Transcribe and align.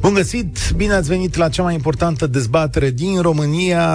Bun 0.00 0.14
găsit, 0.14 0.58
bine 0.76 0.92
ați 0.92 1.08
venit 1.08 1.36
la 1.36 1.48
cea 1.48 1.62
mai 1.62 1.74
importantă 1.74 2.26
dezbatere 2.26 2.90
din 2.90 3.20
România. 3.20 3.88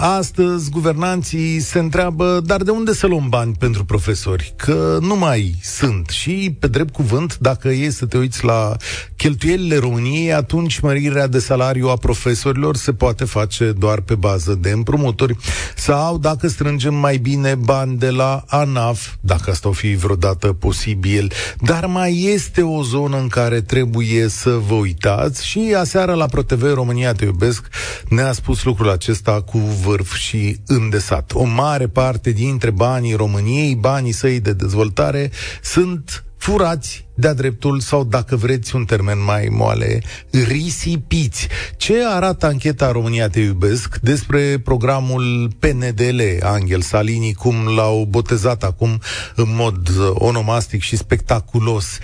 Astăzi, 0.00 0.70
guvernanții 0.70 1.60
se 1.60 1.78
întreabă, 1.78 2.40
dar 2.44 2.62
de 2.62 2.70
unde 2.70 2.92
să 2.92 3.06
luăm 3.06 3.26
bani 3.28 3.54
pentru 3.58 3.84
profesori? 3.84 4.52
Că 4.56 4.98
nu 5.00 5.16
mai 5.16 5.54
sunt. 5.62 6.08
Și, 6.08 6.56
pe 6.58 6.66
drept 6.66 6.92
cuvânt, 6.92 7.38
dacă 7.38 7.68
e 7.68 7.90
să 7.90 8.06
te 8.06 8.18
uiți 8.18 8.44
la 8.44 8.76
cheltuielile 9.16 9.76
României, 9.76 10.32
atunci 10.32 10.80
mărirea 10.80 11.26
de 11.26 11.38
salariu 11.38 11.88
a 11.88 11.96
profesorilor 11.96 12.76
se 12.76 12.92
poate 12.92 13.24
face 13.24 13.72
doar 13.78 14.00
pe 14.00 14.14
bază 14.14 14.54
de 14.54 14.70
împrumuturi 14.70 15.36
sau 15.76 16.18
dacă 16.18 16.48
strângem 16.48 16.94
mai 16.94 17.16
bine 17.16 17.54
bani 17.54 17.96
de 17.96 18.10
la 18.10 18.44
ANAF, 18.46 19.14
dacă 19.20 19.50
asta 19.50 19.68
o 19.68 19.72
fi 19.72 19.94
vreodată 19.94 20.46
posibil. 20.46 21.32
Dar 21.60 21.86
mai 21.86 22.22
este 22.34 22.62
o 22.62 22.82
zonă 22.82 23.18
în 23.18 23.28
care 23.28 23.60
trebuie 23.60 24.28
să 24.28 24.50
vă 24.68 24.74
uitați 24.74 25.37
și 25.42 25.74
aseară 25.78 26.14
la 26.14 26.26
ProTV 26.26 26.72
România 26.74 27.12
Te 27.12 27.24
Iubesc 27.24 27.66
ne-a 28.08 28.32
spus 28.32 28.64
lucrul 28.64 28.90
acesta 28.90 29.42
cu 29.42 29.58
vârf 29.58 30.14
și 30.14 30.56
îndesat. 30.66 31.32
O 31.34 31.44
mare 31.44 31.86
parte 31.86 32.30
dintre 32.30 32.70
banii 32.70 33.14
României, 33.14 33.74
banii 33.74 34.12
săi 34.12 34.40
de 34.40 34.52
dezvoltare, 34.52 35.30
sunt 35.62 36.24
furați 36.36 37.06
de-a 37.14 37.34
dreptul 37.34 37.80
sau, 37.80 38.04
dacă 38.04 38.36
vreți 38.36 38.74
un 38.74 38.84
termen 38.84 39.24
mai 39.24 39.48
moale, 39.50 40.02
risipiți. 40.30 41.48
Ce 41.76 41.94
arată 42.06 42.46
ancheta 42.46 42.92
România 42.92 43.28
Te 43.28 43.40
Iubesc 43.40 43.98
despre 43.98 44.60
programul 44.64 45.50
PNDL, 45.58 46.20
Angel 46.42 46.80
Salini, 46.80 47.34
cum 47.34 47.54
l-au 47.76 48.04
botezat 48.04 48.62
acum 48.62 49.00
în 49.34 49.54
mod 49.54 49.90
onomastic 50.14 50.82
și 50.82 50.96
spectaculos? 50.96 51.98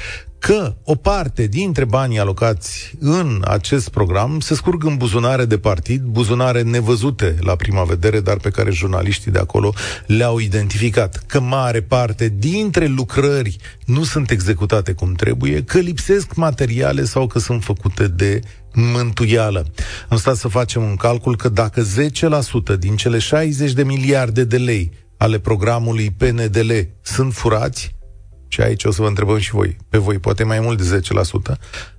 Că 0.46 0.76
o 0.84 0.94
parte 0.94 1.46
dintre 1.46 1.84
banii 1.84 2.18
alocați 2.18 2.94
în 3.00 3.42
acest 3.44 3.88
program 3.88 4.40
se 4.40 4.54
scurg 4.54 4.84
în 4.84 4.96
buzunare 4.96 5.44
de 5.44 5.58
partid, 5.58 6.02
buzunare 6.02 6.62
nevăzute 6.62 7.36
la 7.40 7.56
prima 7.56 7.82
vedere, 7.82 8.20
dar 8.20 8.36
pe 8.36 8.50
care 8.50 8.70
jurnaliștii 8.70 9.30
de 9.30 9.38
acolo 9.38 9.72
le-au 10.06 10.38
identificat. 10.38 11.24
Că 11.26 11.40
mare 11.40 11.82
parte 11.82 12.34
dintre 12.38 12.86
lucrări 12.86 13.56
nu 13.84 14.02
sunt 14.02 14.30
executate 14.30 14.92
cum 14.92 15.12
trebuie, 15.12 15.62
că 15.62 15.78
lipsesc 15.78 16.34
materiale 16.34 17.04
sau 17.04 17.26
că 17.26 17.38
sunt 17.38 17.62
făcute 17.62 18.08
de 18.08 18.40
mântuială. 18.72 19.66
Am 20.08 20.16
stat 20.16 20.36
să 20.36 20.48
facem 20.48 20.82
un 20.82 20.96
calcul 20.96 21.36
că 21.36 21.48
dacă 21.48 21.82
10% 22.74 22.78
din 22.78 22.96
cele 22.96 23.18
60 23.18 23.72
de 23.72 23.84
miliarde 23.84 24.44
de 24.44 24.56
lei 24.56 24.92
ale 25.16 25.38
programului 25.38 26.10
PNDL 26.10 26.72
sunt 27.02 27.34
furați, 27.34 27.94
și 28.54 28.60
aici 28.60 28.84
o 28.84 28.90
să 28.90 29.02
vă 29.02 29.08
întrebăm 29.08 29.38
și 29.38 29.50
voi, 29.50 29.76
pe 29.88 29.98
voi, 29.98 30.18
poate 30.18 30.44
mai 30.44 30.60
mult 30.60 30.82
de 30.82 31.00
10%, 31.54 31.56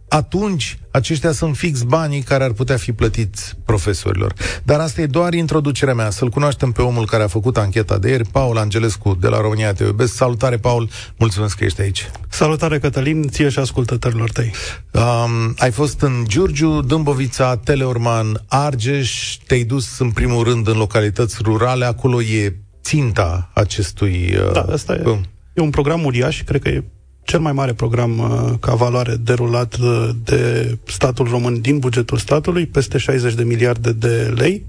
atunci 0.08 0.78
aceștia 0.92 1.32
sunt 1.32 1.58
fix 1.58 1.82
banii 1.82 2.22
care 2.22 2.44
ar 2.44 2.52
putea 2.52 2.78
fi 2.78 2.92
plătiți 2.92 3.56
profesorilor. 3.66 4.34
Dar 4.64 4.80
asta 4.80 5.02
e 5.02 5.06
doar 5.06 5.34
introducerea 5.34 5.94
mea. 5.94 6.10
Să-l 6.10 6.30
cunoaștem 6.30 6.72
pe 6.72 6.82
omul 6.82 7.06
care 7.06 7.24
a 7.24 7.28
făcut 7.28 7.58
ancheta 7.58 7.98
de 7.98 8.10
ieri, 8.10 8.28
Paul 8.32 8.58
Angelescu, 8.58 9.18
de 9.20 9.28
la 9.28 9.42
România 9.42 9.74
Te 9.74 9.84
Iubesc. 9.84 10.14
Salutare, 10.14 10.58
Paul! 10.58 10.90
Mulțumesc 11.18 11.58
că 11.58 11.64
ești 11.64 11.82
aici. 11.82 12.10
Salutare, 12.30 12.80
Cătălin, 12.80 13.28
ție 13.28 13.50
și 13.50 13.60
ascultătorilor 13.60 14.32
tăi. 14.32 14.52
Um, 14.92 15.54
ai 15.58 15.72
fost 15.72 16.02
în 16.02 16.24
Giurgiu, 16.28 16.82
Dâmbovița, 16.82 17.58
Teleorman, 17.58 18.44
Argeș, 18.48 19.38
te-ai 19.48 19.64
dus 19.64 20.00
în 20.00 20.12
primul 20.12 20.44
rând 20.44 20.68
în 20.68 20.78
localități 20.78 21.38
rurale, 21.42 21.86
acolo 21.86 22.22
e 22.22 22.56
ținta 22.84 23.50
acestui... 23.54 24.36
Uh, 24.38 24.52
da, 24.52 24.62
asta 24.62 24.94
e. 24.94 25.20
E 25.56 25.62
un 25.62 25.70
program 25.70 26.04
uriaș, 26.06 26.44
cred 26.44 26.62
că 26.62 26.70
e 26.70 26.84
cel 27.24 27.40
mai 27.40 27.52
mare 27.52 27.74
program 27.74 28.20
uh, 28.20 28.54
ca 28.60 28.74
valoare 28.74 29.16
derulat 29.16 29.76
uh, 29.76 30.10
de 30.24 30.78
statul 30.86 31.28
român 31.28 31.62
din 31.62 31.80
bugetul 31.80 32.18
statului, 32.18 32.66
peste 32.66 32.98
60 32.98 33.34
de 33.34 33.44
miliarde 33.44 33.92
de 33.92 34.34
lei. 34.36 34.66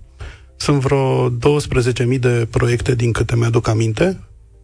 Sunt 0.56 0.80
vreo 0.80 1.30
12.000 1.30 2.18
de 2.18 2.46
proiecte 2.50 2.94
din 2.94 3.12
câte 3.12 3.36
mi-aduc 3.36 3.68
aminte, 3.68 4.20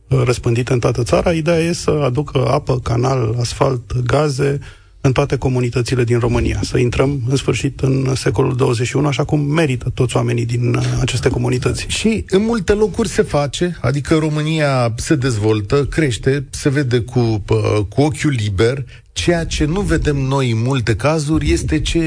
uh, 0.09 0.23
răspândite 0.25 0.73
în 0.73 0.79
toată 0.79 1.03
țara. 1.03 1.33
Ideea 1.33 1.59
e 1.59 1.73
să 1.73 1.91
aducă 1.91 2.47
apă, 2.47 2.79
canal, 2.79 3.37
asfalt, 3.41 4.01
gaze, 4.01 4.59
în 5.05 5.13
toate 5.13 5.37
comunitățile 5.37 6.05
din 6.05 6.19
România. 6.19 6.61
Să 6.63 6.79
intrăm, 6.79 7.21
în 7.29 7.37
sfârșit, 7.37 7.81
în 7.81 8.15
secolul 8.15 8.57
21, 8.57 9.07
așa 9.07 9.25
cum 9.25 9.41
merită 9.41 9.91
toți 9.95 10.17
oamenii 10.17 10.47
din 10.47 10.75
uh, 10.75 10.85
aceste 11.01 11.29
comunități. 11.29 11.87
Și 11.89 12.25
în 12.29 12.45
multe 12.45 12.73
locuri 12.73 13.09
se 13.09 13.23
face, 13.23 13.79
adică 13.81 14.15
România 14.15 14.95
se 14.97 15.15
dezvoltă, 15.15 15.85
crește, 15.85 16.47
se 16.51 16.69
vede 16.69 17.01
cu, 17.01 17.19
uh, 17.19 17.85
cu 17.89 18.01
ochiul 18.01 18.31
liber, 18.37 18.85
ceea 19.13 19.45
ce 19.47 19.65
nu 19.65 19.81
vedem 19.81 20.17
noi 20.17 20.51
în 20.51 20.63
multe 20.63 20.97
cazuri 20.97 21.53
este 21.53 21.81
ce 21.81 21.99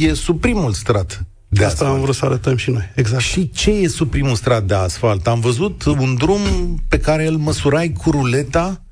e 0.00 0.14
sub 0.14 0.40
primul 0.40 0.72
strat 0.72 1.26
de 1.48 1.64
Asta 1.64 1.74
asfalt. 1.74 1.94
am 1.96 2.02
vrut 2.02 2.14
să 2.14 2.24
arătăm 2.24 2.56
și 2.56 2.70
noi, 2.70 2.92
exact. 2.94 3.22
Și 3.22 3.50
ce 3.50 3.70
e 3.70 3.88
sub 3.88 4.10
primul 4.10 4.34
strat 4.34 4.64
de 4.64 4.74
asfalt? 4.74 5.26
Am 5.26 5.40
văzut 5.40 5.84
un 5.84 6.14
drum 6.18 6.40
pe 6.88 6.98
care 6.98 7.26
îl 7.26 7.36
măsurai 7.36 7.92
cu 7.92 8.10
ruleta 8.10 8.82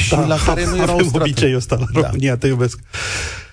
și 0.00 0.10
da, 0.10 0.26
la 0.26 0.36
care 0.44 0.66
nu 0.66 0.76
erau 0.76 0.98
straturi. 0.98 1.22
obiceiul 1.22 1.56
ăsta 1.56 1.76
la 1.78 1.86
da. 1.92 2.00
România, 2.00 2.36
te 2.36 2.46
iubesc. 2.46 2.78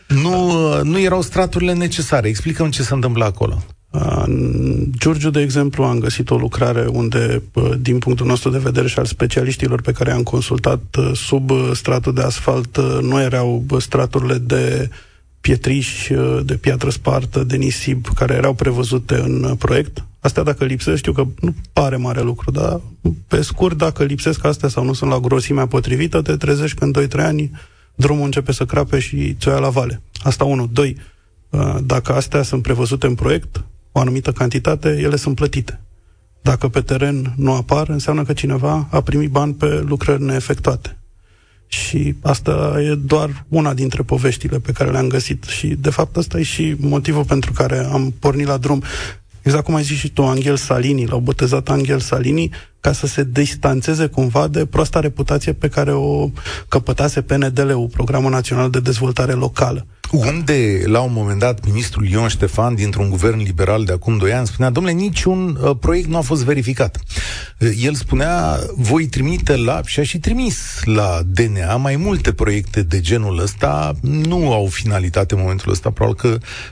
Nu, 0.07 0.83
nu 0.83 0.99
erau 0.99 1.21
straturile 1.21 1.73
necesare. 1.73 2.27
Explicăm 2.27 2.69
ce 2.69 2.83
se 2.83 2.93
întâmplă 2.93 3.25
acolo. 3.25 3.63
În 3.89 4.85
Giurgiu, 4.97 5.29
de 5.29 5.41
exemplu, 5.41 5.83
am 5.83 5.99
găsit 5.99 6.29
o 6.29 6.37
lucrare 6.37 6.85
unde, 6.91 7.43
din 7.79 7.97
punctul 7.99 8.25
nostru 8.25 8.49
de 8.49 8.57
vedere 8.57 8.87
și 8.87 8.99
al 8.99 9.05
specialiștilor 9.05 9.81
pe 9.81 9.91
care 9.91 10.11
am 10.11 10.23
consultat, 10.23 10.81
sub 11.13 11.51
stratul 11.73 12.13
de 12.13 12.21
asfalt 12.21 12.77
nu 13.01 13.21
erau 13.21 13.65
straturile 13.77 14.37
de 14.37 14.89
pietriș, 15.41 16.07
de 16.43 16.53
piatră 16.53 16.89
spartă, 16.89 17.43
de 17.43 17.55
nisip, 17.55 18.07
care 18.15 18.33
erau 18.33 18.53
prevăzute 18.53 19.15
în 19.15 19.55
proiect. 19.57 20.03
Astea 20.27 20.43
dacă 20.43 20.65
lipsesc, 20.65 20.97
știu 20.97 21.11
că 21.11 21.27
nu 21.39 21.55
pare 21.73 21.95
mare 21.95 22.21
lucru, 22.21 22.51
dar 22.51 22.81
pe 23.27 23.41
scurt, 23.41 23.77
dacă 23.77 24.03
lipsesc 24.03 24.45
astea 24.45 24.69
sau 24.69 24.83
nu 24.83 24.93
sunt 24.93 25.09
la 25.09 25.19
grosimea 25.19 25.67
potrivită, 25.67 26.21
te 26.21 26.35
trezești 26.35 26.77
că 26.77 26.83
în 26.83 26.93
2-3 27.07 27.11
ani 27.13 27.51
drumul 27.95 28.25
începe 28.25 28.51
să 28.51 28.65
crape 28.65 28.99
și 28.99 29.35
ți 29.39 29.47
la 29.47 29.69
vale. 29.69 30.01
Asta 30.23 30.43
unul. 30.43 30.69
Doi, 30.71 30.97
uh, 31.49 31.75
dacă 31.83 32.13
astea 32.13 32.41
sunt 32.41 32.61
prevăzute 32.61 33.07
în 33.07 33.15
proiect, 33.15 33.63
o 33.91 33.99
anumită 33.99 34.31
cantitate, 34.31 34.89
ele 34.89 35.15
sunt 35.15 35.35
plătite. 35.35 35.81
Dacă 36.41 36.67
pe 36.67 36.81
teren 36.81 37.33
nu 37.35 37.53
apar, 37.53 37.89
înseamnă 37.89 38.23
că 38.23 38.33
cineva 38.33 38.87
a 38.91 39.01
primit 39.01 39.29
bani 39.29 39.53
pe 39.53 39.83
lucrări 39.87 40.23
neefectuate. 40.23 40.97
Și 41.67 42.15
asta 42.21 42.75
e 42.89 42.95
doar 42.95 43.45
una 43.47 43.73
dintre 43.73 44.03
poveștile 44.03 44.59
pe 44.59 44.71
care 44.71 44.91
le-am 44.91 45.07
găsit. 45.07 45.43
Și, 45.43 45.67
de 45.67 45.89
fapt, 45.89 46.17
asta 46.17 46.39
e 46.39 46.43
și 46.43 46.75
motivul 46.79 47.23
pentru 47.23 47.51
care 47.51 47.77
am 47.77 48.13
pornit 48.19 48.47
la 48.47 48.57
drum. 48.57 48.83
Exact 49.47 49.65
cum 49.65 49.75
ai 49.75 49.83
zis 49.83 49.97
și 49.97 50.09
tu, 50.09 50.23
Angel 50.23 50.55
Salini, 50.55 51.05
l-au 51.05 51.19
botezat 51.19 51.69
Angel 51.69 51.99
Salini 51.99 52.49
ca 52.81 52.91
să 52.91 53.07
se 53.07 53.23
distanțeze 53.31 54.05
cumva 54.05 54.47
de 54.47 54.65
proasta 54.65 54.99
reputație 54.99 55.53
pe 55.53 55.67
care 55.67 55.91
o 55.91 56.29
căpătase 56.67 57.21
PNDL-ul, 57.21 57.87
Programul 57.87 58.31
Național 58.31 58.69
de 58.69 58.79
Dezvoltare 58.79 59.33
Locală. 59.33 59.85
Unde, 60.11 60.81
la 60.85 60.99
un 60.99 61.13
moment 61.13 61.39
dat, 61.39 61.65
ministrul 61.65 62.07
Ion 62.07 62.27
Ștefan, 62.27 62.75
dintr-un 62.75 63.09
guvern 63.09 63.37
liberal 63.37 63.85
de 63.85 63.91
acum 63.91 64.17
2 64.17 64.33
ani, 64.33 64.47
spunea, 64.47 64.69
domnule, 64.69 64.95
niciun 64.95 65.57
uh, 65.61 65.71
proiect 65.79 66.07
nu 66.07 66.17
a 66.17 66.21
fost 66.21 66.43
verificat. 66.43 66.99
Uh, 67.59 67.69
el 67.81 67.93
spunea, 67.93 68.59
voi 68.75 69.05
trimite 69.05 69.55
la, 69.55 69.81
și 69.85 69.99
a 69.99 70.03
și 70.03 70.19
trimis 70.19 70.79
la 70.83 71.19
DNA 71.25 71.75
mai 71.75 71.95
multe 71.95 72.33
proiecte 72.33 72.81
de 72.81 72.99
genul 72.99 73.39
ăsta, 73.39 73.95
nu 74.01 74.53
au 74.53 74.65
finalitate 74.65 75.33
în 75.33 75.39
momentul 75.39 75.71
ăsta, 75.71 75.89
probabil 75.89 76.19
că 76.19 76.27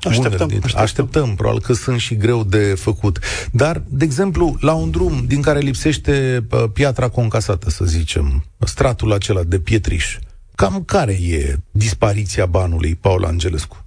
așteptăm, 0.07 0.47
unele, 0.47 0.59
așteptăm. 0.63 0.81
așteptăm, 0.81 1.35
probabil 1.35 1.61
că 1.61 1.73
sunt 1.73 1.99
și 1.99 2.16
greu 2.16 2.43
de 2.43 2.75
făcut. 2.79 3.19
Dar, 3.51 3.81
de 3.87 4.03
exemplu, 4.03 4.57
la 4.59 4.73
un 4.73 4.91
drum 4.91 5.23
din 5.27 5.41
care 5.41 5.59
lipsește 5.59 5.94
uh, 6.06 6.64
piatra 6.73 7.09
concasată, 7.09 7.69
să 7.69 7.85
zicem, 7.85 8.43
stratul 8.59 9.14
acela 9.14 9.43
de 9.43 9.59
pietriș, 9.59 10.17
Cam 10.55 10.84
care 10.84 11.11
e 11.11 11.55
dispariția 11.72 12.46
banului, 12.46 12.96
Paul 12.96 13.25
Angelescu? 13.25 13.85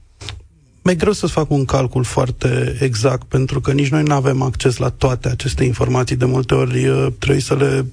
Mai 0.82 0.96
greu 0.96 1.12
să-ți 1.12 1.32
fac 1.32 1.50
un 1.50 1.64
calcul 1.64 2.04
foarte 2.04 2.76
exact, 2.80 3.22
pentru 3.22 3.60
că 3.60 3.72
nici 3.72 3.88
noi 3.88 4.02
nu 4.02 4.14
avem 4.14 4.42
acces 4.42 4.76
la 4.76 4.88
toate 4.88 5.28
aceste 5.28 5.64
informații. 5.64 6.16
De 6.16 6.24
multe 6.24 6.54
ori 6.54 6.86
uh, 6.86 7.06
trebuie 7.18 7.40
să 7.40 7.54
le 7.54 7.86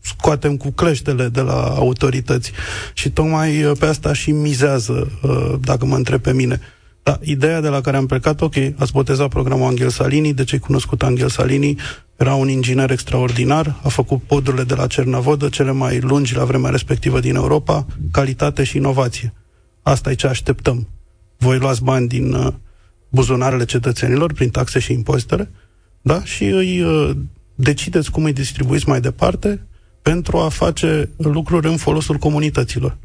scoatem 0.00 0.56
cu 0.56 0.70
cleștele 0.70 1.28
de 1.28 1.40
la 1.40 1.62
autorități 1.62 2.52
și 2.94 3.10
tocmai 3.10 3.64
uh, 3.64 3.76
pe 3.78 3.86
asta 3.86 4.12
și 4.12 4.30
mizează, 4.30 5.10
uh, 5.22 5.54
dacă 5.60 5.84
mă 5.86 5.96
întreb 5.96 6.20
pe 6.20 6.32
mine. 6.32 6.60
Da, 7.02 7.18
ideea 7.22 7.60
de 7.60 7.68
la 7.68 7.80
care 7.80 7.96
am 7.96 8.06
plecat, 8.06 8.40
ok, 8.40 8.54
ați 8.76 8.92
botezat 8.92 9.28
programul 9.28 9.66
Angel 9.66 9.88
Salini, 9.88 10.34
de 10.34 10.44
ce 10.44 10.54
ai 10.54 10.60
cunoscut 10.60 11.02
Angel 11.02 11.28
Salini? 11.28 11.76
Era 12.16 12.34
un 12.34 12.48
inginer 12.48 12.90
extraordinar, 12.90 13.80
a 13.82 13.88
făcut 13.88 14.22
podurile 14.22 14.64
de 14.64 14.74
la 14.74 14.86
Cernavodă, 14.86 15.48
cele 15.48 15.72
mai 15.72 16.00
lungi 16.00 16.34
la 16.34 16.44
vremea 16.44 16.70
respectivă 16.70 17.20
din 17.20 17.34
Europa, 17.34 17.86
calitate 18.10 18.64
și 18.64 18.76
inovație. 18.76 19.32
Asta 19.82 20.10
e 20.10 20.14
ce 20.14 20.26
așteptăm. 20.26 20.88
Voi 21.38 21.58
luați 21.58 21.82
bani 21.82 22.08
din 22.08 22.32
uh, 22.32 22.52
buzunarele 23.08 23.64
cetățenilor 23.64 24.32
prin 24.32 24.50
taxe 24.50 24.78
și 24.78 24.92
impozitele, 24.92 25.50
da? 26.02 26.24
Și 26.24 26.44
îi 26.44 26.80
uh, 26.82 27.10
decideți 27.54 28.10
cum 28.10 28.24
îi 28.24 28.32
distribuiți 28.32 28.88
mai 28.88 29.00
departe 29.00 29.66
pentru 30.10 30.36
a 30.38 30.48
face 30.48 31.08
lucruri 31.16 31.68
în 31.68 31.76
folosul 31.76 32.16
comunităților. 32.16 32.96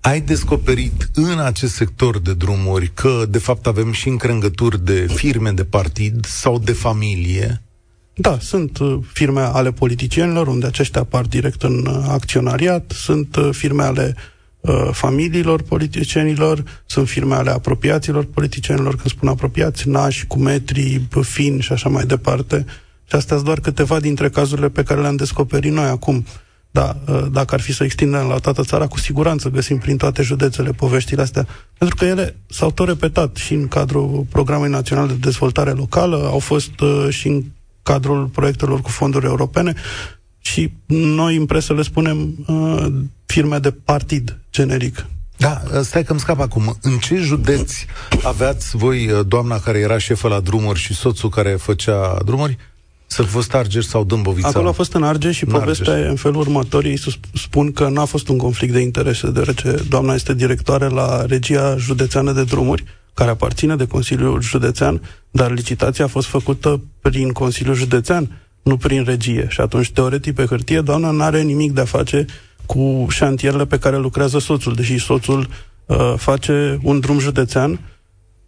Ai 0.00 0.20
descoperit 0.20 1.10
în 1.14 1.38
acest 1.38 1.74
sector 1.74 2.18
de 2.18 2.34
drumuri 2.34 2.90
că, 2.94 3.24
de 3.28 3.38
fapt, 3.38 3.66
avem 3.66 3.92
și 3.92 4.08
încrângături 4.08 4.84
de 4.84 5.06
firme 5.14 5.50
de 5.50 5.64
partid 5.64 6.24
sau 6.26 6.58
de 6.58 6.72
familie? 6.72 7.62
Da, 8.14 8.38
sunt 8.40 8.78
uh, 8.78 8.98
firme 9.12 9.40
ale 9.40 9.72
politicienilor, 9.72 10.46
unde 10.46 10.66
aceștia 10.66 11.00
apar 11.00 11.24
direct 11.24 11.62
în 11.62 11.86
uh, 11.86 12.04
acționariat, 12.08 12.92
sunt 12.94 13.36
uh, 13.36 13.48
firme 13.52 13.82
ale 13.82 14.16
uh, 14.60 14.88
familiilor 14.92 15.62
politicienilor, 15.62 16.82
sunt 16.86 17.08
firme 17.08 17.34
ale 17.34 17.50
apropiaților 17.50 18.24
politicienilor, 18.24 18.96
când 18.96 19.08
spun 19.08 19.28
apropiați, 19.28 19.88
nași, 19.88 20.26
cu 20.26 20.38
metri, 20.38 21.06
fin 21.20 21.60
și 21.60 21.72
așa 21.72 21.88
mai 21.88 22.04
departe. 22.04 22.66
Și 23.04 23.16
astea 23.16 23.36
sunt 23.36 23.46
doar 23.46 23.60
câteva 23.60 24.00
dintre 24.00 24.28
cazurile 24.30 24.68
pe 24.68 24.82
care 24.82 25.00
le-am 25.00 25.16
descoperit 25.16 25.72
noi 25.72 25.84
acum. 25.88 26.24
Da, 26.70 26.96
uh, 27.08 27.24
dacă 27.32 27.54
ar 27.54 27.60
fi 27.60 27.72
să 27.72 27.84
extindem 27.84 28.26
la 28.26 28.38
toată 28.38 28.62
țara, 28.62 28.86
cu 28.86 28.98
siguranță 28.98 29.48
găsim 29.48 29.78
prin 29.78 29.96
toate 29.96 30.22
județele 30.22 30.70
poveștile 30.70 31.22
astea, 31.22 31.46
pentru 31.78 31.96
că 31.96 32.04
ele 32.04 32.36
s-au 32.48 32.70
tot 32.70 32.86
repetat 32.86 33.36
și 33.36 33.52
în 33.52 33.68
cadrul 33.68 34.26
Programului 34.30 34.72
Național 34.72 35.06
de 35.06 35.14
Dezvoltare 35.14 35.70
Locală, 35.70 36.16
au 36.16 36.38
fost 36.38 36.80
uh, 36.80 37.06
și 37.10 37.28
în 37.28 37.44
cadrul 37.82 38.26
proiectelor 38.26 38.80
cu 38.80 38.90
fonduri 38.90 39.26
europene 39.26 39.74
și 40.38 40.72
noi 40.86 41.36
în 41.36 41.46
presă 41.46 41.74
le 41.74 41.82
spunem 41.82 42.44
uh, 42.46 42.86
firme 43.26 43.58
de 43.58 43.70
partid 43.70 44.38
generic. 44.52 45.06
Da, 45.36 45.62
stai 45.82 46.04
că 46.04 46.10
îmi 46.10 46.20
scap 46.20 46.40
acum. 46.40 46.76
În 46.82 46.98
ce 46.98 47.16
județ 47.16 47.72
aveați 48.22 48.76
voi 48.76 49.10
uh, 49.10 49.26
doamna 49.26 49.58
care 49.58 49.78
era 49.78 49.98
șefă 49.98 50.28
la 50.28 50.40
drumuri 50.40 50.78
și 50.78 50.94
soțul 50.94 51.28
care 51.28 51.50
făcea 51.50 52.18
drumuri? 52.24 52.56
Să 53.14 53.22
fost 53.22 53.54
Argeș 53.54 53.84
sau 53.84 54.04
Dâmbovița? 54.04 54.48
Acolo 54.48 54.68
a 54.68 54.72
fost 54.72 54.92
în 54.92 55.02
Argeș 55.02 55.36
și 55.36 55.44
În 55.44 55.52
povestea 55.52 55.92
Argeș. 55.92 56.06
e 56.06 56.10
în 56.10 56.16
felul 56.16 56.40
următor. 56.40 56.84
Ei 56.84 56.96
sus- 56.98 57.18
spun 57.34 57.72
că 57.72 57.88
n-a 57.88 58.04
fost 58.04 58.28
un 58.28 58.36
conflict 58.38 58.72
de 58.72 58.80
interese, 58.80 59.30
deoarece 59.30 59.76
doamna 59.88 60.14
este 60.14 60.34
directoare 60.34 60.88
la 60.88 61.24
Regia 61.26 61.76
Județeană 61.76 62.32
de 62.32 62.44
Drumuri, 62.44 62.84
care 63.14 63.30
aparține 63.30 63.76
de 63.76 63.86
Consiliul 63.86 64.40
Județean, 64.40 65.00
dar 65.30 65.52
licitația 65.52 66.04
a 66.04 66.08
fost 66.08 66.26
făcută 66.26 66.80
prin 67.00 67.30
Consiliul 67.32 67.74
Județean, 67.74 68.40
nu 68.62 68.76
prin 68.76 69.04
regie. 69.04 69.46
Și 69.50 69.60
atunci, 69.60 69.90
teoretic, 69.90 70.34
pe 70.34 70.44
hârtie, 70.44 70.80
doamna 70.80 71.10
nu 71.10 71.22
are 71.22 71.42
nimic 71.42 71.72
de 71.72 71.80
a 71.80 71.84
face 71.84 72.24
cu 72.66 73.06
șantierele 73.10 73.66
pe 73.66 73.78
care 73.78 73.96
lucrează 73.98 74.38
soțul, 74.38 74.74
deși 74.74 74.98
soțul 74.98 75.48
uh, 75.86 76.14
face 76.16 76.78
un 76.82 77.00
drum 77.00 77.18
județean 77.18 77.80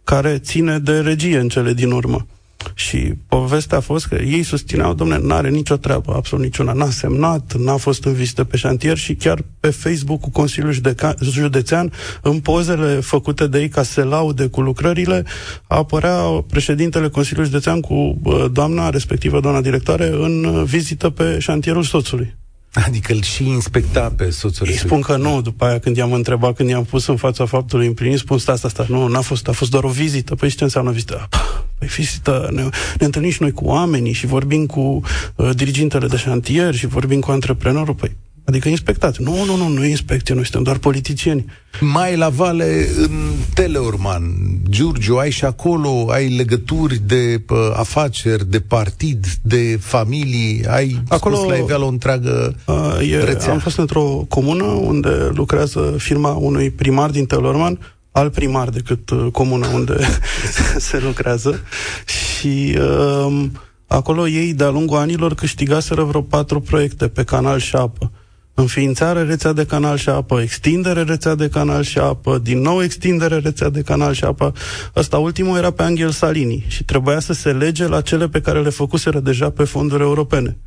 care 0.03 0.37
ține 0.37 0.79
de 0.79 0.99
regie 0.99 1.37
în 1.37 1.47
cele 1.47 1.73
din 1.73 1.91
urmă. 1.91 2.25
Și 2.73 3.13
povestea 3.27 3.77
a 3.77 3.81
fost 3.81 4.05
că 4.07 4.15
ei 4.15 4.43
susțineau, 4.43 4.93
domne, 4.93 5.17
n-are 5.21 5.49
nicio 5.49 5.75
treabă, 5.75 6.13
absolut 6.15 6.45
niciuna, 6.45 6.71
n-a 6.73 6.89
semnat, 6.89 7.53
n-a 7.57 7.77
fost 7.77 8.05
în 8.05 8.13
vizită 8.13 8.43
pe 8.43 8.57
șantier 8.57 8.97
și 8.97 9.15
chiar 9.15 9.41
pe 9.59 9.69
Facebook 9.69 10.21
cu 10.21 10.29
Consiliul 10.29 10.73
Judeca- 10.73 11.15
Județean, 11.19 11.91
în 12.21 12.39
pozele 12.39 12.99
făcute 12.99 13.47
de 13.47 13.59
ei 13.59 13.69
ca 13.69 13.83
să 13.83 13.91
se 13.91 14.03
laude 14.03 14.47
cu 14.47 14.61
lucrările, 14.61 15.25
apărea 15.67 16.21
președintele 16.49 17.09
Consiliului 17.09 17.51
Județean 17.51 17.79
cu 17.79 17.93
uh, 18.23 18.45
doamna, 18.51 18.89
respectivă 18.89 19.39
doamna 19.39 19.61
directoare, 19.61 20.07
în 20.07 20.43
uh, 20.43 20.63
vizită 20.63 21.09
pe 21.09 21.39
șantierul 21.39 21.83
soțului. 21.83 22.35
Adică 22.85 23.13
îl 23.13 23.21
și 23.21 23.47
inspecta 23.47 24.13
pe 24.17 24.29
soțul 24.29 24.65
Ei 24.67 24.71
respectiv. 24.71 24.99
spun 24.99 25.01
că 25.01 25.21
nu, 25.21 25.41
după 25.41 25.65
aia 25.65 25.79
când 25.79 25.97
i-am 25.97 26.13
întrebat, 26.13 26.55
când 26.55 26.69
i-am 26.69 26.83
pus 26.83 27.07
în 27.07 27.15
fața 27.15 27.45
faptului 27.45 27.87
împlinit, 27.87 28.17
spun 28.17 28.37
sta, 28.37 28.55
sta, 28.55 28.69
sta, 28.69 28.85
nu, 28.89 29.07
n-a 29.07 29.21
fost, 29.21 29.47
a 29.47 29.51
fost 29.51 29.71
doar 29.71 29.83
o 29.83 29.89
vizită. 29.89 30.35
Păi 30.35 30.49
și 30.49 30.55
ce 30.55 30.63
înseamnă 30.63 30.91
vizită? 30.91 31.27
Păi 31.77 31.87
vizită, 31.87 32.49
ne, 32.51 32.61
ne 32.99 33.05
întâlnim 33.05 33.31
și 33.31 33.41
noi 33.41 33.51
cu 33.51 33.65
oamenii 33.65 34.13
și 34.13 34.25
vorbim 34.25 34.65
cu 34.65 35.01
uh, 35.35 35.49
dirigintele 35.55 36.07
de 36.07 36.17
șantier 36.17 36.75
și 36.75 36.87
vorbim 36.87 37.19
cu 37.19 37.31
antreprenorul. 37.31 37.93
Păi, 37.93 38.15
adică 38.47 38.69
inspectați. 38.69 39.21
Nu, 39.21 39.43
nu, 39.45 39.55
nu, 39.55 39.67
nu 39.67 39.85
e 39.85 39.89
inspecție, 39.89 40.33
noi 40.33 40.43
suntem 40.43 40.63
doar 40.63 40.77
politicieni. 40.77 41.45
Mai 41.79 42.15
la 42.17 42.29
vale, 42.29 42.87
în 42.97 43.11
Teleorman, 43.53 44.23
Giurgiu, 44.69 45.15
ai 45.15 45.31
și 45.31 45.45
acolo, 45.45 46.07
ai 46.09 46.35
legături 46.35 47.01
de 47.05 47.41
pă, 47.45 47.73
afaceri, 47.77 48.49
de 48.49 48.59
partid, 48.59 49.25
de 49.41 49.77
familii, 49.81 50.65
ai 50.67 51.01
Acolo- 51.09 51.35
scos 51.35 51.49
la 51.49 51.55
iveală 51.55 51.83
o 51.83 51.87
întreagă 51.87 52.55
Uh, 52.65 53.11
e, 53.11 53.23
rețea. 53.23 53.51
am 53.51 53.59
fost 53.59 53.77
într-o 53.77 54.25
comună 54.29 54.63
unde 54.63 55.09
lucrează 55.33 55.95
firma 55.97 56.29
unui 56.33 56.69
primar 56.69 57.09
din 57.09 57.25
Telorman, 57.25 57.79
alt 58.11 58.33
primar 58.33 58.69
decât 58.69 59.09
uh, 59.09 59.27
comună 59.31 59.67
unde 59.73 59.97
se 60.89 60.99
lucrează 60.99 61.59
și 62.05 62.77
uh, 62.79 63.43
acolo 63.87 64.27
ei 64.27 64.53
de-a 64.53 64.69
lungul 64.69 64.97
anilor 64.97 65.35
câștigaseră 65.35 66.03
vreo 66.03 66.21
patru 66.21 66.59
proiecte 66.59 67.07
pe 67.07 67.23
canal 67.23 67.59
și 67.59 67.75
apă. 67.75 68.11
Înființare 68.59 69.23
rețea 69.23 69.53
de 69.53 69.65
canal 69.65 69.97
și 69.97 70.09
apă, 70.09 70.41
extindere 70.41 71.01
rețea 71.01 71.35
de 71.35 71.49
canal 71.49 71.83
și 71.83 71.97
apă, 71.97 72.37
din 72.37 72.61
nou 72.61 72.83
extindere 72.83 73.37
rețea 73.37 73.69
de 73.69 73.81
canal 73.81 74.13
și 74.13 74.23
apă. 74.23 74.53
Ăsta 74.95 75.17
ultimul 75.17 75.57
era 75.57 75.71
pe 75.71 75.83
Angel 75.83 76.09
Salini 76.09 76.65
și 76.67 76.83
trebuia 76.83 77.19
să 77.19 77.33
se 77.33 77.51
lege 77.51 77.87
la 77.87 78.01
cele 78.01 78.27
pe 78.27 78.41
care 78.41 78.61
le 78.61 78.69
făcuseră 78.69 79.19
deja 79.19 79.49
pe 79.49 79.63
fonduri 79.63 80.03
europene 80.03 80.57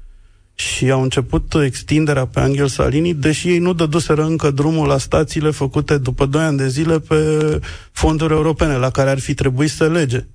și 0.54 0.90
au 0.90 1.02
început 1.02 1.54
extinderea 1.64 2.26
pe 2.26 2.40
Angel 2.40 2.66
Salini, 2.66 3.14
deși 3.14 3.48
ei 3.48 3.58
nu 3.58 3.72
dăduseră 3.72 4.25
încă 4.25 4.50
drumul 4.50 4.86
la 4.86 4.98
stațiile 4.98 5.50
făcute 5.50 5.98
după 5.98 6.26
2 6.26 6.43
ani 6.43 6.56
de 6.56 6.69
zile 6.69 6.98
pe 6.98 7.16
fonduri 7.93 8.32
europene, 8.32 8.76
la 8.76 8.90
care 8.90 9.10
ar 9.10 9.19
fi 9.19 9.34
trebuit 9.34 9.70
să 9.70 9.88
lege. 9.88 10.26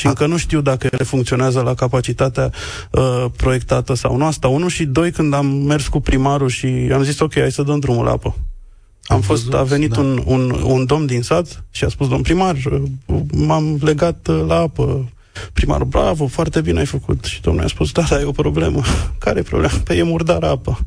Și 0.00 0.06
încă 0.06 0.26
nu 0.26 0.36
știu 0.36 0.60
dacă 0.60 0.88
ele 0.92 1.04
funcționează 1.04 1.60
la 1.60 1.74
capacitatea 1.74 2.50
uh, 2.90 3.24
proiectată 3.36 3.94
sau 3.94 4.16
nu. 4.16 4.24
Asta 4.26 4.48
unul 4.48 4.68
și 4.68 4.84
doi, 4.84 5.10
când 5.10 5.34
am 5.34 5.46
mers 5.46 5.88
cu 5.88 6.00
primarul 6.00 6.48
și 6.48 6.66
am 6.66 7.02
zis, 7.02 7.18
ok, 7.18 7.34
hai 7.34 7.52
să 7.52 7.62
dăm 7.62 7.78
drumul 7.78 8.04
la 8.04 8.10
apă. 8.10 8.34
Am, 9.04 9.16
Am 9.16 9.20
fost, 9.20 9.44
văzut, 9.44 9.60
a 9.60 9.62
venit 9.62 9.90
da. 9.90 10.00
un, 10.00 10.22
un, 10.24 10.50
un 10.50 10.84
domn 10.84 11.06
din 11.06 11.22
sat 11.22 11.64
și 11.70 11.84
a 11.84 11.88
spus, 11.88 12.08
domn 12.08 12.22
primar, 12.22 12.54
uh, 12.54 13.20
m-am 13.32 13.78
legat 13.80 14.26
uh, 14.28 14.44
la 14.46 14.54
apă. 14.54 15.08
Primarul, 15.52 15.86
bravo, 15.86 16.26
foarte 16.26 16.60
bine 16.60 16.78
ai 16.78 16.86
făcut. 16.86 17.24
Și 17.24 17.40
domnul 17.40 17.64
a 17.64 17.68
spus, 17.68 17.92
da, 17.92 18.02
dar 18.08 18.20
e 18.20 18.24
o 18.24 18.32
problemă. 18.32 18.82
Care 19.24 19.38
e 19.38 19.42
problema? 19.42 19.74
Pe 19.84 19.94
e 19.94 20.02
murdară 20.02 20.46
apă. 20.46 20.78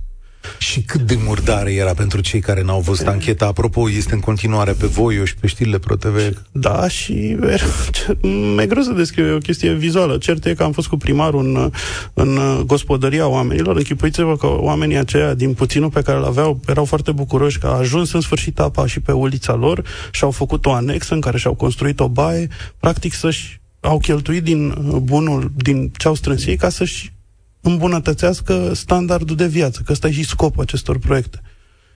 Și 0.57 0.81
cât 0.81 1.01
de 1.01 1.17
murdare 1.25 1.73
era 1.73 1.93
pentru 1.93 2.21
cei 2.21 2.39
care 2.39 2.63
n-au 2.63 2.79
văzut 2.79 3.07
ancheta? 3.07 3.45
Apropo, 3.45 3.89
este 3.89 4.13
în 4.13 4.19
continuare 4.19 4.71
pe 4.71 4.85
Voio 4.85 5.25
și 5.25 5.35
pe 5.35 5.47
știrile 5.47 5.77
ProTV. 5.77 6.43
Da, 6.51 6.87
și 6.87 7.37
mi-e 8.55 8.65
greu 8.65 8.83
să 8.83 8.91
descriu, 8.91 9.25
e 9.25 9.31
o 9.31 9.37
chestie 9.37 9.73
vizuală. 9.73 10.17
Cert 10.17 10.45
e 10.45 10.53
că 10.53 10.63
am 10.63 10.71
fost 10.71 10.87
cu 10.87 10.97
primarul 10.97 11.45
în, 11.45 11.71
în 12.13 12.63
gospodăria 12.65 13.27
oamenilor. 13.27 13.75
Închipuiți-vă 13.75 14.37
că 14.37 14.47
oamenii 14.47 14.97
aceia, 14.97 15.33
din 15.33 15.53
puținul 15.53 15.89
pe 15.89 16.01
care 16.01 16.17
îl 16.17 16.23
aveau, 16.23 16.59
erau 16.67 16.85
foarte 16.85 17.11
bucuroși 17.11 17.59
că 17.59 17.67
a 17.67 17.77
ajuns 17.77 18.13
în 18.13 18.21
sfârșit 18.21 18.59
apa 18.59 18.87
și 18.87 18.99
pe 18.99 19.11
ulița 19.11 19.53
lor 19.53 19.83
și 20.11 20.23
au 20.23 20.31
făcut 20.31 20.65
o 20.65 20.71
anexă 20.71 21.13
în 21.13 21.21
care 21.21 21.37
și-au 21.37 21.53
construit 21.53 21.99
o 21.99 22.07
baie, 22.07 22.47
practic 22.79 23.13
să-și 23.13 23.61
au 23.79 23.97
cheltuit 23.97 24.43
din 24.43 24.75
bunul, 25.01 25.51
din 25.55 25.91
ce 25.97 26.07
au 26.07 26.13
strâns 26.13 26.45
ei, 26.45 26.55
ca 26.55 26.69
să-și 26.69 27.12
îmbunătățească 27.63 28.71
standardul 28.73 29.35
de 29.35 29.47
viață, 29.47 29.81
că 29.85 29.91
ăsta 29.91 30.07
e 30.07 30.11
și 30.11 30.25
scopul 30.25 30.63
acestor 30.63 30.97
proiecte. 30.97 31.41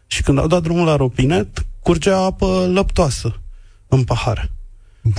Și 0.07 0.21
când 0.21 0.39
au 0.39 0.47
dat 0.47 0.61
drumul 0.61 0.85
la 0.85 0.95
ropinet, 0.95 1.65
curgea 1.79 2.17
apă 2.17 2.69
lăptoasă 2.73 3.39
în 3.87 4.03
pahare. 4.03 4.51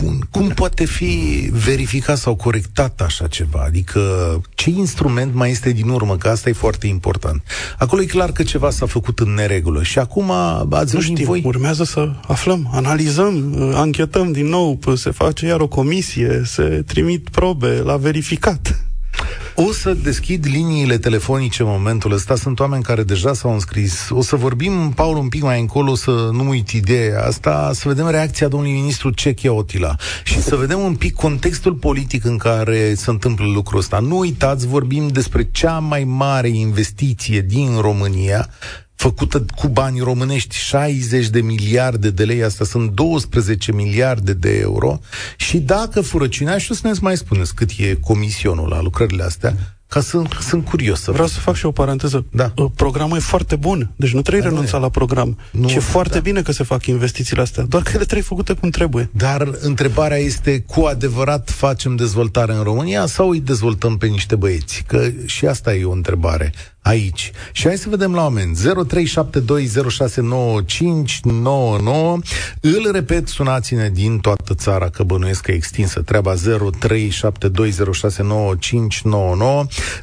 Bun. 0.03 0.29
Cum 0.31 0.49
poate 0.49 0.85
fi 0.85 1.49
verificat 1.53 2.19
sau 2.19 2.35
corectat 2.35 3.01
așa 3.01 3.27
ceva? 3.27 3.63
Adică 3.67 4.01
ce 4.55 4.71
instrument 4.71 5.35
mai 5.35 5.51
este 5.51 5.71
din 5.71 5.89
urmă? 5.89 6.17
Că 6.17 6.29
asta 6.29 6.49
e 6.49 6.53
foarte 6.53 6.87
important. 6.87 7.43
Acolo 7.79 8.03
e 8.03 8.05
clar 8.05 8.33
că 8.33 8.43
ceva 8.43 8.71
s-a 8.71 8.87
făcut 8.87 9.19
în 9.19 9.35
neregulă. 9.35 9.83
Și 9.83 9.99
acum 9.99 10.31
ați 10.31 10.95
Nu 10.95 11.01
venit 11.01 11.17
știm, 11.17 11.27
voi... 11.27 11.43
urmează 11.45 11.85
să 11.85 12.13
aflăm, 12.27 12.71
analizăm, 12.73 13.55
uh, 13.59 13.73
anchetăm 13.75 14.33
din 14.33 14.47
nou, 14.47 14.79
p- 14.79 14.95
se 14.95 15.11
face 15.11 15.47
iar 15.47 15.61
o 15.61 15.69
comisie, 15.69 16.43
se 16.45 16.83
trimit 16.87 17.29
probe 17.29 17.79
la 17.79 17.97
verificat. 17.97 18.88
O 19.61 19.73
să 19.73 19.95
deschid 19.95 20.47
liniile 20.47 20.99
telefonice 20.99 21.63
în 21.63 21.69
momentul 21.69 22.13
ăsta. 22.13 22.37
Sunt 22.37 22.61
oameni 22.61 22.83
care 22.83 23.03
deja 23.03 23.35
s-au 23.35 23.53
înscris. 23.53 24.09
O 24.11 24.23
să 24.23 24.37
vorbim, 24.37 24.93
Paul, 24.95 25.17
un 25.17 25.29
pic 25.29 25.43
mai 25.43 25.61
încolo, 25.61 25.95
să 25.95 26.11
nu 26.33 26.49
uit 26.49 26.69
ideea 26.71 27.25
asta, 27.25 27.71
să 27.75 27.89
vedem 27.89 28.09
reacția 28.09 28.49
domnului 28.49 28.75
ministru 28.75 29.11
Cechia 29.11 29.53
Otila 29.53 29.95
și 30.25 30.41
să 30.43 30.57
vedem 30.57 30.79
un 30.79 30.95
pic 30.95 31.15
contextul 31.15 31.75
politic 31.75 32.25
în 32.25 32.37
care 32.37 32.95
se 32.95 33.11
întâmplă 33.11 33.47
lucrul 33.47 33.79
ăsta. 33.79 33.99
Nu 33.99 34.19
uitați, 34.19 34.67
vorbim 34.67 35.09
despre 35.09 35.49
cea 35.51 35.79
mai 35.79 36.05
mare 36.05 36.49
investiție 36.49 37.41
din 37.41 37.81
România, 37.81 38.49
făcută 38.99 39.45
cu 39.57 39.69
bani 39.69 40.01
românești, 40.01 40.57
60 40.57 41.29
de 41.29 41.41
miliarde 41.41 42.11
de 42.11 42.25
lei, 42.25 42.43
asta 42.43 42.65
sunt 42.65 42.91
12 42.91 43.73
miliarde 43.73 44.33
de 44.33 44.59
euro, 44.59 45.01
și 45.37 45.59
dacă 45.59 46.01
furăciunea, 46.01 46.59
și 46.59 46.71
o 46.71 46.75
să 46.75 46.81
ne 46.87 46.93
mai 47.01 47.17
spuneți 47.17 47.55
cât 47.55 47.71
e 47.77 47.95
comisionul 47.95 48.69
la 48.69 48.81
lucrările 48.83 49.23
astea, 49.23 49.57
Ca 49.87 50.01
să, 50.01 50.23
sunt 50.41 50.65
curios 50.65 51.01
să 51.01 51.11
Vreau 51.11 51.27
să 51.27 51.41
fac 51.41 51.55
și 51.55 51.67
o 51.67 51.71
paranteză. 51.71 52.25
Da. 52.31 52.53
Uh, 52.57 52.71
programul 52.75 53.17
e 53.17 53.21
foarte 53.21 53.57
bun, 53.57 53.91
deci 53.97 54.13
nu 54.13 54.23
trebuie 54.23 54.43
da, 54.43 54.49
renunța 54.49 54.79
la 54.79 54.89
program. 54.89 55.39
Nu, 55.51 55.69
și 55.69 55.77
e 55.77 55.81
foarte 55.81 56.15
da. 56.15 56.21
bine 56.21 56.43
că 56.43 56.53
se 56.53 56.65
fac 56.65 56.87
investițiile 56.87 57.43
astea, 57.43 57.63
doar 57.63 57.83
că 57.83 57.91
ele 57.95 58.05
trebuie 58.05 58.23
făcute 58.23 58.53
cum 58.53 58.71
trebuie. 58.71 59.11
Dar 59.13 59.51
întrebarea 59.61 60.17
este, 60.17 60.61
cu 60.61 60.81
adevărat 60.81 61.51
facem 61.51 61.97
dezvoltare 61.97 62.53
în 62.53 62.63
România 62.63 63.07
sau 63.07 63.29
îi 63.29 63.41
dezvoltăm 63.41 63.97
pe 63.97 64.07
niște 64.07 64.37
băieți? 64.37 64.85
Că 64.87 65.09
și 65.25 65.47
asta 65.47 65.75
e 65.75 65.85
o 65.85 65.93
întrebare 65.93 66.53
aici. 66.89 67.31
Și 67.53 67.67
hai 67.67 67.77
să 67.77 67.89
vedem 67.89 68.15
la 68.15 68.23
oameni. 68.23 68.57
0372069599. 68.57 68.61
Îl 72.61 72.91
repet, 72.93 73.29
sunați-ne 73.29 73.91
din 73.91 74.19
toată 74.19 74.55
țara, 74.55 74.89
că 74.89 75.03
bănuiesc 75.03 75.43
că 75.43 75.51
e 75.51 75.55
extinsă 75.55 76.01
treaba 76.01 76.35
0372069599. 76.35 76.41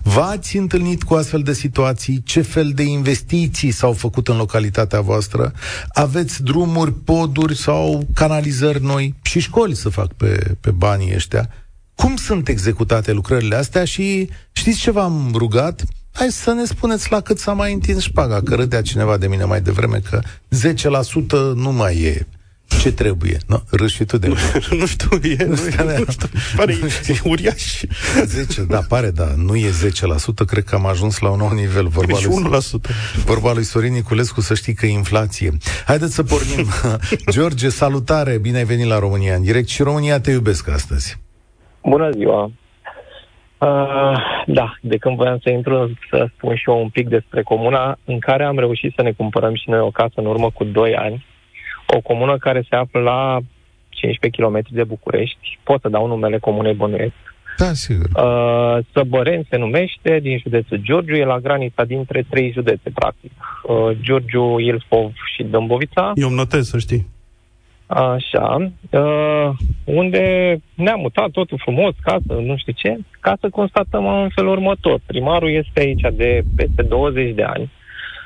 V-ați 0.04 0.58
întâlnit 0.58 1.04
cu 1.04 1.14
astfel 1.14 1.42
de 1.42 1.54
situații? 1.54 2.22
Ce 2.26 2.42
fel 2.42 2.72
de 2.76 2.84
investiții 2.84 3.72
s-au 3.72 3.94
făcut 3.94 4.28
în 4.28 4.38
localitatea 4.38 5.02
voastră? 5.02 5.54
Aveți 5.88 6.44
drumuri, 6.44 6.94
poduri 6.94 7.58
sau 7.58 8.08
canalizări 8.14 8.84
noi? 8.84 9.16
Și 9.22 9.40
școli 9.40 9.76
să 9.76 9.90
fac 9.90 10.14
pe, 10.14 10.56
pe 10.62 10.72
banii 10.72 11.16
ăștia. 11.16 11.50
Cum 11.96 12.16
sunt 12.16 12.48
executate 12.48 13.12
lucrările 13.12 13.56
astea 13.56 13.86
și 13.86 14.30
știți 14.52 14.80
ce 14.80 14.92
v-am 14.92 15.32
rugat? 15.34 15.84
Hai 16.16 16.28
să 16.32 16.54
ne 16.54 16.66
spuneți 16.66 17.12
la 17.12 17.22
cât 17.22 17.40
s-a 17.40 17.54
mai 17.54 17.74
întins 17.74 18.04
șpaga, 18.04 18.42
că 18.42 18.56
râdea 18.56 18.82
cineva 18.82 19.18
de 19.18 19.28
mine 19.28 19.44
mai 19.44 19.62
devreme 19.62 20.02
că 20.10 20.20
10% 20.22 21.56
nu 21.56 21.72
mai 21.72 21.96
e 22.02 22.26
ce 22.82 22.92
trebuie. 22.92 23.38
No, 23.48 23.58
râși 23.70 23.96
și 23.96 24.06
tu 24.06 24.18
de 24.18 24.28
Nu 24.80 24.86
știu, 24.86 25.20
e, 25.24 25.44
nu, 25.44 25.50
nu 25.50 26.06
știu, 26.10 26.30
pare 26.56 26.74
e 27.08 27.20
uriaș. 27.24 27.84
10, 28.26 28.62
da, 28.62 28.80
pare, 28.88 29.10
da, 29.10 29.34
nu 29.38 29.56
e 29.56 29.70
10%, 29.70 30.46
cred 30.48 30.64
că 30.64 30.76
am 30.76 30.86
ajuns 30.86 31.20
la 31.20 31.30
un 31.30 31.38
nou 31.38 31.52
nivel. 31.52 31.88
Vorba 31.88 32.18
lui, 32.24 32.62
1%. 32.82 33.24
Vorba 33.26 33.54
lui 33.54 33.64
Sorin 33.64 33.94
Niculescu, 33.94 34.42
să 34.42 34.54
știi 34.54 34.74
că 34.74 34.86
e 34.86 34.92
inflație. 34.92 35.58
Haideți 35.86 36.14
să 36.14 36.24
pornim. 36.24 36.68
George, 37.36 37.70
salutare, 37.70 38.38
bine 38.38 38.58
ai 38.58 38.66
venit 38.66 38.88
la 38.88 39.00
România 39.00 39.36
în 39.36 39.42
direct 39.42 39.68
și 39.68 39.84
România 39.84 40.20
te 40.20 40.32
iubesc 40.32 40.70
astăzi. 40.70 41.18
Bună 41.82 42.10
ziua! 42.12 42.52
Uh, 43.58 44.18
da, 44.46 44.78
de 44.82 44.98
când 44.98 45.16
voiam 45.16 45.40
să 45.44 45.50
intru, 45.50 45.92
să 46.10 46.28
spun 46.36 46.56
și 46.56 46.70
eu 46.70 46.82
un 46.82 46.90
pic 46.90 47.08
despre 47.08 47.42
comuna 47.42 47.98
în 48.06 48.20
care 48.20 48.44
am 48.44 48.60
reușit 48.60 48.94
să 48.96 49.02
ne 49.02 49.12
cumpărăm 49.12 49.56
și 49.56 49.70
noi 49.70 49.80
o 49.80 49.92
casă 49.92 50.14
în 50.16 50.26
urmă 50.26 50.50
cu 50.50 50.64
2 50.64 50.96
ani. 50.96 51.26
O 51.88 52.00
comună 52.00 52.38
care 52.38 52.66
se 52.70 52.76
află 52.76 53.00
la 53.00 53.40
15 53.90 54.42
km 54.42 54.62
de 54.70 54.84
București. 54.84 55.60
Pot 55.64 55.82
să 55.82 55.90
dau 55.90 56.08
numele 56.08 56.38
comunei 56.38 56.74
Bănuiesc. 56.74 57.14
Da, 57.58 57.74
sigur. 57.74 58.10
Uh, 58.16 58.86
Săbăren 58.94 59.46
se 59.50 59.58
numește, 59.58 60.20
din 60.22 60.38
județul 60.38 60.78
Giurgiu, 60.78 61.16
e 61.16 61.26
la 61.26 61.40
granița 61.40 61.84
dintre 61.84 62.26
trei 62.30 62.52
județe, 62.52 62.90
practic. 62.94 63.32
Uh, 63.64 63.98
Giurgiu, 64.02 64.60
Ilfov 64.60 65.12
și 65.36 65.44
Dâmbovița. 65.44 66.12
Eu 66.16 66.28
îmi 66.28 66.38
notez, 66.38 66.68
să 66.68 66.78
știi. 66.78 67.08
Așa, 67.88 68.72
uh, 68.90 69.50
unde 69.84 70.56
ne-am 70.76 71.00
mutat 71.00 71.30
totul 71.30 71.58
frumos, 71.62 71.96
casă, 72.02 72.40
nu 72.42 72.58
știu 72.58 72.74
ce, 72.76 72.98
ca 73.20 73.38
să 73.40 73.50
constatăm 73.50 74.08
în 74.08 74.30
felul 74.36 74.52
următor. 74.52 75.00
Primarul 75.06 75.50
este 75.50 75.80
aici 75.80 76.02
de 76.14 76.44
peste 76.56 76.82
20 76.82 77.36
de 77.36 77.44
ani. 77.44 77.72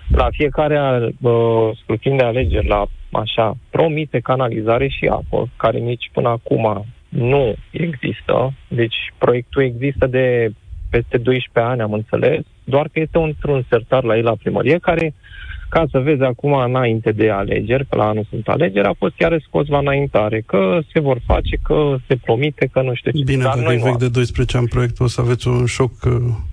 La 0.07 0.27
fiecare 0.31 0.79
uh, 1.21 1.69
scrutin 1.81 2.17
de 2.17 2.23
alegeri, 2.23 2.67
la 2.67 2.85
așa, 3.11 3.57
promite 3.69 4.19
canalizare 4.19 4.87
și 4.87 5.05
apă, 5.05 5.49
care 5.57 5.77
nici 5.77 6.09
până 6.13 6.29
acum 6.29 6.85
nu 7.09 7.53
există. 7.71 8.53
Deci 8.67 9.13
proiectul 9.17 9.63
există 9.63 10.07
de 10.07 10.49
peste 10.89 11.17
12 11.17 11.71
ani, 11.71 11.81
am 11.81 11.93
înțeles, 11.93 12.41
doar 12.63 12.89
că 12.93 12.99
este 12.99 13.17
într-un 13.17 13.65
sertar 13.69 14.03
la 14.03 14.17
el 14.17 14.23
la 14.23 14.35
primărie, 14.41 14.77
care 14.77 15.05
uh, 15.05 15.29
ca 15.69 15.85
să 15.91 15.99
vezi 15.99 16.21
acum 16.21 16.53
înainte 16.53 17.11
de 17.11 17.29
alegeri, 17.29 17.85
că 17.89 17.95
la 17.95 18.07
anul 18.07 18.25
sunt 18.29 18.47
alegeri, 18.47 18.87
a 18.87 18.93
fost 18.97 19.15
chiar 19.15 19.41
scos 19.47 19.67
la 19.67 19.77
înaintare, 19.77 20.43
că 20.45 20.79
se 20.93 20.99
vor 20.99 21.19
face, 21.25 21.55
că 21.63 21.95
se 22.07 22.15
promite, 22.15 22.69
că 22.71 22.81
nu 22.81 22.93
știu 22.93 23.11
ce. 23.11 23.23
Bine, 23.23 23.43
Dar 23.43 23.57
dacă 23.57 23.73
e 23.73 23.81
vechi 23.83 23.97
de 23.97 24.09
12 24.09 24.57
ani 24.57 24.67
proiectul, 24.67 25.05
o 25.05 25.09
să 25.09 25.21
aveți 25.21 25.47
un 25.47 25.65
șoc 25.65 25.91
uh, 26.05 26.11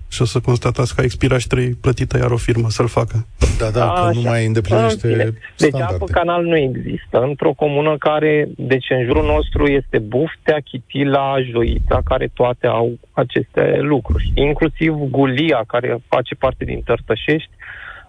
și 0.09 0.21
o 0.21 0.25
să 0.25 0.39
constatați 0.39 0.95
că 0.95 1.01
a 1.01 1.03
expirat 1.03 1.39
și 1.39 1.47
trei 1.47 1.69
plătită 1.69 2.17
iar 2.17 2.31
o 2.31 2.37
firmă 2.37 2.69
să-l 2.69 2.87
facă. 2.87 3.25
Da, 3.59 3.69
da, 3.69 3.93
că 3.93 4.11
nu 4.13 4.21
mai 4.21 4.45
îndeplinește 4.45 5.07
Bine. 5.07 5.33
Deci 5.57 5.81
apă 5.81 6.05
canal 6.05 6.43
nu 6.43 6.57
există 6.57 7.21
într-o 7.21 7.53
comună 7.53 7.97
care, 7.97 8.49
deci 8.57 8.85
în 8.89 9.03
jurul 9.05 9.25
nostru 9.25 9.65
este 9.65 9.97
Buftea, 9.99 10.59
Chitila, 10.63 11.41
Joița, 11.51 12.01
care 12.03 12.31
toate 12.33 12.67
au 12.67 12.97
aceste 13.11 13.77
lucruri. 13.81 14.31
Inclusiv 14.35 14.93
Gulia, 14.93 15.63
care 15.67 15.97
face 16.07 16.35
parte 16.35 16.65
din 16.65 16.81
Tărtășești, 16.85 17.49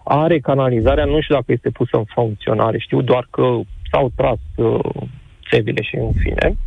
are 0.03 0.39
canalizarea, 0.39 1.05
nu 1.05 1.21
știu 1.21 1.35
dacă 1.35 1.51
este 1.51 1.69
pusă 1.69 1.97
în 1.97 2.03
funcționare, 2.03 2.77
știu 2.77 3.01
doar 3.01 3.27
că 3.29 3.59
s-au 3.91 4.11
tras 4.15 4.39
uh, 4.55 4.79
țevile 5.49 5.81
și 5.81 5.95
în 5.95 6.11
fine. 6.11 6.57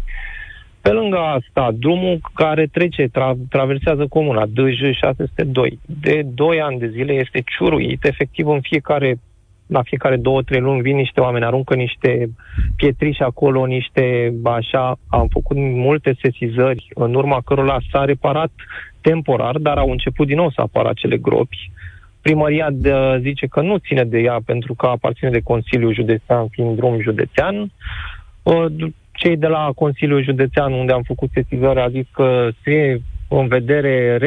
Pe 0.81 0.91
lângă 0.91 1.19
asta, 1.19 1.71
drumul 1.79 2.21
care 2.35 2.67
trece, 2.67 3.09
tra- 3.09 3.49
traversează 3.49 4.07
comuna, 4.07 4.47
DJ 4.47 4.81
602, 5.01 5.79
de 6.01 6.23
2 6.35 6.61
ani 6.61 6.79
de 6.79 6.89
zile 6.89 7.13
este 7.13 7.43
ciuruit, 7.47 8.05
efectiv 8.05 8.47
în 8.49 8.61
fiecare 8.61 9.19
la 9.67 9.83
fiecare 9.83 10.17
două, 10.17 10.43
trei 10.43 10.61
luni 10.61 10.81
vin 10.81 10.97
niște 10.97 11.21
oameni, 11.21 11.45
aruncă 11.45 11.75
niște 11.75 12.31
pietriși 12.77 13.23
acolo, 13.23 13.67
niște 13.67 14.35
așa, 14.45 14.99
am 15.09 15.29
făcut 15.29 15.57
multe 15.57 16.17
sesizări, 16.23 16.89
în 16.95 17.15
urma 17.15 17.41
cărora 17.45 17.79
s-a 17.91 18.05
reparat 18.05 18.51
temporar, 19.01 19.59
dar 19.59 19.79
au 19.79 19.91
început 19.91 20.27
din 20.27 20.37
nou 20.37 20.51
să 20.51 20.61
apară 20.61 20.89
acele 20.89 21.17
gropi. 21.17 21.71
Primăria 22.23 22.69
de, 22.71 22.93
zice 23.21 23.47
că 23.47 23.61
nu 23.61 23.77
ține 23.77 24.05
de 24.05 24.19
ea 24.19 24.39
pentru 24.45 24.75
că 24.75 24.87
aparține 24.87 25.31
de 25.31 25.41
Consiliul 25.41 25.95
Județean, 25.95 26.49
fiind 26.49 26.77
drum 26.77 27.01
județean. 27.01 27.73
Cei 29.13 29.37
de 29.37 29.47
la 29.47 29.71
Consiliul 29.75 30.23
Județean, 30.23 30.73
unde 30.73 30.93
am 30.93 31.03
făcut 31.03 31.31
sesizare, 31.33 31.81
a 31.81 31.89
zis 31.89 32.07
că 32.13 32.49
se 32.65 33.01
în 33.29 33.49
vedere 33.49 34.19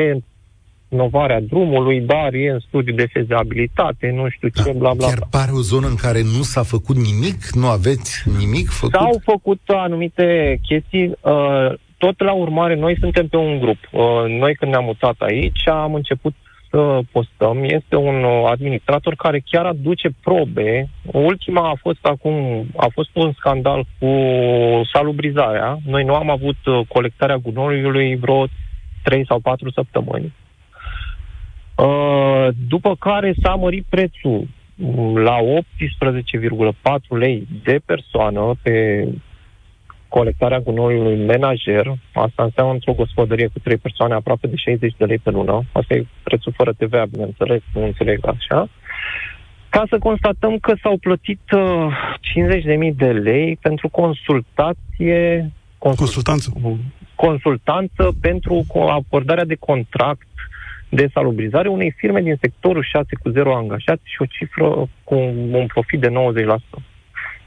renovarea 0.90 1.42
drumului, 1.42 2.02
dar 2.02 2.34
e 2.34 2.50
în 2.50 2.60
studiu 2.60 2.94
de 2.94 3.08
fezabilitate, 3.14 4.12
nu 4.16 4.30
știu 4.30 4.48
ce, 4.48 4.64
da, 4.64 4.72
bla, 4.72 4.94
bla, 4.94 5.08
Chiar 5.08 5.28
pare 5.30 5.52
o 5.52 5.62
zonă 5.62 5.88
în 5.88 5.96
care 5.96 6.22
nu 6.22 6.42
s-a 6.42 6.64
făcut 6.64 6.96
nimic? 6.96 7.52
Nu 7.52 7.68
aveți 7.68 8.24
nimic 8.40 8.70
făcut? 8.70 8.94
S-au 8.94 9.22
făcut 9.24 9.62
anumite 9.66 10.60
chestii. 10.62 11.08
Uh, 11.22 11.74
tot 11.98 12.20
la 12.20 12.34
urmare, 12.34 12.76
noi 12.76 12.98
suntem 13.00 13.28
pe 13.28 13.38
un 13.38 13.60
grup. 13.60 13.78
Uh, 13.92 14.02
noi 14.40 14.56
când 14.56 14.72
ne-am 14.72 14.84
mutat 14.84 15.16
aici, 15.20 15.68
am 15.68 15.94
început 15.94 16.34
să 16.70 17.00
postăm 17.12 17.64
este 17.64 17.96
un 17.96 18.24
uh, 18.24 18.44
administrator 18.50 19.16
care 19.16 19.44
chiar 19.46 19.66
aduce 19.66 20.10
probe. 20.24 20.90
Ultima 21.04 21.70
a 21.70 21.78
fost 21.82 22.06
acum, 22.06 22.66
a 22.76 22.88
fost 22.94 23.10
un 23.14 23.32
scandal 23.34 23.86
cu 24.00 24.12
salubrizarea. 24.94 25.78
Noi 25.86 26.04
nu 26.04 26.16
am 26.16 26.30
avut 26.30 26.66
uh, 26.66 26.80
colectarea 26.88 27.38
gunoiului 27.38 28.16
vreo 28.16 28.46
3 29.04 29.26
sau 29.26 29.40
4 29.40 29.72
săptămâni. 29.72 30.34
Uh, 31.76 32.48
după 32.68 32.96
care 33.00 33.34
s-a 33.42 33.56
mărit 33.56 33.86
prețul 33.90 34.48
la 35.16 35.38
18,4 35.38 37.08
lei 37.10 37.48
de 37.64 37.80
persoană 37.86 38.54
pe 38.62 39.08
colectarea 40.18 40.60
gunoiului 40.60 41.26
menajer, 41.26 41.86
asta 42.14 42.44
înseamnă 42.44 42.74
într-o 42.74 42.94
gospodărie 42.94 43.48
cu 43.54 43.60
trei 43.60 43.78
persoane 43.78 44.14
aproape 44.14 44.48
de 44.48 44.56
60 44.56 44.94
de 44.98 45.06
lei 45.06 45.18
pe 45.18 45.30
lună, 45.30 45.64
asta 45.72 45.94
e 45.94 46.06
prețul 46.24 46.54
fără 46.56 46.72
TVA, 46.74 47.06
bineînțeles, 47.06 47.62
nu 47.74 47.84
înțeleg 47.84 48.20
așa, 48.28 48.70
ca 49.70 49.84
să 49.90 49.98
constatăm 49.98 50.58
că 50.58 50.74
s-au 50.82 50.98
plătit 50.98 51.42
uh, 51.52 51.62
50.000 52.90 52.96
de 52.96 53.12
lei 53.12 53.58
pentru 53.62 53.90
consultație, 53.90 55.52
consultanță. 55.78 56.54
consultanță 57.16 58.04
pentru 58.22 58.66
acordarea 58.90 59.46
de 59.46 59.56
contract 59.56 60.28
de 60.90 61.10
salubrizare 61.14 61.68
unei 61.68 61.92
firme 61.98 62.22
din 62.22 62.38
sectorul 62.42 62.84
6 62.84 63.06
cu 63.24 63.30
0 63.30 63.56
angajați 63.56 64.04
și 64.04 64.22
o 64.22 64.26
cifră 64.26 64.68
cu 65.04 65.16
un 65.60 65.66
profit 65.74 66.00
de 66.00 66.10
90%. 66.10 66.95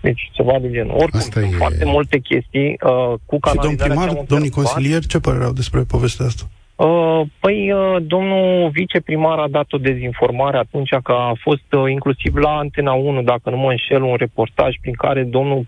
Deci 0.01 0.31
ceva 0.33 0.59
de 0.61 0.71
genul. 0.71 0.95
Oricum, 0.95 1.19
Asta 1.19 1.41
sunt 1.41 1.53
e... 1.53 1.57
foarte 1.57 1.85
multe 1.85 2.19
chestii 2.19 2.69
uh, 2.69 3.15
cu 3.27 3.39
canalizarea. 3.39 3.95
Și 3.95 4.01
domn 4.01 4.07
primar, 4.07 4.25
domnii 4.27 4.51
consilieri, 4.51 5.07
ce 5.07 5.19
părere 5.19 5.45
au 5.45 5.53
despre 5.53 5.81
povestea 5.81 6.27
asta? 6.27 6.45
Uh, 6.79 7.23
păi, 7.41 7.73
uh, 7.73 7.97
domnul 8.07 8.71
viceprimar 8.71 9.39
a 9.39 9.49
dat 9.49 9.73
o 9.73 9.79
dezinformare 9.79 10.57
atunci 10.57 10.89
că 11.03 11.13
a 11.13 11.33
fost 11.41 11.73
uh, 11.73 11.91
inclusiv 11.91 12.37
la 12.37 12.57
Antena 12.57 12.93
1, 12.93 13.23
dacă 13.23 13.51
nu 13.51 13.57
mă 13.57 13.71
înșel, 13.71 14.03
un 14.03 14.15
reportaj 14.15 14.75
prin 14.81 14.95
care 14.95 15.23
domnul 15.23 15.67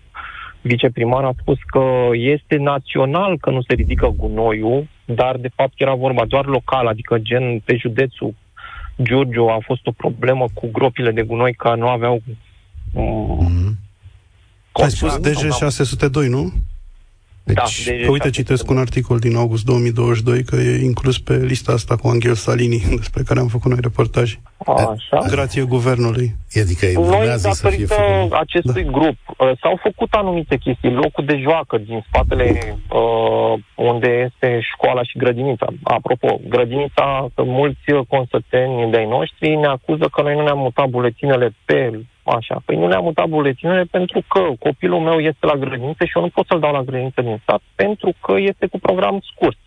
viceprimar 0.61 1.23
a 1.23 1.33
spus 1.41 1.57
că 1.65 1.83
este 2.11 2.55
național 2.55 3.37
că 3.37 3.49
nu 3.49 3.61
se 3.61 3.73
ridică 3.73 4.13
gunoiul, 4.17 4.87
dar 5.05 5.37
de 5.37 5.49
fapt 5.55 5.73
era 5.75 5.93
vorba 5.93 6.25
doar 6.25 6.45
local, 6.45 6.87
adică 6.87 7.17
gen 7.17 7.59
pe 7.59 7.75
județul 7.75 8.33
Giurgiu 9.03 9.45
a 9.45 9.57
fost 9.61 9.87
o 9.87 9.91
problemă 9.91 10.45
cu 10.53 10.69
gropile 10.71 11.11
de 11.11 11.21
gunoi 11.21 11.53
care 11.53 11.79
nu 11.79 11.87
aveau 11.87 12.21
mm-hmm. 12.21 13.70
Ai 14.71 14.91
spus 14.91 15.19
DG602, 15.19 16.27
nu? 16.27 16.51
Deci, 17.43 17.55
da, 17.55 17.91
deci 17.91 18.05
că 18.05 18.11
uite, 18.11 18.29
citesc 18.29 18.69
un 18.69 18.77
articol 18.77 19.19
din 19.19 19.35
august 19.35 19.65
2022 19.65 20.43
că 20.43 20.55
e 20.55 20.83
inclus 20.83 21.19
pe 21.19 21.35
lista 21.35 21.71
asta 21.71 21.95
cu 21.95 22.07
Angel 22.07 22.33
Salini, 22.33 22.83
despre 23.01 23.23
care 23.23 23.39
am 23.39 23.47
făcut 23.47 23.71
noi 23.71 23.79
reportaj. 23.81 24.37
Așa. 24.65 25.17
Grație 25.27 25.63
guvernului. 25.63 26.35
Adică 26.61 26.85
noi, 26.99 27.37
datorită 27.41 28.27
acestui 28.31 28.83
da. 28.83 28.91
grup, 28.91 29.17
uh, 29.37 29.51
s-au 29.61 29.79
făcut 29.83 30.11
anumite 30.11 30.57
chestii, 30.57 30.91
locul 30.91 31.25
de 31.25 31.37
joacă 31.37 31.77
din 31.77 32.05
spatele 32.07 32.77
uh, 32.89 33.59
unde 33.75 34.07
este 34.07 34.59
școala 34.73 35.03
și 35.03 35.17
grădinița. 35.17 35.67
Apropo, 35.83 36.39
grădinița, 36.49 37.27
mulți 37.35 37.79
consăteni 38.07 38.91
de-ai 38.91 39.07
noștri 39.07 39.55
ne 39.55 39.67
acuză 39.67 40.05
că 40.11 40.21
noi 40.21 40.35
nu 40.35 40.43
ne-am 40.43 40.59
mutat 40.59 40.87
buletinele 40.87 41.55
pe 41.65 41.99
Așa. 42.37 42.61
Păi 42.65 42.75
nu 42.77 42.87
ne-am 42.87 43.03
mutat 43.03 43.27
buletinele 43.27 43.83
pentru 43.83 44.23
că 44.27 44.41
copilul 44.59 44.99
meu 44.99 45.19
este 45.19 45.45
la 45.45 45.55
grădiniță 45.55 46.03
și 46.05 46.15
eu 46.15 46.21
nu 46.21 46.29
pot 46.29 46.45
să-l 46.47 46.59
dau 46.59 46.71
la 46.71 46.83
grădiniță 46.83 47.21
din 47.21 47.39
stat 47.41 47.61
pentru 47.75 48.13
că 48.23 48.33
este 48.37 48.65
cu 48.67 48.79
program 48.79 49.19
scurt. 49.31 49.57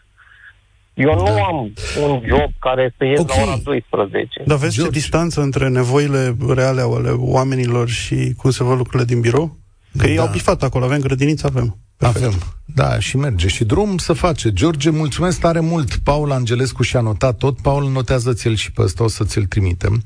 Eu 0.95 1.15
nu 1.15 1.25
da. 1.25 1.43
am 1.51 1.73
un 2.03 2.23
job 2.27 2.51
care 2.59 2.95
să 2.97 3.05
ies 3.05 3.19
okay. 3.19 3.37
la 3.37 3.43
ora 3.43 3.61
12. 3.65 4.43
Dar 4.47 4.59
vezi 4.59 4.77
George. 4.77 4.93
ce 4.93 4.99
distanță 4.99 5.41
între 5.41 5.69
nevoile 5.69 6.37
reale 6.55 6.81
ale 6.81 7.11
oamenilor 7.11 7.89
și 7.89 8.35
cum 8.37 8.51
se 8.51 8.65
văd 8.65 8.77
lucrurile 8.77 9.05
din 9.05 9.21
birou? 9.21 9.57
Că 9.99 10.05
da. 10.05 10.11
ei 10.11 10.19
au 10.19 10.29
bifat 10.29 10.63
acolo, 10.63 10.85
avem 10.85 11.01
grădiniță, 11.01 11.47
avem. 11.47 11.77
Perfect. 11.97 12.25
Avem. 12.25 12.39
Da, 12.75 12.99
și 12.99 13.17
merge. 13.17 13.49
Și 13.49 13.65
drum 13.65 13.99
să 13.99 14.13
face. 14.13 14.53
George, 14.53 14.91
mulțumesc 14.91 15.41
tare 15.41 15.61
mult. 15.61 15.97
Paul 15.97 16.33
Angelescu 16.33 16.83
și-a 16.83 17.01
notat 17.01 17.37
tot. 17.37 17.61
Paul, 17.61 17.91
notează-ți-l 17.91 18.55
și 18.55 18.73
pe 18.73 18.83
ăsta, 18.83 19.05
o 19.05 19.09
să 19.09 19.25
ți-l 19.25 19.45
trimitem. 19.45 20.03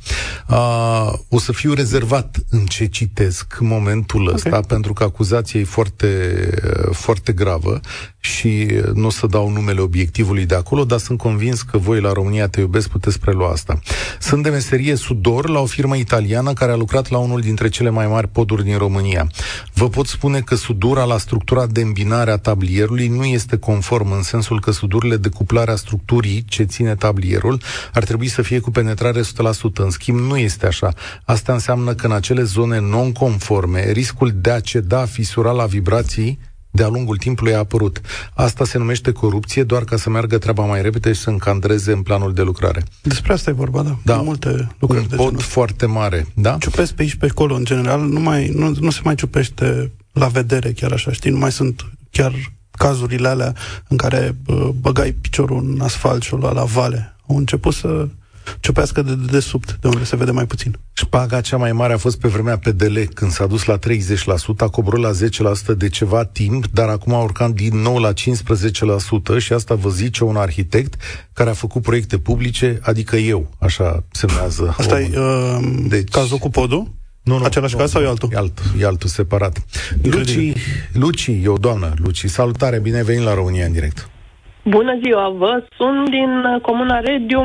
Uh, 0.49 1.12
o 1.28 1.38
să 1.38 1.52
fiu 1.52 1.73
rezervat 1.73 2.37
în 2.50 2.66
ce 2.66 2.87
citesc 2.87 3.59
momentul 3.61 4.23
okay. 4.23 4.35
ăsta, 4.35 4.61
pentru 4.61 4.92
că 4.92 5.02
acuzația 5.02 5.61
e 5.61 5.64
foarte, 5.64 6.50
foarte 6.90 7.33
gravă 7.33 7.80
și 8.28 8.68
nu 8.94 9.06
o 9.06 9.11
să 9.11 9.26
dau 9.26 9.50
numele 9.50 9.80
obiectivului 9.80 10.47
de 10.47 10.54
acolo, 10.54 10.85
dar 10.85 10.99
sunt 10.99 11.18
convins 11.18 11.62
că 11.62 11.78
voi 11.78 12.00
la 12.00 12.12
România 12.12 12.49
Te 12.49 12.61
Iubesc 12.61 12.88
puteți 12.88 13.20
prelua 13.20 13.50
asta. 13.50 13.78
Sunt 14.20 14.42
de 14.42 14.50
meserie 14.50 14.94
sudor 14.94 15.49
la 15.49 15.61
o 15.61 15.66
firmă 15.66 15.97
italiană 15.97 16.52
care 16.52 16.73
a 16.73 16.76
lucrat 16.76 17.11
la 17.11 17.18
unul 17.18 17.40
dintre 17.40 17.68
cele 17.68 17.90
mai 17.90 18.06
mari 18.06 18.28
poduri 18.28 18.64
din 18.64 18.76
România. 18.78 19.26
Vă 19.75 19.88
pot 19.88 20.06
spune 20.06 20.40
că 20.40 20.54
sudura 20.54 21.04
la 21.04 21.18
structura 21.18 21.66
de 21.66 21.80
îmbinare 21.80 22.30
a 22.30 22.37
tablierului 22.37 23.08
nu 23.08 23.25
este 23.25 23.56
conform 23.56 24.12
în 24.12 24.23
sensul 24.23 24.61
că 24.61 24.70
sudurile 24.70 25.16
de 25.16 25.28
cuplare 25.28 25.70
a 25.70 25.76
structurii 25.76 26.44
ce 26.49 26.62
ține 26.62 26.94
tablierul 26.94 27.61
ar 27.92 28.04
trebui 28.04 28.28
să 28.28 28.42
fie 28.42 28.58
cu 28.58 28.70
penetrare 28.70 29.20
100%. 29.20 29.25
În 29.75 29.90
schimb, 29.90 30.18
nu 30.18 30.37
este 30.37 30.66
așa. 30.66 30.92
Asta 31.25 31.52
înseamnă 31.52 31.94
că 31.94 32.06
în 32.06 32.12
acele 32.12 32.42
zone 32.42 32.80
non-conforme, 32.80 33.92
riscul 33.92 34.32
de 34.35 34.50
a 34.50 34.61
ceda 34.61 35.04
fisura 35.04 35.50
la 35.50 35.64
vibrații 35.64 36.38
de-a 36.70 36.88
lungul 36.88 37.16
timpului 37.16 37.54
a 37.54 37.58
apărut. 37.58 38.00
Asta 38.34 38.64
se 38.64 38.78
numește 38.78 39.12
corupție, 39.12 39.62
doar 39.62 39.84
ca 39.84 39.96
să 39.96 40.10
meargă 40.10 40.38
treaba 40.38 40.64
mai 40.64 40.82
repede 40.82 41.12
și 41.12 41.20
să 41.20 41.30
încandreze 41.30 41.92
în 41.92 42.02
planul 42.02 42.34
de 42.34 42.42
lucrare. 42.42 42.82
Despre 43.02 43.32
asta 43.32 43.50
e 43.50 43.52
vorba, 43.52 43.82
da. 43.82 43.98
da. 44.02 44.16
multe 44.16 44.68
lucruri 44.78 45.02
Un 45.02 45.08
de 45.08 45.16
pod 45.16 45.26
genul. 45.26 45.40
foarte 45.40 45.87
mare, 45.87 46.26
da? 46.34 46.56
Ciupesc 46.60 46.92
pe 46.92 47.02
aici 47.02 47.14
pe 47.14 47.26
acolo, 47.30 47.54
în 47.54 47.64
general, 47.64 48.00
nu, 48.00 48.20
mai, 48.20 48.48
nu, 48.48 48.75
nu 48.80 48.90
se 48.90 49.00
mai 49.04 49.14
ciupește 49.14 49.92
la 50.12 50.26
vedere 50.26 50.72
chiar 50.72 50.92
așa, 50.92 51.12
știi? 51.12 51.30
Nu 51.30 51.38
mai 51.38 51.52
sunt 51.52 51.87
chiar 52.10 52.32
cazurile 52.70 53.28
alea 53.28 53.54
în 53.88 53.96
care 53.96 54.37
bă, 54.44 54.70
băgai 54.80 55.12
piciorul 55.12 55.64
în 55.64 55.80
asfalt 55.80 56.22
și 56.22 56.34
la, 56.40 56.52
la 56.52 56.64
vale. 56.64 57.16
Au 57.28 57.37
început 57.37 57.75
să 57.75 58.08
ciupească 58.60 59.02
de 59.02 59.14
dedesubt, 59.14 59.78
de 59.80 59.88
unde 59.88 60.04
se 60.04 60.16
vede 60.16 60.30
mai 60.30 60.46
puțin. 60.46 60.78
Șpaga 60.92 61.40
cea 61.40 61.56
mai 61.56 61.72
mare 61.72 61.92
a 61.92 61.96
fost 61.96 62.20
pe 62.20 62.28
vremea 62.28 62.58
PDL, 62.58 62.98
când 63.14 63.30
s-a 63.30 63.46
dus 63.46 63.64
la 63.64 63.78
30%, 63.78 63.80
a 64.56 64.68
coborât 64.68 65.00
la 65.00 65.10
10% 65.72 65.76
de 65.76 65.88
ceva 65.88 66.24
timp, 66.24 66.66
dar 66.66 66.88
acum 66.88 67.14
a 67.14 67.22
urcat 67.22 67.50
din 67.50 67.80
nou 67.80 67.98
la 67.98 68.12
15% 68.12 68.14
și 69.38 69.52
asta 69.52 69.74
vă 69.74 69.88
zice 69.88 70.24
un 70.24 70.36
arhitect 70.36 70.94
care 71.32 71.50
a 71.50 71.52
făcut 71.52 71.82
proiecte 71.82 72.18
publice, 72.18 72.78
adică 72.82 73.16
eu, 73.16 73.50
așa 73.60 74.04
semnează. 74.10 74.74
Asta 74.78 75.00
e 75.00 75.18
uh, 75.18 75.58
deci, 75.88 76.08
cazul 76.08 76.38
cu 76.38 76.50
podul? 76.50 76.96
Nu, 77.22 77.38
nu, 77.38 77.44
Același 77.44 77.74
nu, 77.74 77.80
caz 77.80 77.90
sau 77.90 78.02
e 78.02 78.06
altul? 78.06 78.28
E 78.32 78.36
altul, 78.36 78.64
e 78.80 78.84
altul 78.84 79.08
separat. 79.08 79.64
Luci, 80.02 80.52
Luci, 80.92 81.26
e 81.26 81.48
o 81.48 81.56
doamnă, 81.56 81.94
Luci, 81.96 82.24
salutare, 82.24 82.80
bine 82.80 82.96
ai 82.96 83.02
venit 83.02 83.22
la 83.24 83.34
România 83.34 83.66
în 83.66 83.72
direct. 83.72 84.10
Bună 84.64 84.98
ziua, 85.02 85.28
vă 85.28 85.64
sunt 85.76 86.10
din 86.10 86.30
Comuna 86.62 86.98
Rediu, 87.00 87.42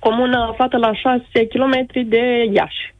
comună 0.00 0.46
aflată 0.48 0.76
la 0.76 0.92
6 0.92 1.22
km 1.46 1.86
de 2.08 2.44
Iași. 2.52 2.94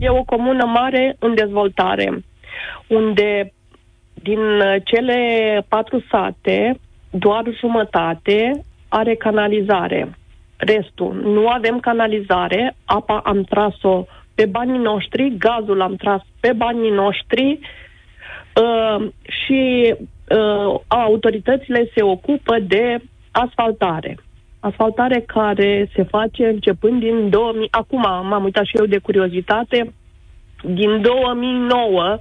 E 0.00 0.08
o 0.08 0.22
comună 0.22 0.64
mare 0.64 1.16
în 1.18 1.34
dezvoltare, 1.34 2.24
unde 2.86 3.52
din 4.14 4.40
cele 4.84 5.18
patru 5.68 6.04
sate, 6.10 6.80
doar 7.10 7.44
jumătate 7.58 8.64
are 8.88 9.14
canalizare. 9.14 10.18
Restul, 10.56 11.14
nu 11.14 11.48
avem 11.48 11.80
canalizare, 11.80 12.76
apa 12.84 13.20
am 13.24 13.42
tras-o 13.42 14.04
pe 14.34 14.46
banii 14.46 14.78
noștri, 14.78 15.36
gazul 15.38 15.80
am 15.80 15.94
tras 15.94 16.22
pe 16.40 16.52
banii 16.52 16.90
noștri 16.90 17.58
uh, 18.62 19.06
și 19.22 19.94
uh, 19.94 20.80
autoritățile 20.86 21.90
se 21.94 22.02
ocupă 22.02 22.58
de 22.58 22.96
asfaltare 23.30 24.16
asfaltare 24.64 25.20
care 25.26 25.90
se 25.94 26.02
face 26.02 26.46
începând 26.46 27.00
din 27.00 27.30
2000, 27.30 27.68
acum 27.70 28.00
m-am 28.00 28.44
uitat 28.44 28.64
și 28.64 28.76
eu 28.76 28.86
de 28.86 28.98
curiozitate, 28.98 29.92
din 30.62 31.00
2009 31.00 32.18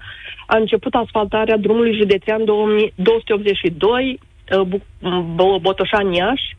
a 0.47 0.57
început 0.57 0.93
asfaltarea 0.93 1.57
drumului 1.57 1.97
județean 1.97 2.45
282 2.45 4.19
uh, 4.57 5.57
Botoșani-Iași. 5.61 6.57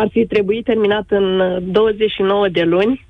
Ar 0.00 0.08
fi 0.10 0.26
trebuit 0.26 0.64
terminat 0.64 1.04
în 1.08 1.58
29 1.72 2.48
de 2.48 2.62
luni. 2.62 3.06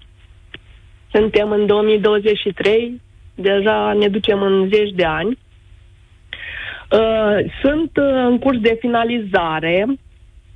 Suntem 1.12 1.50
în 1.50 1.66
2023, 1.66 3.00
deja 3.34 3.92
ne 3.98 4.08
ducem 4.08 4.42
în 4.42 4.68
zeci 4.72 4.92
de 4.94 5.04
ani. 5.04 5.38
Uh, 6.90 7.52
sunt 7.62 7.96
uh, 7.96 8.24
în 8.28 8.38
curs 8.38 8.58
de 8.58 8.76
finalizare 8.80 9.86
Uh, 9.86 10.05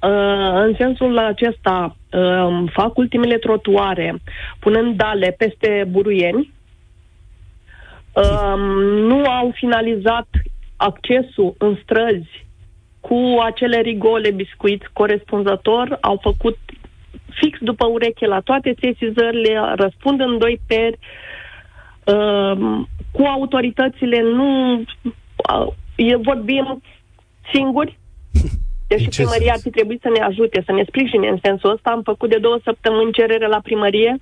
în 0.00 0.74
sensul 0.78 1.18
acesta, 1.18 1.96
uh, 2.12 2.70
fac 2.72 2.96
ultimele 2.96 3.38
trotuare, 3.38 4.20
punând 4.58 4.96
dale 4.96 5.34
peste 5.38 5.86
buruieni. 5.90 6.52
Uh, 8.14 8.54
nu 9.06 9.24
au 9.24 9.50
finalizat 9.54 10.28
accesul 10.76 11.54
în 11.58 11.78
străzi 11.82 12.46
cu 13.00 13.38
acele 13.44 13.80
rigole 13.80 14.30
biscuit 14.30 14.90
corespunzător, 14.92 15.98
au 16.00 16.18
făcut 16.22 16.58
fix 17.30 17.58
după 17.60 17.86
ureche 17.86 18.26
la 18.26 18.40
toate 18.40 18.74
sesizările, 18.80 19.60
răspund 19.74 20.20
în 20.20 20.38
doi 20.38 20.60
peri, 20.66 20.98
uh, 22.04 22.80
cu 23.12 23.22
autoritățile 23.22 24.22
nu 24.22 24.78
uh, 24.78 26.14
vorbim 26.22 26.82
singuri, 27.52 27.98
deci 28.96 29.16
primăria 29.16 29.53
ar 29.53 29.61
fi 29.62 29.70
trebuit 29.70 30.00
să 30.00 30.11
ne 30.16 30.22
ajute, 30.24 30.62
să 30.66 30.72
ne 30.72 30.85
sprijine 30.87 31.29
în 31.29 31.38
sensul 31.42 31.70
ăsta. 31.70 31.90
Am 31.90 32.03
făcut 32.03 32.29
de 32.31 32.38
două 32.38 32.59
săptămâni 32.64 33.12
cerere 33.12 33.46
la 33.46 33.61
primărie 33.61 34.20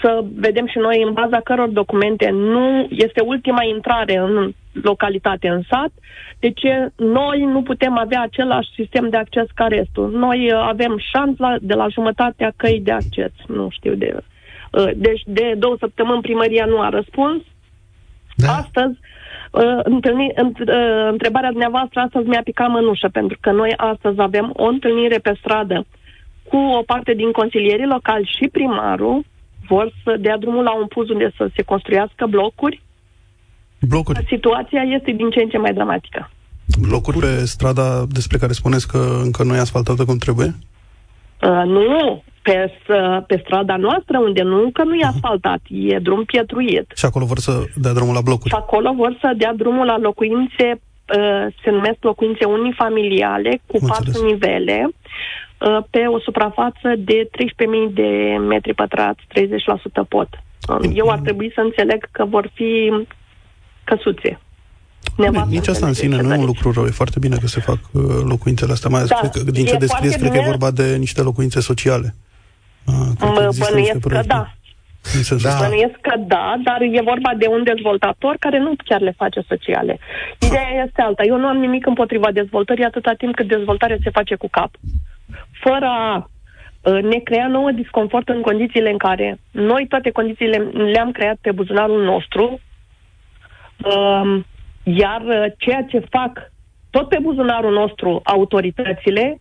să 0.00 0.24
vedem 0.34 0.66
și 0.66 0.78
noi 0.78 1.02
în 1.02 1.12
baza 1.12 1.40
căror 1.40 1.68
documente 1.68 2.28
nu 2.30 2.86
este 2.90 3.20
ultima 3.20 3.64
intrare 3.64 4.16
în 4.16 4.52
localitate, 4.82 5.48
în 5.48 5.62
sat, 5.70 5.92
de 6.38 6.50
ce 6.50 6.88
noi 6.96 7.44
nu 7.44 7.62
putem 7.62 7.98
avea 7.98 8.20
același 8.22 8.68
sistem 8.74 9.08
de 9.08 9.16
acces 9.16 9.46
ca 9.54 9.66
restul. 9.66 10.10
Noi 10.10 10.52
uh, 10.52 10.58
avem 10.68 10.98
șans 11.12 11.38
la, 11.38 11.56
de 11.60 11.74
la 11.74 11.88
jumătatea 11.88 12.52
căi 12.56 12.80
de 12.80 12.92
acces, 12.92 13.32
nu 13.46 13.68
știu 13.70 13.94
de... 13.94 14.16
Uh, 14.72 14.90
deci 14.96 15.22
de 15.26 15.54
două 15.58 15.76
săptămâni 15.78 16.20
primăria 16.20 16.64
nu 16.64 16.80
a 16.80 16.88
răspuns. 16.88 17.42
Da. 18.34 18.52
Astăzi 18.52 18.98
Uh, 19.50 19.62
întâlni, 19.82 20.30
înt, 20.34 20.58
uh, 20.58 21.08
întrebarea 21.10 21.50
dumneavoastră 21.50 22.00
astăzi 22.00 22.28
mi-a 22.28 22.40
picat 22.44 22.68
mănușă, 22.68 23.08
pentru 23.12 23.38
că 23.40 23.50
noi 23.50 23.72
astăzi 23.76 24.20
avem 24.20 24.52
o 24.56 24.64
întâlnire 24.64 25.18
pe 25.18 25.36
stradă 25.38 25.86
cu 26.48 26.56
o 26.56 26.82
parte 26.82 27.12
din 27.12 27.30
consilierii 27.30 27.86
locali 27.86 28.30
și 28.38 28.48
primarul 28.48 29.24
vor 29.68 29.92
să 30.04 30.16
dea 30.20 30.36
drumul 30.38 30.62
la 30.62 30.74
un 30.76 30.86
puz 30.86 31.08
unde 31.08 31.32
să 31.36 31.48
se 31.54 31.62
construiască 31.62 32.26
blocuri. 32.26 32.82
Blocuri. 33.80 34.24
Situația 34.28 34.82
este 34.82 35.10
din 35.10 35.30
ce 35.30 35.40
în 35.42 35.48
ce 35.48 35.58
mai 35.58 35.72
dramatică. 35.72 36.30
Blocuri 36.80 37.18
pe 37.18 37.44
strada 37.44 38.04
despre 38.08 38.38
care 38.38 38.52
spuneți 38.52 38.88
că 38.88 39.20
încă 39.22 39.42
nu 39.42 39.54
e 39.54 39.58
asfaltată 39.58 40.04
cum 40.04 40.16
trebuie? 40.16 40.54
Uh, 41.42 41.62
nu, 41.64 42.22
pe, 42.46 42.72
pe 43.26 43.42
strada 43.44 43.76
noastră, 43.76 44.18
unde 44.18 44.42
nu, 44.42 44.62
încă 44.62 44.82
nu 44.84 44.94
e 44.94 45.06
mhm. 45.06 45.12
asfaltat, 45.14 45.60
e 45.68 45.98
drum 45.98 46.24
pietruit. 46.24 46.86
Și 46.94 47.04
acolo 47.04 47.24
vor 47.24 47.38
să 47.38 47.64
dea 47.74 47.92
drumul 47.92 48.14
la 48.14 48.20
blocuri? 48.20 48.48
Și 48.48 48.60
acolo 48.64 48.92
vor 48.92 49.16
să 49.20 49.32
dea 49.36 49.54
drumul 49.54 49.86
la 49.86 49.98
locuințe, 49.98 50.66
uh, 50.70 51.46
se 51.62 51.70
numesc 51.70 51.98
locuințe 52.00 52.44
unifamiliale, 52.44 53.60
cu 53.66 53.78
patru 53.86 54.24
nivele, 54.24 54.88
uh, 54.88 55.78
pe 55.90 56.02
o 56.06 56.18
suprafață 56.18 56.88
de 56.98 57.28
13.000 57.30 57.92
de 57.92 58.36
metri 58.48 58.74
pătrați, 58.74 59.22
30% 59.28 60.02
pot. 60.08 60.28
Eu 60.92 61.08
ar 61.08 61.18
trebui 61.18 61.52
să 61.54 61.60
înțeleg 61.60 62.08
că 62.10 62.24
vor 62.24 62.50
fi 62.54 62.70
căsuțe. 63.84 64.40
Nevastă 65.16 65.48
Nici 65.50 65.68
asta 65.68 65.86
în 65.86 65.92
sine 65.92 66.20
nu 66.20 66.34
e 66.34 66.36
un 66.36 66.44
lucru 66.44 66.72
rău. 66.72 66.84
E 66.84 66.90
foarte 66.90 67.18
bine 67.18 67.36
că 67.36 67.46
se 67.46 67.60
fac 67.60 67.78
uh, 67.92 68.02
locuințele 68.24 68.72
astea, 68.72 68.90
mai 68.90 69.00
ales 69.00 69.10
da, 69.10 69.28
că, 69.28 69.50
din 69.50 69.64
ce 69.64 69.76
descrieți, 69.76 70.18
cred 70.18 70.30
că 70.30 70.36
e 70.36 70.44
vorba 70.44 70.70
de 70.70 70.96
niște 70.96 71.22
locuințe 71.22 71.60
sociale. 71.60 72.14
Ah, 72.86 73.10
mă 73.20 73.50
bănuiesc 73.58 74.08
că 74.08 74.20
da. 74.26 74.46
Da. 75.42 75.58
Bănuiesc 75.58 75.98
că 76.00 76.14
da, 76.18 76.54
dar 76.62 76.80
e 76.80 77.00
vorba 77.04 77.32
de 77.38 77.46
un 77.46 77.62
dezvoltator 77.64 78.36
care 78.38 78.58
nu 78.58 78.74
chiar 78.84 79.00
le 79.00 79.14
face 79.16 79.40
sociale. 79.48 79.98
Ideea 80.40 80.84
este 80.86 81.02
alta. 81.02 81.22
Eu 81.22 81.38
nu 81.38 81.46
am 81.46 81.56
nimic 81.56 81.86
împotriva 81.86 82.32
dezvoltării 82.32 82.84
atâta 82.84 83.12
timp 83.12 83.34
cât 83.34 83.48
dezvoltarea 83.48 83.96
se 84.02 84.10
face 84.10 84.34
cu 84.34 84.48
cap. 84.50 84.70
Fără 85.50 85.86
a 85.86 86.30
ă, 86.84 87.00
ne 87.00 87.18
crea 87.18 87.48
nouă 87.48 87.70
disconfort 87.70 88.28
în 88.28 88.40
condițiile 88.40 88.90
în 88.90 88.96
care 88.96 89.38
noi 89.50 89.86
toate 89.88 90.10
condițiile 90.10 90.56
le-am 90.92 91.10
creat 91.10 91.36
pe 91.40 91.52
buzunarul 91.52 92.04
nostru, 92.04 92.60
ă, 93.84 94.22
iar 94.82 95.22
ceea 95.58 95.82
ce 95.82 95.98
fac 96.10 96.52
tot 96.90 97.08
pe 97.08 97.18
buzunarul 97.22 97.72
nostru 97.72 98.20
autoritățile, 98.24 99.40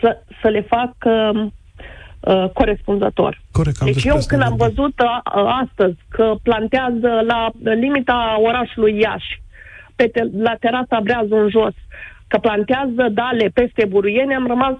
să, 0.00 0.18
să 0.42 0.48
le 0.48 0.60
fac 0.60 0.92
uh, 2.26 2.50
corespunzător. 2.52 3.40
Corect, 3.52 3.78
deci 3.84 4.04
eu 4.04 4.18
când 4.26 4.42
am 4.42 4.56
văzut 4.56 5.00
uh, 5.00 5.20
astăzi 5.62 5.96
că 6.08 6.34
plantează 6.42 7.22
la 7.26 7.50
limita 7.62 8.36
orașului 8.40 8.98
Iași, 9.00 9.42
pe 9.96 10.06
te- 10.08 10.30
la 10.36 10.54
terasa 10.60 11.00
Breazul 11.02 11.42
în 11.42 11.48
jos, 11.50 11.74
că 12.28 12.38
plantează 12.38 13.08
dale 13.12 13.50
peste 13.54 13.86
buruiene, 13.88 14.34
am 14.34 14.46
rămas 14.46 14.74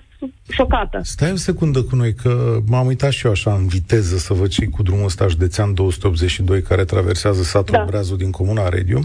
șocată. 0.49 1.01
Stai 1.03 1.33
o 1.33 1.37
secundă 1.37 1.83
cu 1.83 1.97
noi, 1.97 2.15
că 2.15 2.59
m-am 2.67 2.87
uitat 2.87 3.11
și 3.11 3.27
eu 3.27 3.33
așa 3.33 3.53
în 3.55 3.67
viteză 3.67 4.17
să 4.17 4.35
văd 4.35 4.49
ce 4.49 4.67
cu 4.67 4.83
drumul 4.83 5.05
ăsta 5.05 5.27
județean 5.27 5.75
282 5.75 6.63
care 6.63 6.85
traversează 6.85 7.43
satul 7.43 7.75
da. 7.75 7.85
Breazul 7.87 8.17
din 8.17 8.31
comuna 8.31 8.69
Rediu. 8.69 9.01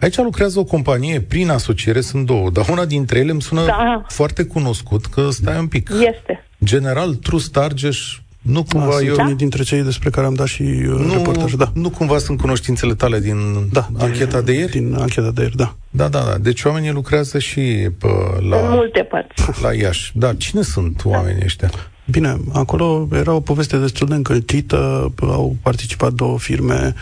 Aici 0.00 0.16
lucrează 0.16 0.58
o 0.58 0.64
companie 0.64 1.20
prin 1.20 1.50
asociere, 1.50 2.00
sunt 2.00 2.26
două, 2.26 2.50
dar 2.50 2.68
una 2.68 2.84
dintre 2.84 3.18
ele 3.18 3.30
îmi 3.30 3.42
sună 3.42 3.64
da. 3.64 4.04
foarte 4.08 4.44
cunoscut, 4.44 5.06
că 5.06 5.30
stai 5.30 5.58
un 5.58 5.68
pic. 5.68 5.90
Este. 5.90 6.44
General 6.64 7.14
Trust 7.14 7.56
Argeș 7.56 8.19
nu 8.40 8.62
cumva 8.62 8.94
da, 8.98 9.04
eu... 9.04 9.14
Da? 9.14 9.32
dintre 9.36 9.62
cei 9.62 9.82
despre 9.82 10.10
care 10.10 10.26
am 10.26 10.34
dat 10.34 10.46
și 10.46 10.62
uh, 10.62 10.86
nu, 10.86 11.12
reportajul, 11.12 11.58
da. 11.58 11.70
Nu 11.74 11.90
cumva 11.90 12.18
sunt 12.18 12.40
cunoștințele 12.40 12.94
tale 12.94 13.20
din 13.20 13.68
da, 13.72 13.88
ancheta 13.98 14.40
de 14.40 14.52
ieri? 14.52 14.70
Din 14.70 14.94
ancheta 14.98 15.30
de 15.30 15.40
ieri, 15.40 15.56
da. 15.56 15.74
Da, 15.90 16.08
da, 16.08 16.20
da. 16.20 16.38
Deci 16.38 16.64
oamenii 16.64 16.90
lucrează 16.90 17.38
și 17.38 17.60
pe, 17.98 18.06
la... 18.48 18.56
În 18.56 18.68
multe 18.68 19.02
părți. 19.02 19.62
La 19.62 19.74
Iași. 19.74 20.12
Da, 20.14 20.34
cine 20.34 20.62
sunt 20.62 21.02
da. 21.02 21.10
oamenii 21.10 21.42
ăștia? 21.44 21.70
Bine, 22.04 22.36
acolo 22.52 23.08
era 23.12 23.32
o 23.32 23.40
poveste 23.40 23.76
destul 23.76 24.06
de 24.06 24.14
încălcită, 24.14 25.12
au 25.20 25.56
participat 25.62 26.12
două 26.12 26.38
firme, 26.38 26.94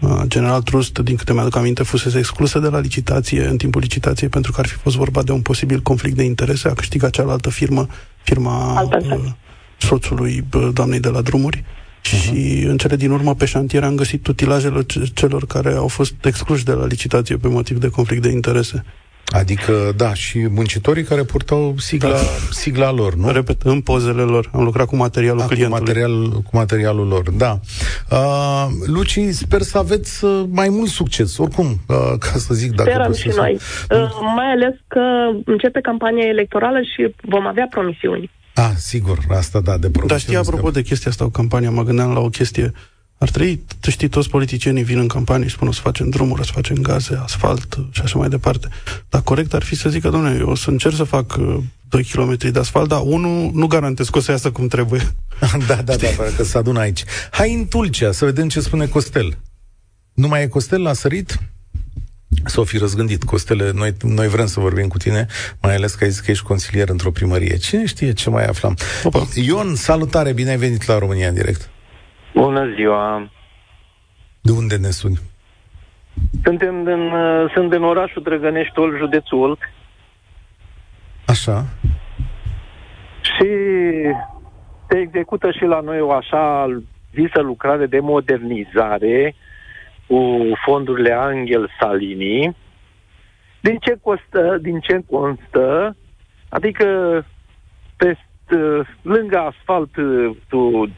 uh, 0.00 0.22
General 0.26 0.62
Trust, 0.62 0.98
din 0.98 1.16
câte 1.16 1.32
mi-aduc 1.32 1.56
aminte, 1.56 1.82
fusese 1.82 2.18
exclusă 2.18 2.58
de 2.58 2.68
la 2.68 2.78
licitație 2.78 3.46
în 3.46 3.56
timpul 3.56 3.80
licitației 3.80 4.28
pentru 4.28 4.52
că 4.52 4.60
ar 4.60 4.66
fi 4.66 4.74
fost 4.74 4.96
vorba 4.96 5.22
de 5.22 5.32
un 5.32 5.40
posibil 5.40 5.80
conflict 5.80 6.16
de 6.16 6.22
interese. 6.22 6.68
A 6.68 6.74
câștigat 6.74 7.10
cealaltă 7.10 7.50
firmă, 7.50 7.86
firma 8.22 8.76
Altă 8.76 9.34
soțului 9.86 10.44
doamnei 10.72 11.00
de 11.00 11.08
la 11.08 11.20
drumuri 11.20 11.58
uh-huh. 11.58 12.22
și 12.22 12.64
în 12.66 12.76
cele 12.76 12.96
din 12.96 13.10
urmă 13.10 13.34
pe 13.34 13.44
șantier 13.44 13.82
am 13.82 13.94
găsit 13.94 14.26
utilajele 14.26 14.86
celor 15.14 15.46
care 15.46 15.72
au 15.72 15.88
fost 15.88 16.14
excluși 16.24 16.64
de 16.64 16.72
la 16.72 16.86
licitație 16.86 17.36
pe 17.36 17.48
motiv 17.48 17.78
de 17.78 17.88
conflict 17.88 18.22
de 18.22 18.30
interese. 18.30 18.84
Adică, 19.32 19.72
da, 19.96 20.14
și 20.14 20.48
muncitorii 20.50 21.02
care 21.02 21.22
purtau 21.22 21.74
sigla, 21.76 22.10
da. 22.10 22.16
sigla 22.50 22.90
lor, 22.90 23.14
nu? 23.14 23.30
Repet, 23.30 23.62
în 23.62 23.80
pozele 23.80 24.22
lor. 24.22 24.50
Am 24.52 24.64
lucrat 24.64 24.86
cu 24.86 24.96
materialul 24.96 25.40
A, 25.40 25.46
clientului. 25.46 25.78
Cu, 25.78 25.84
material, 25.84 26.30
cu 26.30 26.50
materialul 26.52 27.06
lor, 27.06 27.30
da. 27.30 27.58
Uh, 28.10 28.66
Luci, 28.86 29.18
sper 29.30 29.60
să 29.60 29.78
aveți 29.78 30.24
uh, 30.24 30.42
mai 30.50 30.68
mult 30.68 30.88
succes, 30.88 31.38
oricum, 31.38 31.66
uh, 31.66 31.96
ca 32.18 32.32
să 32.36 32.54
zic 32.54 32.72
dacă 32.72 32.90
Sperăm 32.90 33.12
și 33.12 33.30
noi. 33.36 33.52
Uh, 33.90 34.10
mai 34.36 34.50
ales 34.50 34.74
că 34.88 35.00
începe 35.44 35.80
campania 35.80 36.26
electorală 36.26 36.78
și 36.94 37.14
vom 37.20 37.46
avea 37.46 37.66
promisiuni. 37.70 38.30
Ah, 38.54 38.72
sigur, 38.76 39.18
asta 39.28 39.60
da, 39.60 39.76
de 39.76 39.90
Dar 40.06 40.20
știi, 40.20 40.36
apropo 40.36 40.70
de 40.70 40.82
chestia 40.82 41.10
asta, 41.10 41.24
o 41.24 41.30
campanie, 41.30 41.68
mă 41.68 41.82
gândeam 41.82 42.12
la 42.12 42.20
o 42.20 42.28
chestie. 42.28 42.72
Ar 43.18 43.30
trebui, 43.30 43.64
tu 43.80 43.90
știi, 43.90 44.08
toți 44.08 44.28
politicienii 44.28 44.82
vin 44.82 44.98
în 44.98 45.06
campanie 45.06 45.48
și 45.48 45.54
spun 45.54 45.68
o 45.68 45.72
să 45.72 45.80
facem 45.80 46.08
drumuri, 46.08 46.40
o 46.40 46.44
să 46.44 46.50
facem 46.54 46.76
gaze, 46.76 47.20
asfalt 47.22 47.78
și 47.90 48.00
așa 48.00 48.18
mai 48.18 48.28
departe. 48.28 48.68
Dar 49.08 49.22
corect 49.22 49.54
ar 49.54 49.62
fi 49.62 49.74
să 49.74 49.88
zică, 49.88 50.08
domnule, 50.08 50.38
eu 50.38 50.48
o 50.48 50.54
să 50.54 50.70
încerc 50.70 50.94
să 50.94 51.04
fac 51.04 51.36
2 51.36 51.64
uh, 51.90 52.10
km 52.12 52.50
de 52.50 52.58
asfalt, 52.58 52.88
dar 52.88 53.00
unul 53.04 53.50
nu 53.54 53.66
garantez 53.66 54.08
că 54.08 54.18
o 54.18 54.20
să 54.20 54.30
iasă 54.30 54.50
cum 54.50 54.68
trebuie. 54.68 55.00
da, 55.68 55.74
da, 55.74 55.96
da, 55.96 56.06
pentru 56.06 56.34
că 56.36 56.44
se 56.44 56.58
adună 56.58 56.80
aici. 56.80 57.04
Hai 57.30 57.54
în 57.54 57.66
Tulcea 57.66 58.12
să 58.12 58.24
vedem 58.24 58.48
ce 58.48 58.60
spune 58.60 58.86
Costel. 58.86 59.38
Nu 60.12 60.28
mai 60.28 60.42
e 60.42 60.46
Costel 60.46 60.82
la 60.82 60.92
sărit? 60.92 61.38
Să 62.44 62.60
o 62.60 62.64
fi 62.64 62.78
răzgândit. 62.78 63.22
Costele, 63.24 63.70
noi, 63.74 63.92
noi 64.02 64.28
vrem 64.28 64.46
să 64.46 64.60
vorbim 64.60 64.88
cu 64.88 64.96
tine, 64.96 65.26
mai 65.62 65.74
ales 65.74 65.94
că 65.94 66.04
ai 66.04 66.10
zis 66.10 66.20
că 66.20 66.30
ești 66.30 66.44
consilier 66.44 66.88
într-o 66.88 67.10
primărie. 67.10 67.56
Cine 67.56 67.86
știe 67.86 68.12
ce 68.12 68.30
mai 68.30 68.44
aflăm? 68.44 68.74
Opa. 69.04 69.18
Ion, 69.34 69.74
salutare, 69.74 70.32
bine 70.32 70.50
ai 70.50 70.56
venit 70.56 70.86
la 70.86 70.98
România 70.98 71.28
în 71.28 71.34
direct. 71.34 71.70
Bună 72.34 72.72
ziua! 72.74 73.30
De 74.40 74.52
unde 74.52 74.76
ne 74.76 74.90
suni? 74.90 75.18
Suntem 76.44 76.84
din, 76.84 77.00
uh, 77.00 77.50
sunt 77.54 77.70
din 77.70 77.82
orașul 77.82 78.22
Drăgănești, 78.22 78.78
Ol, 78.78 78.96
județul 78.98 79.38
Olt. 79.38 79.58
Așa. 81.26 81.66
Și 83.22 83.48
se 84.88 84.98
execută 84.98 85.50
și 85.50 85.64
la 85.64 85.80
noi 85.80 86.00
o 86.00 86.12
așa 86.12 86.66
visă 87.10 87.40
lucrare 87.40 87.86
de 87.86 87.98
modernizare 88.00 89.34
cu 90.12 90.52
fondurile 90.64 91.12
Angel 91.12 91.70
Salini. 91.80 92.56
Din 93.60 93.76
ce, 93.80 93.98
costă, 94.02 94.58
din 94.62 94.80
ce 94.80 95.00
constă? 95.10 95.96
Adică 96.48 96.86
pe, 97.96 98.16
lângă 99.02 99.38
asfalt 99.38 99.90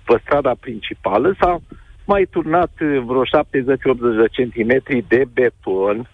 pe 0.05 0.21
strada 0.23 0.55
principală 0.61 1.35
s-a 1.41 1.59
mai 2.05 2.27
turnat 2.31 2.73
vreo 2.81 3.25
70-80 3.25 3.27
de 4.19 4.27
centimetri 4.31 5.05
de 5.09 5.25
beton, 5.33 6.09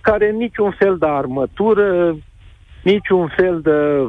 care 0.00 0.30
niciun 0.30 0.70
fel 0.78 0.96
de 0.98 1.06
armătură, 1.06 2.16
niciun 2.82 3.32
fel 3.36 3.60
de 3.60 4.08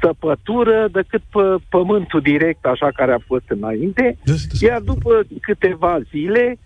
săpătură 0.00 0.88
decât 0.92 1.22
pe 1.30 1.56
pământul 1.68 2.20
direct, 2.20 2.64
așa 2.64 2.88
care 2.94 3.12
a 3.12 3.26
fost 3.26 3.44
înainte. 3.48 4.18
Iar 4.60 4.80
după 4.80 5.22
câteva 5.40 5.98
zile, 6.10 6.58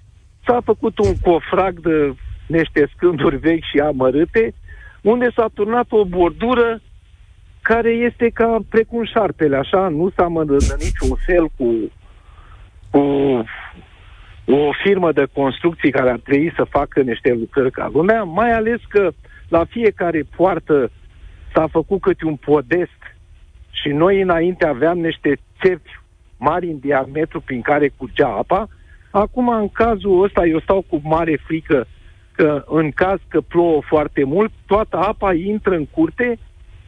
s-a 0.46 0.60
făcut 0.64 0.98
un 0.98 1.12
cofrag 1.22 1.80
de 1.80 2.14
niște 2.46 2.88
scânduri 2.94 3.36
vechi 3.36 3.64
și 3.64 3.78
amărâte, 3.78 4.54
unde 5.02 5.30
s-a 5.34 5.48
turnat 5.54 5.86
o 5.88 6.04
bordură 6.04 6.80
care 7.62 7.90
este 7.90 8.30
ca 8.34 8.58
precum 8.68 9.04
șarpele, 9.04 9.56
așa, 9.56 9.88
nu 9.88 10.10
s-a 10.16 10.24
în 10.24 10.58
niciun 10.78 11.16
fel 11.26 11.48
cu, 11.56 11.92
cu 12.90 12.98
o 14.52 14.72
firmă 14.82 15.12
de 15.12 15.26
construcții 15.32 15.90
care 15.90 16.10
ar 16.10 16.18
trebui 16.18 16.52
să 16.56 16.64
facă 16.64 17.00
niște 17.00 17.32
lucrări 17.32 17.70
ca 17.70 17.90
lumea, 17.92 18.22
mai 18.22 18.52
ales 18.52 18.80
că 18.88 19.10
la 19.48 19.64
fiecare 19.64 20.22
poartă 20.36 20.90
s-a 21.54 21.66
făcut 21.66 22.00
câte 22.00 22.24
un 22.24 22.36
podest 22.36 23.00
și 23.70 23.88
noi 23.88 24.20
înainte 24.20 24.66
aveam 24.66 24.98
niște 24.98 25.38
țevi 25.62 25.90
mari 26.38 26.66
în 26.66 26.78
diametru 26.78 27.40
prin 27.40 27.60
care 27.60 27.92
curgea 27.96 28.28
apa 28.28 28.68
Acum, 29.24 29.48
în 29.48 29.68
cazul 29.68 30.22
ăsta, 30.22 30.46
eu 30.46 30.60
stau 30.60 30.84
cu 30.88 31.00
mare 31.04 31.40
frică 31.46 31.86
că 32.32 32.64
în 32.66 32.90
caz 32.90 33.18
că 33.28 33.40
plouă 33.40 33.80
foarte 33.86 34.24
mult, 34.24 34.52
toată 34.66 34.96
apa 34.96 35.34
intră 35.34 35.74
în 35.74 35.86
curte 35.86 36.38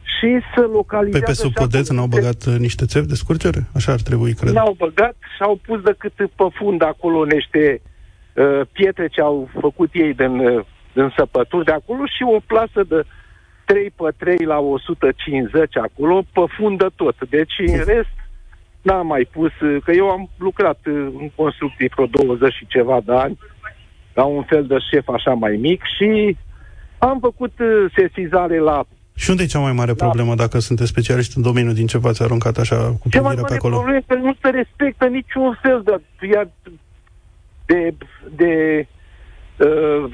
și 0.01 0.39
să 0.55 0.61
localizează... 0.71 1.25
Pe, 1.25 1.31
pe 1.31 1.37
sub 1.37 1.53
podeț 1.53 1.89
n-au 1.89 2.05
băgat 2.05 2.45
uh, 2.45 2.55
niște 2.57 2.85
țevi 2.85 3.07
de 3.07 3.13
scurgere? 3.13 3.67
Așa 3.73 3.91
ar 3.91 4.01
trebui, 4.01 4.33
cred. 4.33 4.53
N-au 4.53 4.75
băgat 4.77 5.15
și 5.35 5.41
au 5.41 5.59
pus 5.65 5.81
decât 5.81 6.13
pe 6.13 6.47
fund 6.53 6.81
acolo 6.81 7.23
niște 7.23 7.81
uh, 8.33 8.61
pietre 8.71 9.07
ce 9.07 9.21
au 9.21 9.49
făcut 9.59 9.89
ei 9.93 10.13
din, 10.13 10.39
uh, 10.39 10.65
din 10.93 11.13
săpături 11.17 11.65
de 11.65 11.71
acolo 11.71 12.05
și 12.05 12.23
o 12.35 12.39
plasă 12.45 12.83
de 12.87 13.03
3 13.65 13.93
pe 13.95 14.13
3 14.17 14.45
la 14.45 14.59
150 14.59 15.77
acolo, 15.77 16.23
pe 16.33 16.41
fundă 16.57 16.91
tot. 16.95 17.15
Deci, 17.29 17.53
în 17.65 17.83
rest, 17.85 18.18
n-am 18.81 19.07
mai 19.07 19.27
pus, 19.31 19.51
că 19.83 19.91
eu 19.91 20.09
am 20.09 20.29
lucrat 20.37 20.79
în 20.85 21.29
construcții 21.35 21.91
vreo 21.95 22.05
20 22.05 22.53
și 22.53 22.67
ceva 22.67 23.01
de 23.05 23.13
ani, 23.13 23.37
la 24.13 24.23
un 24.23 24.43
fel 24.43 24.65
de 24.65 24.75
șef 24.91 25.07
așa 25.07 25.33
mai 25.33 25.55
mic 25.55 25.81
și 25.97 26.37
am 26.97 27.17
făcut 27.19 27.59
uh, 27.59 27.91
sesizare 27.95 28.59
la 28.59 28.85
și 29.15 29.29
unde 29.29 29.43
e 29.43 29.45
cea 29.45 29.59
mai 29.59 29.71
mare 29.71 29.93
da. 29.93 30.05
problemă 30.05 30.35
dacă 30.35 30.59
sunteți 30.59 30.89
specialiști 30.89 31.37
în 31.37 31.43
domeniu 31.43 31.71
din 31.71 31.87
ce 31.87 31.97
v-ați 31.97 32.23
aruncat 32.23 32.57
așa 32.57 32.75
cu 32.75 33.07
privirea 33.09 33.43
pe 33.43 33.53
acolo? 33.53 33.75
Cea 33.75 33.81
mai 33.81 33.91
mare 33.91 34.03
problemă 34.07 34.23
că 34.23 34.27
nu 34.27 34.35
se 34.41 34.49
respectă 34.57 35.05
niciun 35.05 35.59
fel 35.61 35.81
de, 35.85 36.01
de, 37.65 37.93
de 38.35 38.87
uh, 39.57 40.11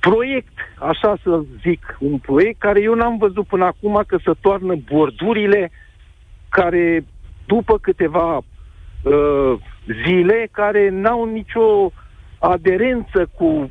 proiect, 0.00 0.56
așa 0.78 1.16
să 1.22 1.42
zic, 1.62 1.96
un 1.98 2.18
proiect 2.18 2.58
care 2.58 2.82
eu 2.82 2.94
n-am 2.94 3.16
văzut 3.18 3.46
până 3.46 3.64
acum 3.64 4.04
că 4.06 4.18
să 4.24 4.34
toarnă 4.40 4.74
bordurile 4.92 5.70
care 6.48 7.04
după 7.52 7.78
câteva 7.78 8.36
uh, 8.36 9.54
zile 10.04 10.48
care 10.50 10.88
n-au 10.90 11.24
nicio 11.24 11.92
aderență 12.38 13.30
cu 13.34 13.70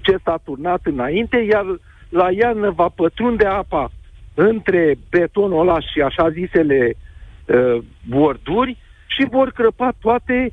ce 0.00 0.16
s-a 0.24 0.40
turnat 0.44 0.80
înainte, 0.84 1.36
iar 1.36 1.64
la 2.08 2.30
iarnă 2.30 2.70
va 2.70 2.88
pătrunde 2.88 3.46
apa 3.46 3.92
între 4.34 4.98
betonul 5.10 5.60
ăla 5.60 5.80
și 5.80 6.00
așa 6.00 6.30
zisele 6.30 6.94
uh, 6.94 7.82
borduri 8.08 8.76
și 9.06 9.26
vor 9.30 9.50
crăpa 9.50 9.92
toate 10.00 10.52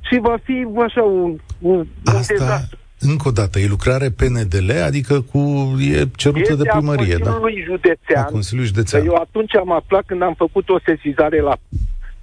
și 0.00 0.18
va 0.20 0.36
fi 0.42 0.66
așa 0.84 1.02
un, 1.02 1.38
un, 1.58 1.86
Asta, 2.04 2.32
un 2.32 2.38
dezastru. 2.38 2.78
Încă 3.00 3.28
o 3.28 3.30
dată, 3.30 3.58
e 3.58 3.66
lucrare 3.66 4.10
PNDL, 4.10 4.70
adică 4.84 5.20
cu 5.20 5.38
e 5.80 6.08
cerută 6.16 6.40
este 6.40 6.54
de 6.54 6.68
primărie, 6.72 7.14
a 7.14 7.18
da? 7.18 7.40
Județean. 7.64 8.22
A 8.22 8.24
Consiliului 8.24 8.72
Județean. 8.74 9.06
Eu 9.06 9.14
atunci 9.14 9.56
am 9.56 9.72
aflat 9.72 10.04
când 10.06 10.22
am 10.22 10.34
făcut 10.34 10.68
o 10.68 10.78
sesizare 10.84 11.40
la 11.40 11.56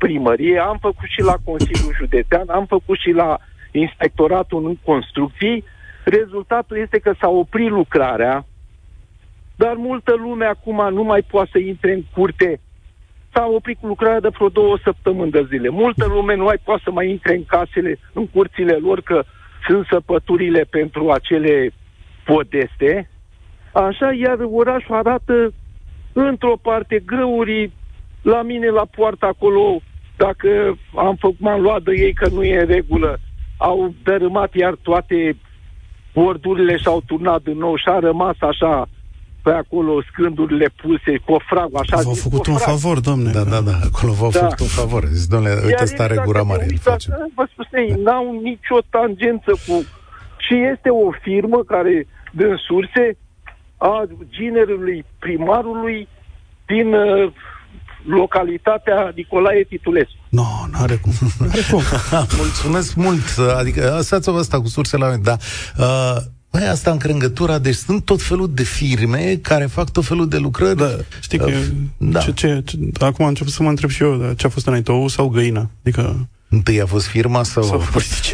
primărie, 0.05 0.57
am 0.59 0.77
făcut 0.81 1.07
și 1.07 1.21
la 1.21 1.35
Consiliul 1.43 1.93
Județean, 1.97 2.49
am 2.49 2.65
făcut 2.65 2.97
și 2.99 3.11
la 3.11 3.37
Inspectoratul 3.71 4.65
în 4.65 4.75
Construcții. 4.83 5.63
Rezultatul 6.03 6.77
este 6.77 6.97
că 6.99 7.11
s-a 7.19 7.29
oprit 7.29 7.69
lucrarea, 7.69 8.45
dar 9.55 9.73
multă 9.73 10.13
lume 10.17 10.45
acum 10.45 10.93
nu 10.93 11.03
mai 11.03 11.21
poate 11.21 11.49
să 11.51 11.57
intre 11.57 11.93
în 11.93 12.03
curte. 12.13 12.59
S-a 13.33 13.45
oprit 13.45 13.77
cu 13.79 13.87
lucrarea 13.87 14.19
de 14.19 14.27
vreo 14.27 14.49
două 14.49 14.77
săptămâni 14.83 15.31
de 15.31 15.45
zile. 15.49 15.69
Multă 15.69 16.05
lume 16.05 16.35
nu 16.35 16.43
mai 16.43 16.59
poate 16.63 16.81
să 16.83 16.91
mai 16.91 17.09
intre 17.09 17.35
în 17.35 17.45
casele, 17.45 17.99
în 18.13 18.27
curțile 18.27 18.75
lor, 18.75 19.01
că 19.01 19.23
sunt 19.67 19.85
săpăturile 19.89 20.61
pentru 20.69 21.11
acele 21.11 21.71
podeste. 22.25 23.09
Așa, 23.73 24.13
iar 24.13 24.37
orașul 24.51 24.95
arată 24.95 25.53
într-o 26.13 26.57
parte 26.61 27.03
grăurii 27.05 27.73
la 28.21 28.41
mine 28.41 28.69
la 28.69 28.85
poartă 28.95 29.25
acolo, 29.25 29.81
dacă 30.17 30.77
am 30.95 31.15
făcut, 31.19 31.39
m-am 31.39 31.61
luat 31.61 31.81
de 31.81 31.91
ei 31.97 32.13
că 32.13 32.29
nu 32.29 32.43
e 32.43 32.59
în 32.59 32.67
regulă, 32.67 33.19
au 33.57 33.93
dărâmat 34.03 34.53
iar 34.53 34.75
toate 34.81 35.37
bordurile 36.13 36.77
și 36.77 36.87
au 36.87 37.01
turnat 37.05 37.41
din 37.43 37.57
nou 37.57 37.75
și 37.75 37.87
a 37.87 37.99
rămas 37.99 38.35
așa 38.39 38.87
pe 39.43 39.51
acolo 39.51 40.01
scândurile 40.11 40.67
puse, 40.81 41.17
cofragul, 41.25 41.79
așa 41.79 42.01
V-au 42.01 42.13
făcut 42.13 42.37
cofrag. 42.45 42.55
un 42.55 42.77
favor, 42.77 42.99
domne. 42.99 43.31
Da, 43.31 43.43
da, 43.43 43.61
da, 43.61 43.75
acolo 43.89 44.11
v-au 44.19 44.31
da. 44.31 44.39
făcut 44.39 44.59
un 44.59 44.67
favor. 44.67 45.03
Zici, 45.05 45.27
domnule, 45.27 45.53
uite, 45.65 45.85
stare 45.85 46.21
gura 46.25 46.41
mare. 46.41 46.65
Uitați, 46.69 47.07
vă 47.35 47.47
spune, 47.51 47.95
n-au 48.03 48.39
nicio 48.41 48.77
tangență 48.89 49.51
cu... 49.65 49.75
Și 50.37 50.55
este 50.73 50.89
o 50.89 51.11
firmă 51.21 51.63
care, 51.63 52.07
din 52.31 52.55
surse, 52.67 53.17
a 53.77 54.07
ginerului 54.29 55.05
primarului 55.19 56.07
din 56.65 56.93
uh, 56.93 57.31
localitatea 58.07 59.11
Nicolae 59.15 59.63
Titulescu. 59.63 60.15
Nu, 60.29 60.41
no, 60.41 60.77
n-are 60.77 60.95
cum. 60.95 61.11
N-are 61.39 61.61
cum. 61.71 61.81
Mulțumesc 62.43 62.95
mult. 62.95 63.37
Adică, 63.57 63.93
lăsați-vă 63.95 64.37
asta 64.37 64.61
cu 64.61 64.67
sursele 64.67 65.05
mele, 65.05 65.19
da. 65.23 65.37
Uh, 65.77 66.17
Băi, 66.51 66.67
asta 66.67 66.91
în 66.91 66.97
crângătura, 66.97 67.59
deci 67.59 67.75
sunt 67.75 68.05
tot 68.05 68.21
felul 68.21 68.49
de 68.53 68.63
firme 68.63 69.39
care 69.41 69.65
fac 69.65 69.89
tot 69.89 70.05
felul 70.05 70.27
de 70.27 70.37
lucrări. 70.37 70.77
Da, 70.77 70.89
știi 71.19 71.37
că, 71.37 71.45
uh, 71.45 71.67
da. 71.97 72.19
Ce, 72.19 72.33
ce, 72.33 72.61
ce, 72.65 72.77
acum 72.99 73.23
am 73.23 73.29
început 73.29 73.53
să 73.53 73.63
mă 73.63 73.69
întreb 73.69 73.89
și 73.89 74.03
eu, 74.03 74.15
da, 74.15 74.33
ce 74.33 74.45
a 74.45 74.49
fost 74.49 74.67
înainte, 74.67 74.91
ou 74.91 75.07
sau 75.07 75.27
găina? 75.27 75.69
Adică 75.81 76.27
Întâi 76.49 76.81
a 76.81 76.85
fost 76.85 77.05
firma 77.05 77.43
sau... 77.43 77.63
sau 77.63 77.81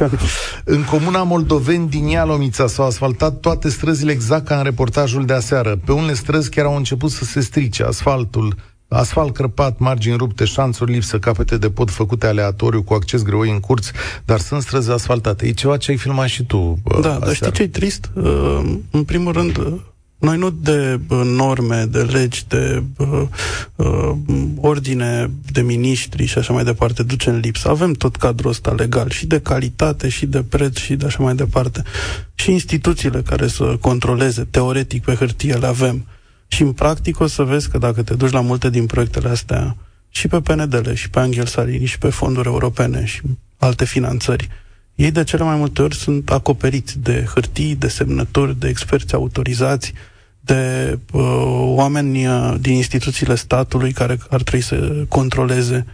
în 0.63 0.83
comuna 0.83 1.23
Moldoveni 1.23 1.89
din 1.89 2.07
Ialomița 2.07 2.67
s-au 2.67 2.85
asfaltat 2.85 3.39
toate 3.39 3.69
străzile 3.69 4.11
exact 4.11 4.45
ca 4.45 4.57
în 4.57 4.63
reportajul 4.63 5.25
de 5.25 5.33
aseară. 5.33 5.79
Pe 5.85 5.91
unele 5.91 6.13
străzi 6.13 6.49
chiar 6.49 6.65
au 6.65 6.75
început 6.75 7.11
să 7.11 7.23
se 7.23 7.39
strice 7.39 7.83
asfaltul, 7.83 8.55
Asfalt 8.93 9.33
crăpat, 9.33 9.79
margini 9.79 10.17
rupte, 10.17 10.45
șanțuri 10.45 10.91
lipsă, 10.91 11.19
capete 11.19 11.57
de 11.57 11.69
pod 11.69 11.89
făcute 11.89 12.27
aleatoriu 12.27 12.83
cu 12.83 12.93
acces 12.93 13.23
greoi 13.23 13.49
în 13.49 13.59
curți, 13.59 13.91
dar 14.25 14.39
sunt 14.39 14.61
străzi 14.61 14.91
asfaltate. 14.91 15.47
E 15.47 15.51
ceva 15.51 15.77
ce 15.77 15.91
ai 15.91 15.97
filmat 15.97 16.27
și 16.27 16.43
tu. 16.43 16.79
Da, 16.83 16.97
aseară. 16.97 17.19
dar 17.19 17.33
știi 17.33 17.51
ce 17.51 17.61
e 17.61 17.67
trist? 17.67 18.09
Uh, 18.13 18.61
în 18.91 19.03
primul 19.03 19.31
rând, 19.31 19.57
uh, 19.57 19.73
noi 20.19 20.37
nu 20.37 20.49
de 20.49 20.99
uh, 21.07 21.21
norme, 21.23 21.85
de 21.85 22.01
legi, 22.01 22.45
de 22.47 22.83
uh, 22.97 23.21
uh, 23.75 24.11
ordine 24.55 25.31
de 25.51 25.61
miniștri 25.61 26.25
și 26.25 26.37
așa 26.37 26.53
mai 26.53 26.63
departe 26.63 27.03
ducem 27.03 27.35
lipsă. 27.35 27.69
Avem 27.69 27.93
tot 27.93 28.15
cadrul 28.15 28.49
ăsta 28.49 28.71
legal 28.71 29.09
și 29.09 29.25
de 29.25 29.39
calitate 29.39 30.09
și 30.09 30.25
de 30.25 30.43
preț 30.49 30.77
și 30.77 30.95
de 30.95 31.05
așa 31.05 31.23
mai 31.23 31.35
departe. 31.35 31.83
Și 32.35 32.51
instituțiile 32.51 33.21
care 33.21 33.47
să 33.47 33.77
controleze, 33.81 34.47
teoretic 34.51 35.03
pe 35.03 35.13
hârtie 35.13 35.53
le 35.53 35.67
avem. 35.67 36.05
Și 36.53 36.61
în 36.61 36.71
practic 36.71 37.19
o 37.19 37.27
să 37.27 37.43
vezi 37.43 37.69
că 37.69 37.77
dacă 37.77 38.03
te 38.03 38.13
duci 38.13 38.31
la 38.31 38.41
multe 38.41 38.69
din 38.69 38.85
proiectele 38.85 39.29
astea, 39.29 39.75
și 40.09 40.27
pe 40.27 40.41
PNDL, 40.41 40.91
și 40.93 41.09
pe 41.09 41.19
Angel 41.19 41.45
Salini, 41.45 41.85
și 41.85 41.97
pe 41.97 42.09
fonduri 42.09 42.47
europene, 42.47 43.05
și 43.05 43.21
alte 43.57 43.85
finanțări, 43.85 44.49
ei 44.95 45.11
de 45.11 45.23
cele 45.23 45.43
mai 45.43 45.55
multe 45.55 45.81
ori 45.81 45.95
sunt 45.95 46.29
acoperiți 46.29 46.99
de 46.99 47.25
hârtii, 47.33 47.75
de 47.75 47.87
semnături, 47.87 48.59
de 48.59 48.67
experți 48.67 49.13
autorizați, 49.13 49.93
de 50.39 50.99
uh, 51.11 51.21
oameni 51.59 52.27
uh, 52.27 52.55
din 52.59 52.73
instituțiile 52.73 53.35
statului 53.35 53.91
care 53.91 54.17
ar 54.29 54.41
trebui 54.41 54.65
să 54.65 55.05
controleze. 55.07 55.85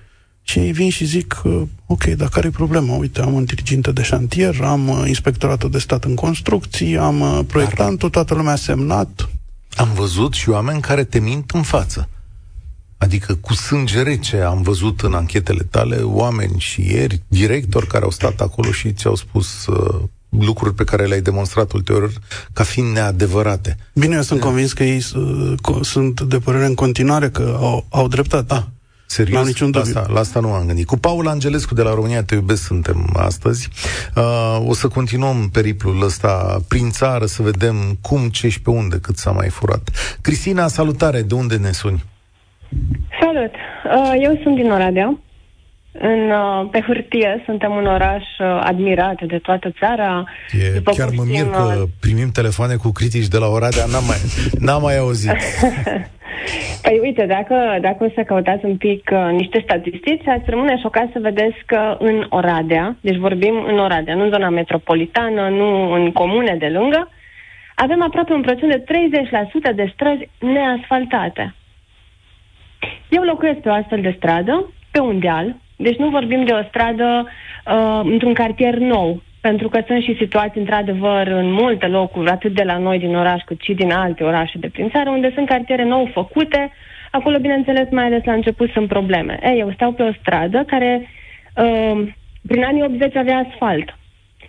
Și 0.42 0.60
ei 0.60 0.72
vin 0.72 0.90
și 0.90 1.06
zic, 1.06 1.42
uh, 1.44 1.62
ok, 1.86 2.04
dar 2.04 2.30
care 2.30 2.48
e 2.48 2.50
problema? 2.50 2.96
Uite, 2.96 3.22
am 3.22 3.34
un 3.34 3.44
diriginte 3.44 3.92
de 3.92 4.02
șantier, 4.02 4.62
am 4.62 4.88
uh, 4.88 5.04
inspectoratul 5.08 5.70
de 5.70 5.80
stat 5.80 6.04
în 6.04 6.16
construcții, 6.16 6.98
am 6.98 7.20
uh, 7.20 7.40
proiectantul, 7.48 8.10
toată 8.10 8.34
lumea 8.34 8.54
a 8.54 8.56
semnat, 8.56 9.30
am 9.78 9.94
văzut 9.94 10.34
și 10.34 10.50
oameni 10.50 10.82
care 10.82 11.04
te 11.04 11.20
mint 11.20 11.52
în 11.52 11.62
față. 11.62 12.10
Adică 12.98 13.36
cu 13.36 13.54
sânge 13.54 14.02
rece 14.02 14.42
am 14.42 14.62
văzut 14.62 15.02
în 15.02 15.14
anchetele 15.14 15.64
tale 15.64 15.96
oameni 15.96 16.60
și 16.60 16.82
ieri, 16.82 17.22
directori 17.28 17.88
care 17.88 18.04
au 18.04 18.12
stat 18.12 18.42
acolo 18.42 18.72
și 18.72 18.94
ți-au 18.94 19.16
spus 19.16 19.66
uh, 19.66 20.02
lucruri 20.30 20.74
pe 20.74 20.84
care 20.84 21.06
le-ai 21.06 21.22
demonstrat 21.22 21.72
ulterior 21.72 22.12
ca 22.54 22.64
fiind 22.64 22.92
neadevărate. 22.94 23.78
Bine, 23.94 24.16
eu 24.16 24.22
sunt 24.22 24.40
convins 24.40 24.74
că 24.74 24.84
ei 24.84 25.06
uh, 25.16 25.82
sunt 25.82 26.22
de 26.22 26.40
părere 26.40 26.66
în 26.66 26.76
continuare 26.76 27.30
că 27.30 27.58
au, 27.60 27.86
au 27.90 28.08
dreptate. 28.08 28.54
Ah, 28.54 28.64
Serios? 29.08 29.42
La, 29.42 29.48
niciun 29.48 29.70
la, 29.74 29.80
asta, 29.80 30.06
la 30.14 30.20
asta 30.20 30.40
nu 30.40 30.54
am 30.54 30.66
gândit. 30.66 30.86
Cu 30.86 30.98
Paul 30.98 31.28
Angelescu 31.28 31.74
de 31.74 31.82
la 31.82 31.94
România 31.94 32.24
Te 32.24 32.36
iubesc 32.36 32.64
suntem 32.64 33.10
astăzi. 33.16 33.70
Uh, 34.16 34.68
o 34.68 34.74
să 34.74 34.88
continuăm 34.88 35.50
periplul 35.54 36.04
ăsta 36.04 36.58
prin 36.68 36.90
țară 36.90 37.26
să 37.26 37.42
vedem 37.42 37.76
cum, 38.02 38.30
ce 38.30 38.50
și 38.50 38.62
pe 38.62 38.70
unde, 38.70 39.00
cât 39.02 39.18
s-a 39.18 39.32
mai 39.32 39.50
furat. 39.50 39.90
Cristina, 40.22 40.68
salutare! 40.68 41.22
De 41.22 41.34
unde 41.34 41.58
ne 41.58 41.72
suni? 41.72 42.04
Salut! 43.22 43.52
Uh, 43.54 44.24
eu 44.24 44.40
sunt 44.44 44.56
din 44.56 44.72
Oradea. 44.72 45.20
În, 46.00 46.32
uh, 46.32 46.70
pe 46.72 46.84
hârtie 46.88 47.44
suntem 47.46 47.72
un 47.72 47.86
oraș 47.86 48.24
uh, 48.40 48.60
admirat 48.64 49.24
de 49.28 49.38
toată 49.38 49.74
țara. 49.80 50.24
E, 50.52 50.72
După 50.72 50.92
chiar 50.92 51.10
mă 51.16 51.24
mir 51.24 51.46
că 51.46 51.78
uh, 51.82 51.84
primim 52.00 52.32
telefoane 52.32 52.76
cu 52.76 52.92
critici 52.92 53.28
de 53.28 53.38
la 53.38 53.48
Oradea, 53.48 53.86
n-am 53.86 54.04
mai, 54.06 54.18
n-am 54.60 54.82
mai 54.82 54.98
auzit. 54.98 55.32
Păi 56.82 57.00
uite, 57.02 57.26
dacă, 57.26 57.78
dacă 57.82 58.04
o 58.04 58.10
să 58.16 58.24
căutați 58.24 58.66
un 58.66 58.78
pic 58.78 59.10
uh, 59.12 59.30
niște 59.32 59.62
statistici, 59.64 60.28
ați 60.28 60.50
rămâne 60.50 60.78
șocat 60.78 61.10
să 61.14 61.20
vedeți 61.20 61.58
că 61.66 61.96
în 62.00 62.26
Oradea, 62.30 62.96
deci 63.02 63.18
vorbim 63.18 63.64
în 63.68 63.80
Oradea, 63.80 64.16
nu 64.16 64.24
în 64.24 64.30
zona 64.30 64.50
metropolitană, 64.50 65.50
nu 65.50 65.92
în 65.92 66.12
comune 66.12 66.56
de 66.60 66.68
lângă, 66.68 67.10
avem 67.76 68.02
aproape 68.04 68.34
un 68.34 68.42
procent 68.42 68.72
de 68.72 68.84
30% 69.72 69.76
de 69.76 69.92
străzi 69.94 70.30
neasfaltate. 70.40 71.56
Eu 73.10 73.24
locuiesc 73.24 73.60
pe 73.60 73.70
o 73.70 73.74
astfel 73.74 74.02
de 74.02 74.14
stradă, 74.18 74.74
pe 74.92 75.00
un 75.00 75.20
deal, 75.20 75.56
deci 75.76 75.98
nu 75.98 76.10
vorbim 76.10 76.46
de 76.46 76.52
o 76.52 76.64
stradă 76.68 77.28
uh, 77.66 78.00
într-un 78.04 78.34
cartier 78.34 78.78
nou, 78.78 79.22
pentru 79.50 79.70
că 79.70 79.80
sunt 79.88 80.04
și 80.04 80.16
situații, 80.20 80.60
într-adevăr, 80.60 81.28
în 81.28 81.52
multe 81.52 81.88
locuri, 81.88 82.30
atât 82.30 82.54
de 82.54 82.64
la 82.64 82.78
noi 82.78 83.00
din 83.00 83.16
oraș, 83.16 83.42
cât 83.44 83.62
și 83.62 83.74
din 83.74 83.92
alte 83.92 84.24
orașe 84.24 84.58
de 84.58 84.70
prin 84.70 84.90
țară, 84.90 85.10
unde 85.10 85.32
sunt 85.34 85.48
cartiere 85.48 85.84
nou 85.84 86.10
făcute. 86.14 86.72
Acolo, 87.12 87.38
bineînțeles, 87.40 87.88
mai 87.92 88.06
ales 88.06 88.24
la 88.24 88.34
început 88.34 88.70
sunt 88.70 88.88
probleme. 88.88 89.40
Ei, 89.44 89.60
eu 89.60 89.72
stau 89.72 89.92
pe 89.92 90.04
o 90.04 90.12
stradă 90.20 90.64
care, 90.68 91.10
uh, 91.64 92.08
prin 92.48 92.64
anii 92.64 92.84
80, 92.84 93.16
avea 93.16 93.38
asfalt. 93.38 93.98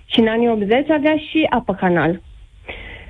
Și 0.06 0.20
în 0.20 0.28
anii 0.28 0.48
80 0.48 0.90
avea 0.90 1.16
și 1.30 1.46
apă 1.50 1.74
canal. 1.74 2.20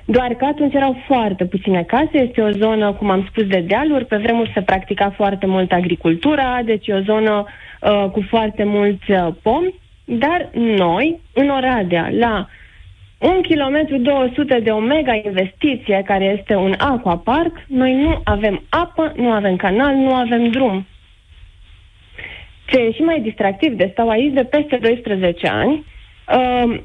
Doar 0.05 0.33
că 0.33 0.45
atunci 0.45 0.73
erau 0.73 0.95
foarte 1.07 1.45
puține 1.45 1.83
case, 1.83 2.17
este 2.27 2.41
o 2.41 2.49
zonă, 2.49 2.93
cum 2.93 3.09
am 3.09 3.25
spus, 3.29 3.43
de 3.47 3.63
dealuri, 3.67 4.05
pe 4.05 4.17
vremuri 4.17 4.51
se 4.53 4.61
practica 4.61 5.09
foarte 5.09 5.45
mult 5.45 5.71
agricultura, 5.71 6.61
deci 6.65 6.87
e 6.87 6.93
o 6.93 7.01
zonă 7.01 7.45
uh, 7.81 8.09
cu 8.11 8.21
foarte 8.29 8.63
mulți 8.63 9.11
uh, 9.11 9.27
pomi 9.41 9.73
dar 10.09 10.49
noi, 10.53 11.19
în 11.33 11.49
Oradea, 11.49 12.09
la 12.11 12.47
un 13.17 13.41
kilometru 13.41 13.97
200 13.97 14.59
de 14.59 14.69
o 14.69 14.79
mega 14.79 15.13
investiție, 15.13 16.03
care 16.05 16.37
este 16.39 16.55
un 16.55 16.73
aquapark, 16.77 17.63
noi 17.67 17.95
nu 17.95 18.21
avem 18.23 18.63
apă, 18.69 19.13
nu 19.15 19.31
avem 19.31 19.55
canal, 19.55 19.95
nu 19.95 20.13
avem 20.13 20.49
drum. 20.49 20.87
Ce 22.65 22.77
e 22.77 22.91
și 22.91 23.01
mai 23.01 23.21
distractiv 23.21 23.73
de 23.73 23.89
stau 23.91 24.09
aici 24.09 24.33
de 24.33 24.43
peste 24.43 24.77
12 24.81 25.47
ani, 25.47 25.85
uh, 26.35 26.79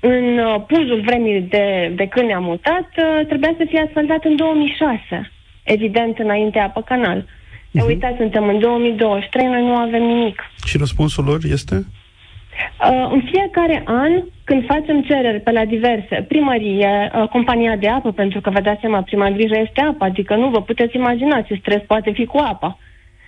în 0.00 0.38
uh, 0.38 0.62
puzul 0.66 1.00
vremii 1.04 1.40
de, 1.40 1.92
de 1.96 2.06
când 2.06 2.26
ne-am 2.26 2.44
mutat, 2.44 2.88
uh, 2.96 3.26
trebuia 3.26 3.54
să 3.56 3.64
fie 3.68 3.84
asfaltat 3.86 4.24
în 4.24 4.36
2006. 4.36 5.30
Evident, 5.62 6.18
înainte 6.18 6.58
apă 6.58 6.82
canal. 6.82 7.22
Uh-huh. 7.22 7.86
Uitați, 7.86 8.16
suntem 8.16 8.48
în 8.48 8.58
2023, 8.58 9.46
noi 9.46 9.62
nu 9.62 9.76
avem 9.76 10.02
nimic. 10.02 10.42
Și 10.66 10.76
răspunsul 10.76 11.24
lor 11.24 11.40
este? 11.50 11.84
Uh, 12.90 13.10
în 13.12 13.22
fiecare 13.32 13.82
an, 13.86 14.12
când 14.44 14.64
facem 14.66 15.02
cereri 15.02 15.40
pe 15.40 15.50
la 15.50 15.64
diverse, 15.64 16.24
primărie, 16.28 17.10
uh, 17.14 17.28
compania 17.28 17.76
de 17.76 17.88
apă, 17.88 18.12
pentru 18.12 18.40
că 18.40 18.50
vă 18.50 18.60
dați 18.60 18.80
seama, 18.80 19.02
prima 19.02 19.30
grijă 19.30 19.56
este 19.66 19.80
apa, 19.80 20.04
adică 20.06 20.34
nu 20.34 20.48
vă 20.48 20.62
puteți 20.62 20.96
imagina 20.96 21.40
ce 21.40 21.54
stres 21.60 21.82
poate 21.86 22.10
fi 22.10 22.24
cu 22.24 22.38
apa. 22.38 22.78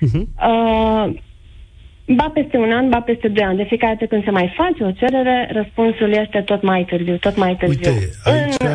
Uh-huh. 0.00 0.24
Uh, 0.48 1.14
ba 2.06 2.30
peste 2.35 2.56
un 2.56 2.72
an, 2.72 2.88
ba 2.88 3.00
peste 3.00 3.28
doi 3.28 3.44
ani. 3.44 3.56
De 3.56 3.64
fiecare 3.64 3.92
dată 3.92 4.06
când 4.06 4.24
se 4.24 4.30
mai 4.30 4.54
face 4.56 4.85
o 4.85 4.90
cerere, 4.90 5.50
răspunsul 5.52 6.11
este 6.12 6.40
tot 6.40 6.62
mai 6.62 6.85
târziu, 6.85 7.16
tot 7.16 7.37
mai 7.37 7.56
târziu. 7.56 7.90
Uite, 7.90 8.11
aici 8.24 8.54
în... 8.58 8.68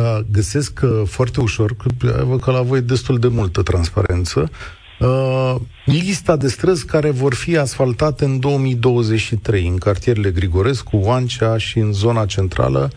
uh, 0.00 0.18
găsesc 0.32 0.80
uh, 0.82 0.90
foarte 1.04 1.40
ușor, 1.40 1.70
că, 1.76 2.36
că 2.36 2.50
la 2.50 2.62
voi 2.62 2.80
destul 2.80 3.18
de 3.18 3.28
multă 3.28 3.62
transparență, 3.62 4.50
Uh, 4.98 5.54
lista 5.84 6.36
de 6.36 6.48
străzi 6.48 6.86
care 6.86 7.10
vor 7.10 7.34
fi 7.34 7.56
asfaltate 7.56 8.24
în 8.24 8.40
2023 8.40 9.66
în 9.66 9.78
cartierele 9.78 10.30
Grigorescu, 10.30 10.96
Oancea 10.96 11.58
și 11.58 11.78
în 11.78 11.92
zona 11.92 12.26
centrală 12.26 12.90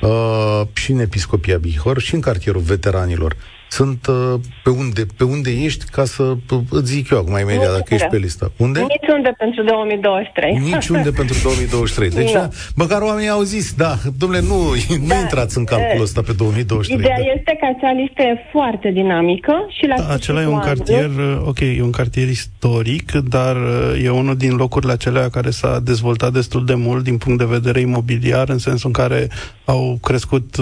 uh, 0.00 0.62
și 0.72 0.90
în 0.90 0.98
Episcopia 0.98 1.58
Bihor 1.58 2.00
și 2.00 2.14
în 2.14 2.20
cartierul 2.20 2.60
veteranilor 2.60 3.36
sunt 3.68 4.06
uh, 4.06 4.40
pe 4.62 4.70
unde, 4.70 5.06
pe 5.16 5.24
unde 5.24 5.50
ești 5.50 5.84
ca 5.84 6.04
să 6.04 6.22
uh, 6.22 6.60
îți 6.70 6.92
zic 6.92 7.10
eu 7.10 7.18
acum 7.18 7.38
imediat 7.38 7.72
dacă 7.72 7.94
ești 7.94 8.06
pe 8.06 8.16
listă. 8.16 8.52
Unde? 8.56 8.80
Niciunde 8.80 9.34
pentru 9.38 9.62
2023. 9.62 10.58
Niciunde 10.58 11.10
pentru 11.10 11.36
2023. 11.42 12.10
Deci, 12.10 12.32
da, 12.32 12.48
măcar 12.74 13.00
oamenii 13.02 13.28
au 13.28 13.42
zis, 13.42 13.74
da, 13.74 13.94
domnule, 14.18 14.40
nu, 14.40 14.60
da, 14.88 15.14
nu 15.14 15.20
intrați 15.20 15.58
în 15.58 15.64
calculul 15.64 16.02
ăsta 16.02 16.20
pe 16.22 16.32
2023. 16.32 17.04
Ideea 17.04 17.16
da. 17.18 17.32
este 17.36 17.56
că 17.60 17.66
acea 17.76 17.92
listă 17.92 18.22
e 18.22 18.34
foarte 18.52 18.90
dinamică 18.90 19.66
și 19.68 19.86
la 19.86 19.96
da, 19.96 20.12
Acela 20.12 20.42
e 20.42 20.46
un 20.46 20.60
cartier, 20.60 21.10
ok, 21.44 21.60
e 21.60 21.82
un 21.82 21.90
cartier 21.90 22.28
istoric, 22.28 23.12
dar 23.12 23.56
uh, 23.56 24.04
e 24.04 24.10
unul 24.10 24.36
din 24.36 24.54
locurile 24.56 24.92
acelea 24.92 25.28
care 25.28 25.50
s-a 25.50 25.80
dezvoltat 25.80 26.32
destul 26.32 26.64
de 26.64 26.74
mult 26.74 27.04
din 27.04 27.16
punct 27.16 27.38
de 27.38 27.44
vedere 27.44 27.80
imobiliar, 27.80 28.48
în 28.48 28.58
sensul 28.58 28.90
în 28.94 29.04
care 29.04 29.28
au 29.64 29.98
crescut 30.02 30.56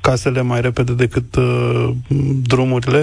casele 0.00 0.42
mai 0.42 0.60
repede 0.60 0.92
decât 0.92 1.36
drumurile? 2.48 3.02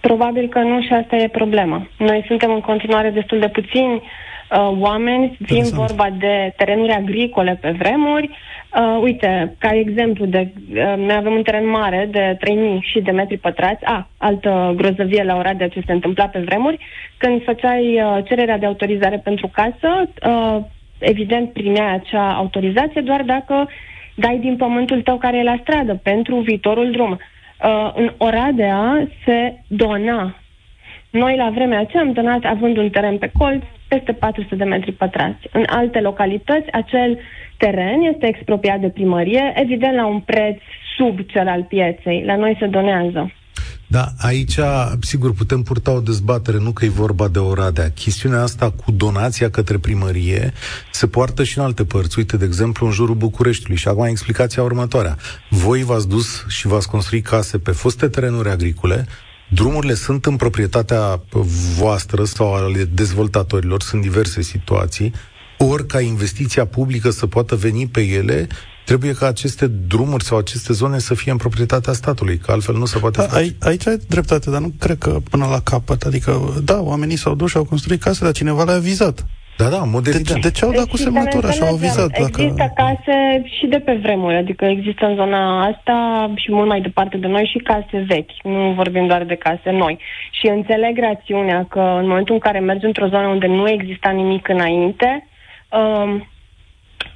Probabil 0.00 0.48
că 0.48 0.58
nu 0.58 0.82
și 0.82 0.92
asta 0.92 1.16
e 1.16 1.28
problema. 1.28 1.86
Noi 1.98 2.24
suntem 2.26 2.50
în 2.52 2.60
continuare 2.60 3.10
destul 3.10 3.38
de 3.38 3.48
puțini 3.48 3.94
uh, 3.94 4.70
oameni, 4.78 5.36
fiind 5.44 5.66
vorba 5.66 6.08
de 6.18 6.52
terenuri 6.56 6.92
agricole 6.92 7.58
pe 7.60 7.70
vremuri. 7.78 8.30
Uh, 8.30 8.98
uite, 9.02 9.54
ca 9.58 9.70
exemplu, 9.74 10.24
de, 10.26 10.52
uh, 10.70 10.94
noi 10.96 11.16
avem 11.16 11.32
un 11.32 11.42
teren 11.42 11.68
mare 11.68 12.08
de 12.10 12.36
3000 12.40 12.86
și 12.90 13.00
de 13.00 13.10
metri 13.10 13.36
pătrați. 13.38 13.84
A, 13.84 13.94
ah, 13.94 14.04
altă 14.16 14.72
grozăvie 14.76 15.22
la 15.22 15.36
ora 15.36 15.52
de 15.52 15.68
ce 15.68 15.82
se 15.86 15.92
întâmpla 15.92 16.26
pe 16.26 16.38
vremuri. 16.38 16.78
Când 17.16 17.44
făceai 17.44 18.00
uh, 18.02 18.24
cererea 18.24 18.58
de 18.58 18.66
autorizare 18.66 19.16
pentru 19.24 19.50
casă, 19.52 19.90
uh, 20.26 20.56
evident 20.98 21.52
primeai 21.52 21.94
acea 21.94 22.34
autorizație 22.34 23.00
doar 23.00 23.22
dacă 23.22 23.68
dai 24.14 24.38
din 24.38 24.56
pământul 24.56 25.02
tău 25.02 25.16
care 25.16 25.36
e 25.38 25.42
la 25.42 25.58
stradă 25.60 25.94
pentru 26.02 26.36
viitorul 26.36 26.90
drum. 26.90 27.10
Uh, 27.10 27.18
uh, 27.64 27.90
în 27.94 28.12
Oradea 28.18 29.08
se 29.24 29.54
dona. 29.66 30.34
Noi 31.10 31.36
la 31.36 31.50
vremea 31.50 31.78
aceea 31.78 32.02
am 32.02 32.12
donat 32.12 32.44
având 32.44 32.76
un 32.76 32.90
teren 32.90 33.18
pe 33.18 33.30
colț 33.38 33.62
peste 33.88 34.12
400 34.12 34.54
de 34.54 34.64
metri 34.64 34.92
pătrați. 34.92 35.48
În 35.52 35.64
alte 35.66 36.00
localități, 36.00 36.72
acel 36.72 37.18
teren 37.56 38.00
este 38.00 38.26
expropiat 38.26 38.80
de 38.80 38.88
primărie, 38.88 39.52
evident 39.54 39.94
la 39.94 40.06
un 40.06 40.20
preț 40.20 40.60
sub 40.96 41.20
cel 41.26 41.48
al 41.48 41.62
pieței. 41.62 42.24
La 42.24 42.36
noi 42.36 42.56
se 42.58 42.66
donează. 42.66 43.32
Da, 43.90 44.12
aici, 44.18 44.58
sigur, 45.00 45.32
putem 45.32 45.62
purta 45.62 45.90
o 45.90 46.00
dezbatere, 46.00 46.58
nu 46.58 46.72
că 46.72 46.84
e 46.84 46.88
vorba 46.88 47.28
de 47.28 47.38
Oradea. 47.38 47.90
Chestiunea 47.90 48.42
asta 48.42 48.70
cu 48.70 48.90
donația 48.90 49.50
către 49.50 49.78
primărie 49.78 50.52
se 50.92 51.06
poartă 51.06 51.44
și 51.44 51.58
în 51.58 51.64
alte 51.64 51.84
părți. 51.84 52.18
Uite, 52.18 52.36
de 52.36 52.44
exemplu, 52.44 52.86
în 52.86 52.92
jurul 52.92 53.14
Bucureștiului. 53.14 53.76
Și 53.76 53.88
acum 53.88 54.04
explicația 54.04 54.62
următoarea. 54.62 55.16
Voi 55.50 55.82
v-ați 55.82 56.08
dus 56.08 56.44
și 56.48 56.66
v-ați 56.66 56.88
construit 56.88 57.26
case 57.26 57.58
pe 57.58 57.70
foste 57.70 58.08
terenuri 58.08 58.48
agricole, 58.48 59.06
drumurile 59.50 59.94
sunt 59.94 60.26
în 60.26 60.36
proprietatea 60.36 61.22
voastră 61.76 62.24
sau 62.24 62.54
ale 62.54 62.84
dezvoltatorilor, 62.84 63.82
sunt 63.82 64.02
diverse 64.02 64.42
situații, 64.42 65.12
ori 65.58 65.86
ca 65.86 66.00
investiția 66.00 66.64
publică 66.64 67.10
să 67.10 67.26
poată 67.26 67.56
veni 67.56 67.86
pe 67.86 68.00
ele, 68.00 68.46
trebuie 68.90 69.12
ca 69.12 69.26
aceste 69.26 69.66
drumuri 69.66 70.24
sau 70.24 70.38
aceste 70.38 70.72
zone 70.72 70.98
să 70.98 71.14
fie 71.14 71.32
în 71.32 71.36
proprietatea 71.36 71.92
statului, 71.92 72.36
că 72.38 72.52
altfel 72.52 72.76
nu 72.82 72.84
se 72.84 72.98
poate 72.98 73.18
da, 73.20 73.26
face. 73.26 73.56
Aici 73.60 73.86
ai 73.86 73.98
dreptate, 74.08 74.50
dar 74.50 74.60
nu 74.60 74.70
cred 74.84 74.98
că 74.98 75.12
până 75.30 75.46
la 75.54 75.60
capăt. 75.70 76.02
Adică, 76.02 76.32
da, 76.64 76.78
oamenii 76.80 77.16
s-au 77.16 77.34
dus 77.34 77.50
și 77.50 77.56
au 77.56 77.64
construit 77.64 78.00
case, 78.02 78.24
dar 78.24 78.32
cineva 78.32 78.64
le-a 78.64 78.78
vizat. 78.78 79.26
Da, 79.60 79.68
da, 79.68 79.82
mod 79.94 80.02
de, 80.04 80.38
de 80.40 80.50
ce 80.50 80.64
au 80.64 80.72
dat 80.72 80.88
cu 80.88 80.96
semnătura 80.96 81.50
și 81.50 81.62
au 81.62 81.76
vizat? 81.76 82.10
Există 82.18 82.54
dacă... 82.56 82.72
case 82.82 83.16
și 83.56 83.66
de 83.66 83.78
pe 83.78 83.94
vremuri, 84.02 84.36
adică 84.36 84.64
există 84.64 85.06
în 85.06 85.14
zona 85.14 85.64
asta 85.70 85.96
și 86.34 86.52
mult 86.52 86.68
mai 86.68 86.80
departe 86.80 87.16
de 87.16 87.26
noi 87.26 87.50
și 87.52 87.58
case 87.58 88.04
vechi. 88.06 88.30
Nu 88.42 88.72
vorbim 88.76 89.06
doar 89.06 89.24
de 89.24 89.34
case 89.34 89.70
noi. 89.70 89.98
Și 90.30 90.46
înțeleg 90.46 90.98
rațiunea 90.98 91.66
că 91.70 91.80
în 92.00 92.06
momentul 92.08 92.34
în 92.34 92.40
care 92.40 92.58
mergi 92.58 92.84
într-o 92.84 93.08
zonă 93.08 93.26
unde 93.26 93.46
nu 93.46 93.68
exista 93.68 94.10
nimic 94.10 94.48
înainte, 94.48 95.28
um, 95.78 96.10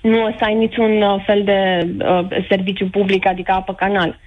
nu 0.03 0.23
o 0.25 0.29
să 0.38 0.45
ai 0.45 0.55
niciun 0.55 1.03
uh, 1.03 1.23
fel 1.27 1.43
de 1.45 1.87
uh, 2.05 2.45
serviciu 2.49 2.87
public, 2.91 3.27
adică 3.27 3.53
apă 3.53 3.75
canal. 3.75 4.19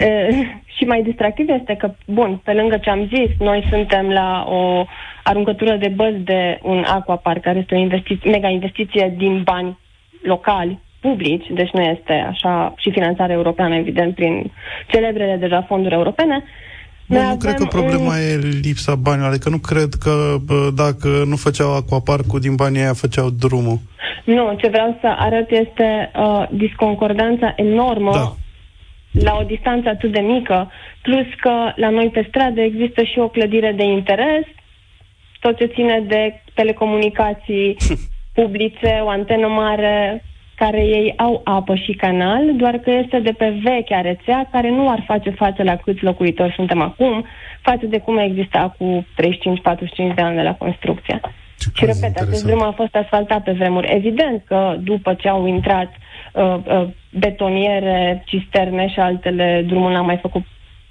Uh, 0.00 0.46
și 0.76 0.84
mai 0.84 1.02
distractiv 1.02 1.48
este 1.48 1.74
că, 1.74 1.94
bun, 2.06 2.40
pe 2.44 2.52
lângă 2.52 2.76
ce 2.76 2.90
am 2.90 3.10
zis, 3.14 3.30
noi 3.38 3.66
suntem 3.70 4.08
la 4.08 4.44
o 4.48 4.84
aruncătură 5.24 5.76
de 5.76 5.88
băzi 5.88 6.18
de 6.18 6.58
un 6.62 6.84
aquapark, 6.86 7.40
care 7.42 7.58
este 7.58 7.74
o 7.74 7.78
investiție, 7.78 8.30
mega 8.30 8.48
investiție 8.48 9.14
din 9.16 9.42
bani 9.42 9.78
locali, 10.22 10.78
publici, 11.00 11.46
deci 11.50 11.70
nu 11.70 11.80
este 11.82 12.12
așa 12.12 12.74
și 12.76 12.90
finanțare 12.90 13.32
europeană, 13.32 13.74
evident, 13.74 14.14
prin 14.14 14.50
celebrele 14.86 15.36
deja 15.36 15.62
fonduri 15.62 15.94
europene, 15.94 16.36
uh, 16.36 16.69
nu, 17.10 17.28
nu 17.28 17.36
cred 17.36 17.54
că 17.54 17.64
problema 17.64 18.14
un... 18.14 18.20
e 18.20 18.36
lipsa 18.62 18.94
banilor. 18.94 19.28
Adică 19.28 19.48
nu 19.48 19.58
cred 19.58 19.94
că 19.94 20.36
bă, 20.44 20.70
dacă 20.74 21.08
nu 21.26 21.36
făceau 21.36 21.74
aquaparcul 21.76 22.40
din 22.40 22.54
banii 22.54 22.80
aia, 22.80 22.92
făceau 22.92 23.30
drumul. 23.30 23.78
Nu, 24.24 24.54
ce 24.60 24.68
vreau 24.68 24.98
să 25.00 25.14
arăt 25.18 25.50
este 25.50 26.10
uh, 26.16 26.46
disconcordanța 26.50 27.52
enormă 27.56 28.12
da. 28.12 28.34
la 29.20 29.36
o 29.40 29.42
distanță 29.42 29.88
atât 29.88 30.12
de 30.12 30.20
mică, 30.20 30.70
plus 31.02 31.26
că 31.40 31.72
la 31.76 31.90
noi 31.90 32.10
pe 32.10 32.26
stradă 32.28 32.60
există 32.60 33.02
și 33.02 33.18
o 33.18 33.28
clădire 33.28 33.72
de 33.72 33.84
interes, 33.84 34.44
tot 35.40 35.56
ce 35.56 35.64
ține 35.64 36.04
de 36.06 36.42
telecomunicații 36.54 37.76
publice, 38.38 39.00
o 39.04 39.08
antenă 39.08 39.46
mare, 39.46 40.24
care 40.62 40.80
ei 40.80 41.14
au 41.16 41.40
apă 41.44 41.74
și 41.74 41.92
canal, 41.92 42.42
doar 42.56 42.76
că 42.78 42.90
este 42.90 43.18
de 43.18 43.32
pe 43.32 43.48
vechea 43.62 44.00
rețea, 44.00 44.48
care 44.52 44.70
nu 44.70 44.88
ar 44.88 45.02
face 45.06 45.30
față 45.30 45.62
la 45.62 45.76
câți 45.76 46.02
locuitori 46.02 46.52
suntem 46.56 46.80
acum, 46.80 47.24
față 47.60 47.86
de 47.86 47.98
cum 47.98 48.18
exista 48.18 48.74
cu 48.78 49.06
35-45 50.10 50.14
de 50.14 50.22
ani 50.22 50.36
de 50.36 50.42
la 50.42 50.54
construcție. 50.54 51.20
Ce 51.56 51.70
și 51.74 51.84
repet, 51.84 52.16
acest 52.16 52.44
drum 52.46 52.62
a 52.62 52.72
fost 52.76 52.94
asfaltat 52.94 53.42
pe 53.42 53.52
vremuri. 53.52 53.94
Evident 53.94 54.42
că 54.46 54.76
după 54.82 55.14
ce 55.14 55.28
au 55.28 55.46
intrat 55.46 55.92
uh, 56.32 56.56
uh, 56.64 56.88
betoniere, 57.10 58.22
cisterne 58.26 58.88
și 58.88 59.00
altele, 59.00 59.64
drumul 59.66 59.92
n-a 59.92 60.00
mai 60.00 60.18
făcut 60.22 60.42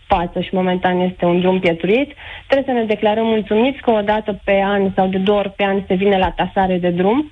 față 0.08 0.42
și 0.42 0.50
momentan 0.54 1.00
este 1.00 1.26
un 1.26 1.40
drum 1.40 1.60
pietruit, 1.60 2.14
trebuie 2.48 2.74
să 2.74 2.80
ne 2.80 2.94
declarăm 2.94 3.26
mulțumiți 3.26 3.82
că 3.82 3.92
o 3.92 4.02
dată 4.02 4.42
pe 4.44 4.62
an 4.64 4.92
sau 4.96 5.08
de 5.08 5.18
două 5.18 5.40
ori 5.40 5.52
pe 5.52 5.64
an 5.64 5.84
se 5.88 5.94
vine 5.94 6.18
la 6.18 6.32
tasare 6.32 6.78
de 6.78 6.90
drum 6.90 7.32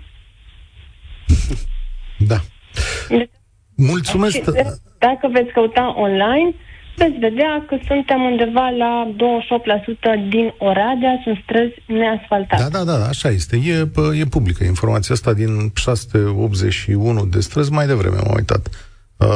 Da. 2.18 2.40
Mulțumesc. 3.76 4.36
Și, 4.36 4.44
dacă 4.98 5.30
veți 5.32 5.52
căuta 5.52 5.94
online, 5.98 6.54
veți 6.96 7.18
vedea 7.18 7.66
că 7.68 7.78
suntem 7.88 8.22
undeva 8.22 8.70
la 8.70 9.14
28% 10.28 10.30
din 10.30 10.54
Oradea, 10.58 11.22
sunt 11.24 11.38
străzi 11.44 11.74
neasfaltate. 11.86 12.68
Da, 12.72 12.84
da, 12.84 12.98
da, 12.98 13.08
așa 13.08 13.30
este. 13.30 13.56
E, 13.66 13.88
e 14.20 14.26
publică 14.26 14.64
informația 14.64 15.16
asta 15.16 15.34
din 15.34 15.72
681 15.76 17.26
de 17.26 17.40
străzi, 17.40 17.72
mai 17.72 17.88
devreme 17.88 18.16
m-am 18.16 18.36
uitat. 18.36 18.70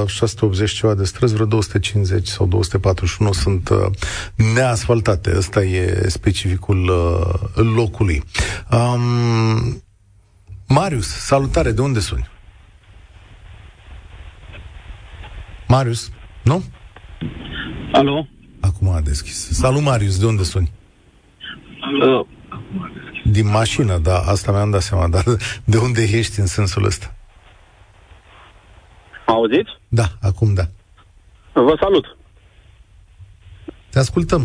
680 0.05 0.71
ceva 0.71 0.93
de 0.93 1.03
străzi, 1.03 1.33
vreo 1.33 1.45
250 1.45 2.27
sau 2.27 2.45
241 2.45 3.31
sunt 3.33 3.69
uh, 3.69 3.77
neasfaltate. 4.53 5.33
Ăsta 5.37 5.63
e 5.63 6.09
specificul 6.09 6.89
uh, 6.89 7.65
locului. 7.75 8.23
Um, 8.71 9.83
Marius, 10.67 11.07
salutare, 11.07 11.71
de 11.71 11.81
unde 11.81 11.99
suni? 11.99 12.29
Marius, 15.71 16.12
nu? 16.43 16.63
Alo? 17.91 18.27
Acum 18.62 18.89
a 18.89 19.01
deschis. 19.01 19.49
Salut, 19.51 19.82
Marius, 19.82 20.19
de 20.19 20.26
unde 20.26 20.43
suni? 20.43 20.72
Alo? 21.82 22.28
Din 23.24 23.49
mașină, 23.49 23.97
da, 23.97 24.17
asta 24.17 24.51
mi-am 24.51 24.69
dat 24.69 24.82
seama, 24.82 25.07
dar 25.07 25.24
de 25.65 25.78
unde 25.78 26.01
ești 26.01 26.39
în 26.39 26.45
sensul 26.45 26.86
ăsta? 26.86 27.15
Auziți? 29.26 29.72
Da, 29.88 30.03
acum 30.22 30.53
da. 30.53 30.63
Vă 31.53 31.78
salut. 31.80 32.17
Te 33.89 33.99
ascultăm. 33.99 34.41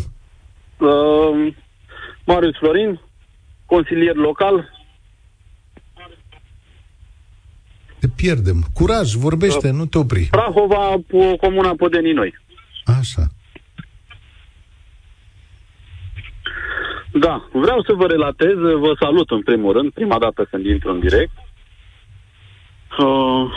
Uh, 0.79 1.55
Marius 2.27 2.57
Florin, 2.57 3.01
consilier 3.67 4.15
local. 4.15 4.76
Pierdem. 8.17 8.65
Curaj, 8.75 9.13
vorbește, 9.13 9.71
nu 9.71 9.87
te 9.87 9.99
opri. 9.99 10.29
Prahova, 10.31 10.93
o 11.11 11.37
comuna 11.37 11.75
Podenii 11.77 12.13
Noi. 12.13 12.35
Așa. 12.85 13.27
Da, 17.13 17.49
vreau 17.53 17.83
să 17.83 17.93
vă 17.93 18.07
relatez, 18.07 18.55
vă 18.57 18.97
salut 19.01 19.31
în 19.31 19.43
primul 19.43 19.73
rând, 19.73 19.93
prima 19.93 20.19
dată 20.19 20.47
când 20.51 20.67
intru 20.67 20.93
în 20.93 21.01
direct. 21.01 21.33
Uh, 22.99 23.51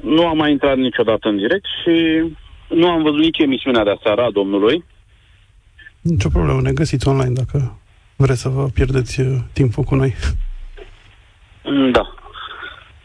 nu 0.00 0.26
am 0.26 0.36
mai 0.36 0.50
intrat 0.50 0.76
niciodată 0.76 1.28
în 1.28 1.36
direct 1.36 1.64
și 1.82 2.24
nu 2.68 2.88
am 2.88 3.02
văzut 3.02 3.18
nici 3.18 3.38
emisiunea 3.38 3.84
de 3.84 3.90
aseară 3.90 4.22
a 4.22 4.30
domnului. 4.30 4.84
Nicio 6.00 6.28
problemă, 6.28 6.60
ne 6.60 6.72
găsiți 6.72 7.08
online 7.08 7.32
dacă 7.32 7.78
vreți 8.16 8.40
să 8.40 8.48
vă 8.48 8.68
pierdeți 8.74 9.20
uh, 9.20 9.26
timpul 9.52 9.84
cu 9.84 9.94
noi. 9.94 10.14
Mm, 11.64 11.90
Da. 11.90 12.14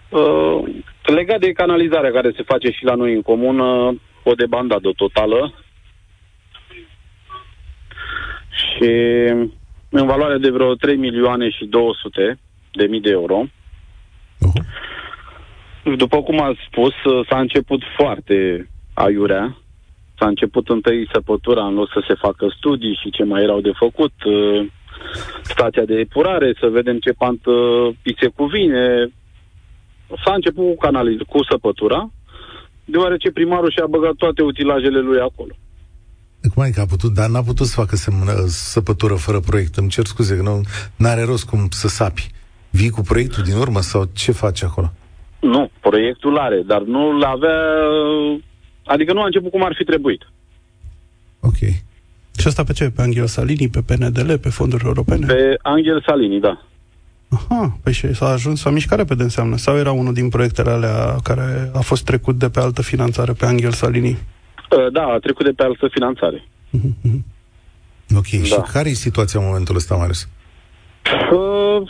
Uh, 0.10 0.64
legat 1.02 1.40
de 1.40 1.52
canalizarea 1.52 2.12
care 2.12 2.32
se 2.36 2.44
face 2.44 2.70
și 2.70 2.84
la 2.84 2.96
noi 2.96 3.14
în 3.14 3.22
comună, 3.22 3.96
o 4.24 4.34
debandadă 4.34 4.92
totală. 4.96 5.54
Și 8.50 8.92
în 9.90 10.06
valoare 10.06 10.38
de 10.38 10.50
vreo 10.50 10.76
3 10.76 10.96
milioane 10.96 11.50
și 11.50 11.66
200 11.66 12.40
de 12.72 12.86
mii 12.86 13.02
de 13.02 13.10
euro. 13.10 13.44
Uh-huh. 13.46 14.64
După 15.96 16.22
cum 16.22 16.42
ați 16.42 16.60
spus, 16.68 16.94
uh, 17.04 17.28
s-a 17.30 17.40
început 17.40 17.82
foarte 17.98 18.70
aiurea. 18.94 19.58
S-a 20.20 20.28
început 20.28 20.70
întâi 20.70 21.10
săpătura 21.12 21.66
în 21.66 21.74
loc 21.74 21.90
să 21.94 22.04
se 22.08 22.14
facă 22.14 22.48
studii 22.58 23.00
și 23.02 23.10
ce 23.10 23.24
mai 23.24 23.44
erau 23.44 23.62
de 23.62 23.72
făcut. 23.76 24.14
uh, 24.24 24.66
Stația 25.42 25.86
de 25.86 26.00
epurare, 26.00 26.54
să 26.60 26.68
vedem 26.68 27.00
ce 27.00 27.12
pantă 27.12 27.52
îi 28.04 28.16
se 28.20 28.28
cuvine. 28.28 29.12
S-a 30.26 30.34
început 30.34 30.66
cu, 30.66 30.76
canaliz- 30.86 31.28
cu 31.28 31.40
săpătura, 31.50 32.10
deoarece 32.86 33.32
primarul 33.32 33.72
și-a 33.72 33.86
băgat 33.90 34.14
toate 34.14 34.42
utilajele 34.42 35.00
lui 35.00 35.20
acolo. 35.20 35.54
Cum 36.54 36.64
adică 36.64 36.82
a 36.82 36.86
putut, 36.86 37.14
dar 37.14 37.30
n-a 37.30 37.42
putut 37.42 37.66
să 37.66 37.80
facă 37.80 37.96
semnă, 37.96 38.34
săpătură 38.48 39.16
fără 39.16 39.40
proiect. 39.40 39.76
Îmi 39.76 39.90
cer 39.90 40.06
scuze 40.06 40.36
că 40.36 40.42
nu 40.96 41.08
are 41.08 41.24
rost 41.24 41.46
cum 41.46 41.68
să 41.70 41.88
sapi. 41.88 42.32
Vii 42.70 42.90
cu 42.90 43.02
proiectul 43.02 43.44
din 43.44 43.56
urmă 43.56 43.82
sau 43.82 44.10
ce 44.14 44.32
faci 44.32 44.64
acolo? 44.64 44.92
Nu, 45.40 45.70
proiectul 45.80 46.38
are, 46.38 46.62
dar 46.66 46.82
nu 46.82 47.18
l-avea... 47.18 47.60
Adică 48.86 49.14
nu 49.14 49.22
a 49.22 49.26
început 49.26 49.52
cum 49.52 49.64
ar 49.64 49.74
fi 49.78 49.84
trebuit. 49.84 50.22
Ok. 51.40 51.58
Și 52.40 52.48
asta 52.48 52.64
pe 52.64 52.74
ce? 52.74 52.90
Pe 52.90 53.02
Angel 53.02 53.26
Salini, 53.26 53.70
pe 53.70 53.82
PNDL, 53.86 54.34
pe 54.34 54.50
fonduri 54.50 54.86
europene? 54.86 55.26
Pe 55.26 55.58
Angel 55.62 56.04
Salini, 56.06 56.40
da. 56.40 56.64
Aha, 57.30 57.78
păi 57.84 57.94
și 57.94 58.14
s-a 58.14 58.28
ajuns, 58.28 58.60
s-a 58.60 58.70
mișcat 58.70 58.98
repede 58.98 59.24
înseamnă. 59.24 59.56
Sau 59.56 59.78
era 59.78 59.92
unul 59.92 60.14
din 60.14 60.30
proiectele 60.30 60.70
alea 60.70 61.16
care 61.24 61.72
a 61.74 61.80
fost 61.80 62.04
trecut 62.06 62.36
de 62.36 62.50
pe 62.50 62.60
altă 62.60 62.82
finanțare, 62.82 63.34
pe 63.34 63.46
Angel 63.46 63.72
Salini? 63.72 64.10
Uh, 64.10 64.92
Da, 64.92 65.04
a 65.04 65.18
trecut 65.18 65.46
de 65.46 65.52
pe 65.52 65.64
altă 65.64 65.88
finanțare. 65.92 66.48
Ok. 68.16 68.30
Da. 68.30 68.46
Și 68.46 68.72
care 68.72 68.90
e 68.90 68.94
situația 68.94 69.40
în 69.40 69.46
momentul 69.46 69.76
ăsta, 69.76 69.96
Marius? 69.96 70.28
Uh, 71.32 71.90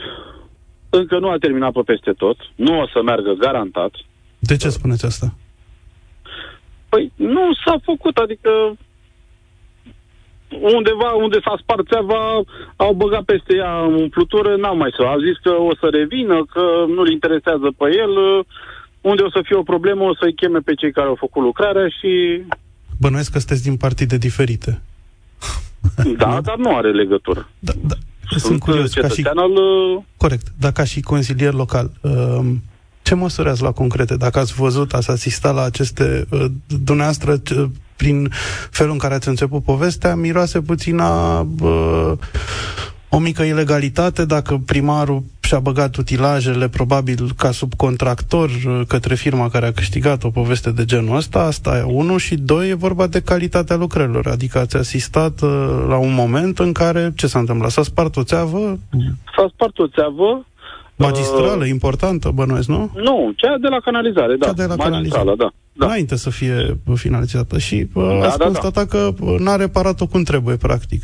Încă 0.90 1.20
nu 1.20 1.30
a 1.30 1.38
terminat 1.40 1.72
pe 1.72 1.82
peste 1.86 2.12
tot. 2.12 2.38
Nu 2.56 2.80
o 2.80 2.88
să 2.88 3.02
meargă 3.04 3.32
garantat. 3.40 3.92
De 4.40 4.56
ce 4.56 4.70
spuneți 4.70 5.06
asta? 5.06 5.34
Păi 6.90 7.12
nu 7.16 7.54
s-a 7.66 7.76
făcut, 7.84 8.18
adică 8.18 8.50
undeva 10.76 11.10
unde 11.26 11.40
s-a 11.46 11.56
spart 11.62 11.88
țeava, 11.88 12.22
au 12.76 12.94
băgat 12.94 13.24
peste 13.24 13.56
ea 13.56 13.74
umplutură, 14.04 14.56
n-au 14.56 14.78
mai 14.78 14.92
să. 14.96 15.02
Au 15.04 15.20
zis 15.28 15.38
că 15.46 15.50
o 15.50 15.72
să 15.80 15.88
revină, 16.00 16.46
că 16.54 16.64
nu-l 16.96 17.10
interesează 17.12 17.68
pe 17.78 17.86
el, 18.04 18.14
unde 19.02 19.22
o 19.24 19.30
să 19.30 19.42
fie 19.44 19.56
o 19.58 19.70
problemă, 19.74 20.04
o 20.04 20.16
să-i 20.16 20.34
cheme 20.34 20.60
pe 20.60 20.74
cei 20.74 20.92
care 20.92 21.08
au 21.08 21.16
făcut 21.26 21.44
lucrarea 21.44 21.88
și... 21.88 22.12
Bănuiesc 23.00 23.32
că 23.32 23.38
sunteți 23.40 23.64
din 23.64 23.78
partide 23.78 24.18
diferite. 24.18 24.82
Da, 26.18 26.42
dar 26.48 26.58
nu 26.58 26.76
are 26.76 26.92
legătură. 26.92 27.50
Da, 27.60 27.72
da. 27.88 27.96
Sunt, 28.30 28.42
Sunt 28.42 28.60
curios, 28.60 28.94
ca 28.94 29.08
și... 29.08 29.14
cetățean 29.16 29.38
al... 29.38 29.52
uh, 29.52 30.02
Corect, 30.18 30.48
dar 30.60 30.72
ca 30.72 30.84
și 30.84 31.02
consilier 31.02 31.54
local, 31.54 31.92
um, 32.02 32.62
ce 33.02 33.16
măsuri 33.16 33.50
ați 33.50 33.62
luat 33.62 33.74
concrete? 33.74 34.18
Dacă 34.18 34.40
ați 34.40 34.54
văzut, 34.54 34.94
ați 34.94 35.10
asistat 35.12 35.56
la 35.56 35.64
aceste... 35.64 36.26
uh, 36.32 36.46
Dumneavoastră, 36.84 37.38
ce- 37.38 37.70
prin 38.00 38.30
felul 38.70 38.92
în 38.92 38.98
care 38.98 39.14
ați 39.14 39.28
început 39.28 39.64
povestea, 39.64 40.16
miroase 40.16 40.62
puțin 40.62 41.00
a 41.00 41.48
uh, 41.62 42.12
o 43.10 43.18
mică 43.20 43.44
ilegalitate 43.44 44.26
dacă 44.26 44.62
primarul 44.66 45.24
și-a 45.40 45.60
băgat 45.60 45.96
utilajele 45.96 46.70
probabil 46.70 47.32
ca 47.38 47.52
subcontractor 47.52 48.50
uh, 48.50 48.82
către 48.88 49.16
firma 49.16 49.50
care 49.50 49.66
a 49.66 49.72
câștigat 49.72 50.24
o 50.24 50.30
poveste 50.30 50.72
de 50.72 50.86
genul 50.86 51.16
ăsta, 51.16 51.40
asta 51.40 51.78
e 51.78 51.82
unul 51.82 52.18
și 52.18 52.36
doi, 52.36 52.70
e 52.70 52.74
vorba 52.74 53.08
de 53.08 53.22
calitatea 53.22 53.76
lucrărilor, 53.76 54.28
adică 54.28 54.60
ați 54.60 54.78
asistat 54.78 55.42
uh, 55.42 55.50
la 55.88 55.98
un 55.98 56.14
moment 56.14 56.60
în 56.60 56.72
care, 56.72 57.14
ce 57.16 57.28
s-a 57.28 57.40
întâmplat? 57.40 57.72
S-a 57.72 57.84
spart 57.84 58.16
o 58.18 58.24
țeavă 58.24 58.80
S-a 59.36 59.50
spart 59.54 59.80
o 59.80 59.88
țeavă. 59.88 60.46
Magistrală, 61.08 61.64
uh, 61.64 61.70
importantă, 61.70 62.32
bănuiesc, 62.34 62.68
nu? 62.68 62.92
Nu, 62.96 63.32
cea 63.36 63.58
de 63.62 63.68
la 63.68 63.80
canalizare, 63.80 64.36
da. 64.36 64.46
Cea 64.46 64.54
de 64.54 64.62
la 64.62 64.68
Magistrală, 64.68 64.92
canalizare. 64.92 65.36
da. 65.38 65.50
da. 65.74 65.86
Înainte 65.86 66.16
să 66.16 66.30
fie 66.30 66.80
finalizată 66.96 67.58
și 67.58 67.88
uh, 67.94 68.18
Da, 68.22 68.28
ați 68.28 68.38
da, 68.38 68.46
constatat 68.46 68.88
că 68.88 69.10
uh, 69.20 69.36
n-a 69.40 69.56
reparat-o 69.56 70.08
cum 70.08 70.24
trebuie, 70.24 70.56
practic. 70.56 71.04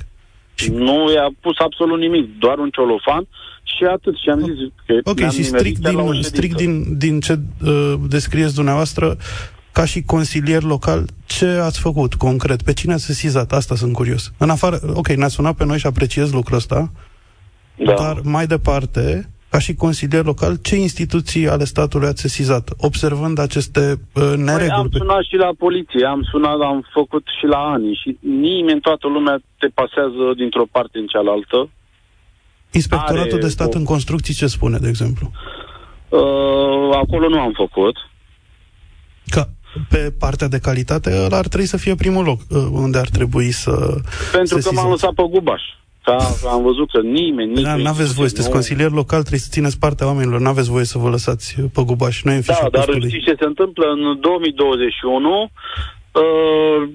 Și- 0.55 0.69
Nu 0.71 1.11
i-a 1.13 1.29
pus 1.41 1.55
absolut 1.57 1.99
nimic, 1.99 2.39
doar 2.39 2.57
un 2.57 2.69
ciolofan 2.69 3.27
și 3.63 3.83
atât. 3.83 4.15
Și 4.17 4.29
am 4.29 4.39
zis 4.39 4.47
că 4.85 4.93
Ok, 5.09 5.17
ne-am 5.19 5.31
și 5.31 5.39
nimerit 5.41 5.59
strict 5.59 5.83
chiar 5.83 5.93
la 5.93 6.01
o 6.01 6.11
din, 6.11 6.13
ședință. 6.21 6.35
strict 6.35 6.55
din, 6.57 6.97
din 6.97 7.19
ce 7.19 7.39
uh, 7.65 7.93
descrieți 8.09 8.55
dumneavoastră, 8.55 9.17
ca 9.71 9.85
și 9.85 10.01
consilier 10.03 10.63
local, 10.63 11.05
ce 11.25 11.45
ați 11.45 11.79
făcut 11.79 12.13
concret? 12.13 12.61
Pe 12.61 12.73
cine 12.73 12.93
ați 12.93 13.03
sesizat? 13.05 13.51
Asta 13.51 13.75
sunt 13.75 13.93
curios. 13.93 14.31
În 14.37 14.49
afară, 14.49 14.79
ok, 14.93 15.07
ne-ați 15.07 15.33
sunat 15.33 15.55
pe 15.55 15.65
noi 15.65 15.77
și 15.77 15.87
apreciez 15.87 16.31
lucrul 16.31 16.57
ăsta, 16.57 16.91
Da. 17.85 17.93
dar 17.93 18.19
mai 18.23 18.47
departe, 18.47 19.29
ca 19.55 19.61
și 19.61 19.73
consilier 19.75 20.23
local, 20.25 20.55
ce 20.61 20.75
instituții 20.75 21.47
ale 21.49 21.63
statului 21.63 22.07
ați 22.07 22.21
sesizat, 22.21 22.69
observând 22.77 23.39
aceste 23.39 23.79
uh, 23.89 23.97
Păi 24.13 24.37
nereguli? 24.37 24.69
am 24.69 24.89
pe- 24.89 24.97
sunat 24.97 25.23
și 25.29 25.35
la 25.35 25.49
poliție, 25.57 26.05
am 26.05 26.21
sunat, 26.31 26.59
am 26.61 26.85
făcut 26.93 27.23
și 27.39 27.45
la 27.45 27.57
ani 27.57 27.99
și 28.01 28.17
nimeni, 28.19 28.79
toată 28.81 29.07
lumea 29.07 29.35
te 29.59 29.67
pasează 29.67 30.23
dintr-o 30.37 30.65
parte 30.71 30.97
în 30.97 31.05
cealaltă. 31.07 31.69
Inspectoratul 32.71 33.31
are 33.31 33.41
de 33.41 33.47
stat 33.57 33.73
o- 33.73 33.77
în 33.77 33.83
construcții 33.83 34.33
ce 34.33 34.47
spune, 34.47 34.77
de 34.77 34.87
exemplu? 34.87 35.31
Uh, 36.09 36.89
acolo 37.03 37.27
nu 37.29 37.39
am 37.39 37.53
făcut. 37.55 37.95
Că 39.27 39.43
pe 39.89 40.13
partea 40.19 40.47
de 40.47 40.59
calitate 40.59 41.09
ăla 41.25 41.37
ar 41.37 41.47
trebui 41.47 41.65
să 41.67 41.77
fie 41.77 41.95
primul 41.95 42.23
loc 42.23 42.39
uh, 42.49 42.67
unde 42.71 42.97
ar 42.97 43.09
trebui 43.09 43.51
să 43.51 43.71
Pentru 44.31 44.55
că 44.55 44.61
sesizați. 44.61 44.75
m-am 44.75 44.89
lăsat 44.89 45.13
pe 45.13 45.23
gubaș. 45.29 45.61
Ca, 46.05 46.17
am 46.49 46.61
văzut 46.61 46.89
că 46.91 47.01
nimeni, 47.01 47.53
Da, 47.53 47.59
nimeni... 47.61 47.83
n-aveți 47.83 48.13
voie, 48.13 48.27
sunteți 48.27 48.47
nu- 48.47 48.53
consilier 48.53 48.91
local, 48.91 49.19
trebuie 49.19 49.39
să 49.39 49.49
țineți 49.51 49.79
partea 49.79 50.07
oamenilor, 50.07 50.39
n-aveți 50.39 50.69
voie 50.69 50.83
să 50.85 50.97
vă 50.97 51.09
lăsați 51.09 51.59
uh, 51.59 51.65
pe 51.73 51.81
gubaș, 51.85 52.23
nu 52.23 52.31
e 52.31 52.35
în 52.35 52.41
Da, 52.45 52.53
fișa 52.53 52.69
dar 52.69 52.83
postului. 52.85 53.09
știți 53.09 53.25
ce 53.25 53.35
se 53.39 53.45
întâmplă? 53.45 53.85
În 53.91 54.19
2021 54.19 55.41
uh, 55.41 55.49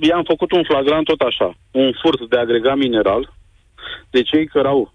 i-am 0.00 0.22
făcut 0.26 0.52
un 0.52 0.62
flagrant 0.64 1.04
tot 1.04 1.20
așa, 1.20 1.54
un 1.70 1.92
furt 2.02 2.28
de 2.28 2.36
agregat 2.38 2.76
mineral 2.76 3.32
de 4.11 4.22
cei 4.22 4.46
care 4.46 4.68
au 4.68 4.92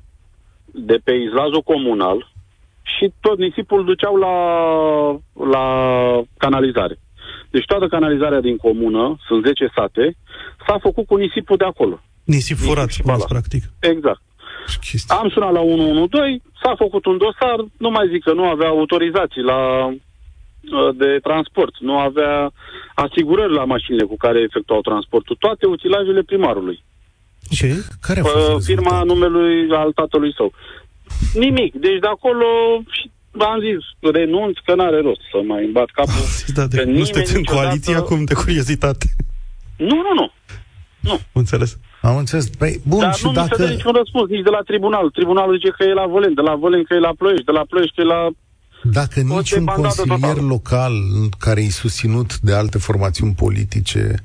de 0.66 0.98
pe 1.04 1.12
izlazul 1.14 1.62
comunal 1.62 2.32
și 2.84 3.12
tot 3.20 3.38
nisipul 3.38 3.86
duceau 3.86 4.16
la, 4.16 4.36
la 5.56 5.66
canalizare. 6.38 7.00
Deci 7.50 7.66
toată 7.66 7.88
canalizarea 7.88 8.40
din 8.42 8.58
comună, 8.58 9.18
sunt 9.28 9.46
10 9.46 9.72
sate, 9.76 10.18
s-a 10.68 10.78
făcut 10.82 11.06
cu 11.06 11.16
nisipul 11.16 11.58
de 11.58 11.64
acolo. 11.66 12.00
Nisip 12.34 12.58
furat, 12.58 12.90
și 12.90 13.00
spuneți, 13.00 13.20
bala. 13.20 13.26
practic. 13.34 13.64
Exact. 13.80 14.22
Ce 14.72 14.78
chestii? 14.90 15.16
Am 15.20 15.30
sunat 15.30 15.52
la 15.52 15.60
112, 15.60 16.42
s-a 16.64 16.74
făcut 16.78 17.06
un 17.06 17.18
dosar, 17.18 17.58
nu 17.78 17.90
mai 17.90 18.06
zic 18.12 18.24
că 18.24 18.34
nu 18.34 18.46
avea 18.50 18.68
autorizații 18.68 19.42
la 19.42 19.60
uh, 19.88 20.90
de 21.02 21.20
transport, 21.28 21.74
nu 21.80 21.98
avea 22.00 22.52
asigurări 22.96 23.54
la 23.54 23.64
mașinile 23.66 24.06
cu 24.06 24.18
care 24.18 24.40
efectuau 24.40 24.82
transportul, 24.82 25.36
toate 25.40 25.66
utilajele 25.66 26.22
primarului. 26.22 26.84
Ok. 27.52 27.64
Care 28.02 28.20
a 28.20 28.24
fost 28.24 28.36
Uh, 28.50 28.58
firma 28.72 28.82
rezultatul? 29.02 29.08
numelui 29.08 29.76
al 29.76 29.92
tatălui 29.92 30.34
său. 30.36 30.54
Nimic. 31.34 31.74
Deci 31.74 32.00
de 32.00 32.08
acolo 32.08 32.46
și 32.90 33.12
am 33.40 33.60
zis, 33.68 34.12
renunț 34.12 34.58
că 34.66 34.76
n-are 34.76 35.02
rost 35.02 35.22
să 35.32 35.38
mai 35.48 35.64
îmi 35.64 35.72
bat 35.74 35.90
capul. 35.94 36.14
Da, 36.58 36.66
de, 36.68 36.76
Că 36.78 36.84
nu 36.84 36.90
nimeni 36.90 37.06
sunteți 37.06 37.34
în 37.34 37.38
niciodată- 37.40 37.66
coaliție 37.66 37.96
acum, 37.96 38.24
de 38.24 38.34
curiozitate. 38.34 39.06
Nu, 39.78 39.96
nu, 40.20 40.32
nu. 41.00 41.20
Înțeles. 41.32 41.78
Am 42.10 42.18
înțeles. 42.18 42.50
Păi, 42.50 42.82
bun, 42.88 43.00
Dar 43.00 43.14
și 43.14 43.24
nu 43.26 43.30
mi 43.30 43.36
se 43.36 43.42
dă 43.42 43.56
dacă... 43.58 43.72
niciun 43.72 43.94
răspuns, 44.02 44.30
nici 44.30 44.44
de 44.44 44.50
la 44.50 44.62
tribunal. 44.66 45.10
Tribunalul 45.10 45.56
zice 45.58 45.70
că 45.78 45.84
e 45.84 45.94
la 45.94 46.06
Vălen, 46.06 46.34
de 46.34 46.42
la 46.42 46.56
Vălen 46.56 46.84
că 46.84 46.94
e 46.94 47.00
la 47.00 47.14
Ploiești, 47.18 47.46
de 47.46 47.52
la 47.52 47.64
Ploiești 47.70 47.96
că 47.96 48.02
e 48.02 48.06
la 48.16 48.30
Dacă 48.84 49.20
O 49.20 49.38
niciun 49.38 49.60
debandadă 49.66 49.96
consilier 49.96 50.34
totală. 50.34 50.48
local 50.48 50.94
care 51.40 51.62
e 51.62 51.70
susținut 51.70 52.40
de 52.40 52.54
alte 52.54 52.78
formațiuni 52.78 53.34
politice 53.34 54.16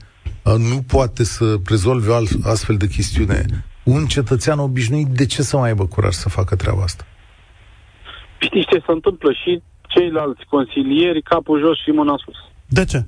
uh, 0.44 0.54
nu 0.70 0.78
poate 0.94 1.24
să 1.24 1.44
rezolve 1.68 2.10
o 2.10 2.14
al- 2.14 2.40
astfel 2.42 2.76
de 2.76 2.86
chestiune, 2.86 3.44
un 3.84 4.06
cetățean 4.06 4.58
obișnuit, 4.58 5.06
de 5.06 5.26
ce 5.26 5.42
să 5.42 5.56
mai 5.56 5.68
aibă 5.68 5.86
curaj 5.86 6.12
să 6.12 6.28
facă 6.28 6.56
treaba 6.56 6.82
asta? 6.82 7.04
Știți 8.38 8.66
ce 8.70 8.78
se 8.86 8.92
întâmplă? 8.92 9.32
Și 9.32 9.62
ceilalți 9.88 10.44
consilieri 10.48 11.22
capul 11.22 11.60
jos 11.60 11.76
și 11.82 11.90
mâna 11.90 12.14
sus. 12.24 12.36
De 12.66 12.84
ce? 12.84 13.04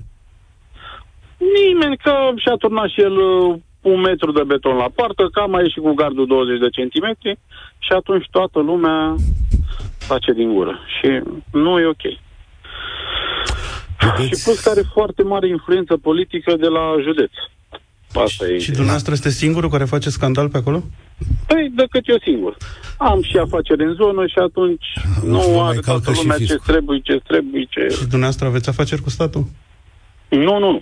Nimeni 1.57 1.97
că 1.97 2.13
și-a 2.35 2.55
turnat 2.55 2.89
și 2.89 3.01
el 3.01 3.17
uh, 3.17 3.59
un 3.83 3.99
metru 3.99 4.31
de 4.31 4.43
beton 4.43 4.75
la 4.75 4.89
poartă, 4.95 5.29
că 5.31 5.39
a 5.39 5.45
mai 5.45 5.63
ieșit 5.63 5.81
cu 5.83 5.93
gardul 5.93 6.27
20 6.27 6.59
de 6.59 6.69
centimetri 6.69 7.39
și 7.85 7.91
atunci 7.91 8.25
toată 8.31 8.59
lumea 8.59 9.15
face 9.97 10.31
din 10.33 10.53
gură. 10.53 10.79
Și 10.99 11.07
nu 11.51 11.79
e 11.79 11.85
ok. 11.85 12.03
Vedeți? 13.99 14.39
Și 14.39 14.43
plus 14.43 14.59
că 14.59 14.69
are 14.69 14.81
foarte 14.93 15.23
mare 15.23 15.47
influență 15.47 15.97
politică 15.97 16.55
de 16.55 16.67
la 16.67 16.95
județ. 17.01 17.31
Asta 18.23 18.45
e. 18.47 18.57
Și 18.57 18.71
dumneavoastră 18.71 19.13
este 19.13 19.29
singurul 19.29 19.69
care 19.69 19.83
face 19.83 20.09
scandal 20.09 20.49
pe 20.49 20.57
acolo? 20.57 20.83
Păi, 21.47 21.71
decât 21.75 22.07
eu 22.09 22.17
singur. 22.23 22.57
Am 22.97 23.21
și 23.21 23.37
afaceri 23.37 23.83
în 23.83 23.93
zonă 23.93 24.25
și 24.27 24.37
atunci 24.37 24.85
Vă 25.21 25.27
nu 25.27 25.37
mai 25.37 25.67
are 25.67 25.79
calcă 25.79 25.83
toată 25.89 26.11
și 26.13 26.21
lumea 26.21 26.37
ce 26.37 26.43
fiscul. 26.43 26.73
trebuie, 26.73 26.99
ce 26.99 27.21
trebuie, 27.27 27.65
ce... 27.69 27.87
Și 27.89 27.99
dumneavoastră 28.01 28.47
aveți 28.47 28.69
afaceri 28.69 29.01
cu 29.01 29.09
statul? 29.09 29.45
Nu, 30.29 30.59
nu, 30.59 30.71
nu. 30.71 30.81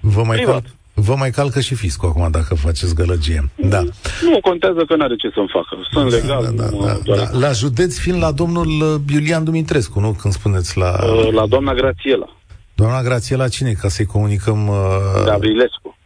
Vă 0.00 0.22
mai, 0.22 0.36
Privat. 0.36 0.62
cal... 0.62 0.70
Vă 0.94 1.14
mai 1.14 1.30
calcă 1.30 1.60
și 1.60 1.74
fiscul 1.74 2.08
acum 2.08 2.30
dacă 2.30 2.54
faceți 2.54 2.94
gălăgie. 2.94 3.50
Da. 3.56 3.82
Nu 4.22 4.40
contează 4.40 4.84
că 4.88 4.96
n-are 4.96 5.16
ce 5.16 5.30
să-mi 5.34 5.50
facă. 5.52 5.76
Sunt 5.92 6.10
legal, 6.10 6.42
da, 6.42 6.62
da, 6.62 6.68
nu 6.70 6.76
mă 6.76 6.86
da, 6.86 6.98
doare. 7.04 7.28
da. 7.32 7.38
La 7.38 7.52
județ 7.52 7.98
fiind 7.98 8.22
la 8.22 8.32
domnul 8.32 8.66
uh, 8.66 9.00
Iulian 9.12 9.44
Dumitrescu, 9.44 10.00
nu? 10.00 10.12
Când 10.20 10.34
spuneți 10.34 10.78
la... 10.78 10.98
Uh, 11.04 11.32
La 11.32 11.46
doamna 11.46 11.74
Grațiela, 11.74 12.36
Doamna 12.74 13.02
Grațiela 13.02 13.48
cine? 13.48 13.72
Ca 13.72 13.88
să-i 13.88 14.04
comunicăm... 14.04 14.68
Uh, 14.68 14.76
Gavrilescu. 15.24 15.96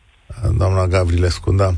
Doamna 0.57 0.87
Gavrilescu, 0.87 1.53
da. 1.53 1.71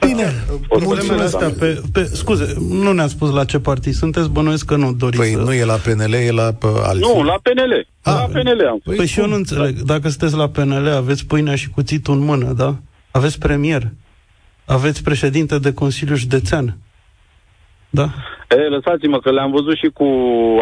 Bine, 0.00 0.32
Problemele 0.68 0.86
mulțumesc, 0.86 1.34
astea 1.34 1.48
pe, 1.58 1.82
pe... 1.92 2.04
Scuze, 2.04 2.54
nu 2.70 2.92
ne-a 2.92 3.06
spus 3.06 3.30
la 3.30 3.44
ce 3.44 3.58
partid 3.58 3.94
sunteți, 3.94 4.30
bănuiesc 4.30 4.64
că 4.64 4.76
nu 4.76 4.92
doriți 4.92 5.22
Păi 5.22 5.32
să... 5.32 5.38
nu 5.38 5.52
e 5.52 5.64
la 5.64 5.74
PNL, 5.74 6.12
e 6.12 6.30
la 6.30 6.52
pe 6.52 6.66
alții. 6.82 7.12
Nu, 7.14 7.22
la 7.22 7.38
PNL. 7.42 7.86
Ah. 8.02 8.14
La 8.14 8.28
PNL 8.40 8.66
am 8.66 8.80
Păi 8.84 8.96
Păi 8.96 9.06
și 9.06 9.18
eu 9.18 9.24
cum? 9.24 9.32
nu 9.32 9.38
înțeleg. 9.38 9.78
Dacă 9.78 10.08
sunteți 10.08 10.34
la 10.34 10.48
PNL, 10.48 10.88
aveți 10.88 11.26
pâinea 11.26 11.54
și 11.54 11.68
cuțitul 11.68 12.14
în 12.14 12.20
mână, 12.20 12.52
da? 12.52 12.76
Aveți 13.10 13.38
premier. 13.38 13.92
Aveți 14.64 15.02
președinte 15.02 15.58
de 15.58 15.72
Consiliu 15.72 16.14
Județean. 16.14 16.78
Da? 17.90 18.14
E, 18.48 18.54
lăsați-mă 18.68 19.18
că 19.20 19.30
le-am 19.30 19.50
văzut 19.50 19.76
și 19.76 19.88
cu 19.94 20.04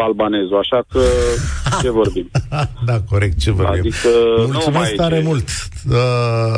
albanezul, 0.01 0.57
așa 0.57 0.83
că 0.91 0.99
ce 1.81 1.89
vorbim? 1.91 2.29
Da, 2.85 3.01
corect, 3.09 3.39
ce 3.39 3.51
vorbim. 3.51 3.79
Adică 3.79 4.07
nu 4.37 4.47
mai 4.47 4.47
Mulțumesc 4.51 4.91
e 4.91 4.95
tare 4.95 5.17
ce- 5.17 5.23
mult. 5.25 5.47
Uh, 5.89 5.95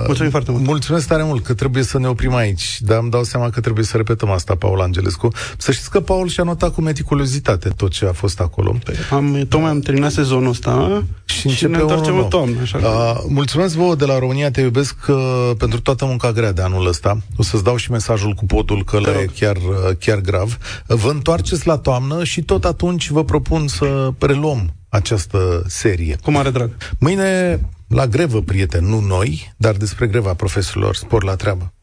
Mulțumim 0.05 0.31
foarte 0.31 0.51
mult. 0.51 0.63
Mulțumesc 0.65 1.07
tare 1.07 1.23
mult 1.23 1.43
că 1.43 1.53
trebuie 1.53 1.83
să 1.83 1.99
ne 1.99 2.07
oprim 2.07 2.35
aici, 2.35 2.77
dar 2.79 2.99
îmi 3.01 3.09
dau 3.09 3.23
seama 3.23 3.49
că 3.49 3.59
trebuie 3.59 3.85
să 3.85 3.97
repetăm 3.97 4.29
asta, 4.29 4.55
Paul 4.55 4.81
Angelescu. 4.81 5.27
Să 5.57 5.71
știți 5.71 5.89
că 5.91 5.99
Paul 5.99 6.27
și-a 6.27 6.43
notat 6.43 6.73
cu 6.73 6.81
meticulozitate 6.81 7.69
tot 7.69 7.89
ce 7.91 8.05
a 8.05 8.11
fost 8.11 8.39
acolo. 8.39 8.75
Am, 9.11 9.45
tocmai 9.49 9.69
am 9.69 9.79
terminat 9.79 10.11
sezonul 10.11 10.49
ăsta 10.49 11.03
Și 11.25 11.39
și, 11.39 11.47
începe 11.47 11.71
ne 11.75 11.81
întoarcem 11.81 12.13
unul 12.13 12.23
în 12.23 12.29
nou. 12.31 12.39
toamnă. 12.39 12.61
Așa 12.61 12.77
că... 12.77 12.87
Uh, 12.87 13.23
mulțumesc 13.27 13.75
vouă 13.75 13.95
de 13.95 14.05
la 14.05 14.19
România 14.19 14.51
Te 14.51 14.61
Iubesc 14.61 14.95
uh, 15.07 15.15
pentru 15.57 15.81
toată 15.81 16.05
munca 16.05 16.31
grea 16.31 16.51
de 16.51 16.61
anul 16.61 16.87
ăsta. 16.87 17.17
O 17.37 17.43
să-ți 17.43 17.63
dau 17.63 17.75
și 17.75 17.91
mesajul 17.91 18.31
cu 18.33 18.45
podul 18.45 18.83
că 18.83 18.99
le 18.99 19.09
e 19.09 19.13
rog. 19.13 19.31
chiar, 19.39 19.55
uh, 19.55 19.95
chiar 19.99 20.17
grav. 20.19 20.57
Vă 20.87 21.09
întoarceți 21.19 21.67
la 21.67 21.77
toamnă 21.77 22.23
și 22.23 22.41
tot 22.41 22.65
atunci 22.65 23.09
vă 23.09 23.23
propun 23.23 23.67
să 23.67 24.09
preluăm 24.17 24.73
această 24.89 25.63
serie. 25.67 26.15
Cu 26.23 26.31
mare 26.31 26.49
drag. 26.49 26.71
Mâine 26.99 27.59
la 27.87 28.07
grevă, 28.07 28.41
prieteni, 28.41 28.89
nu 28.89 28.99
noi, 28.99 29.53
dar 29.57 29.75
despre 29.75 30.07
greva 30.07 30.33
profesorilor. 30.33 30.95
Spor 30.95 31.23
la 31.23 31.35
treabă. 31.35 31.73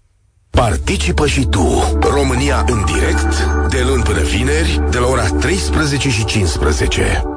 Participă 0.50 1.26
și 1.26 1.46
tu. 1.46 1.98
România 2.00 2.64
în 2.68 2.84
direct, 2.84 3.46
de 3.68 3.84
luni 3.86 4.02
până 4.02 4.22
vineri, 4.22 4.80
de 4.90 4.98
la 4.98 5.06
ora 5.06 5.28
13 5.28 6.10
și 6.10 6.24
15. 6.24 7.35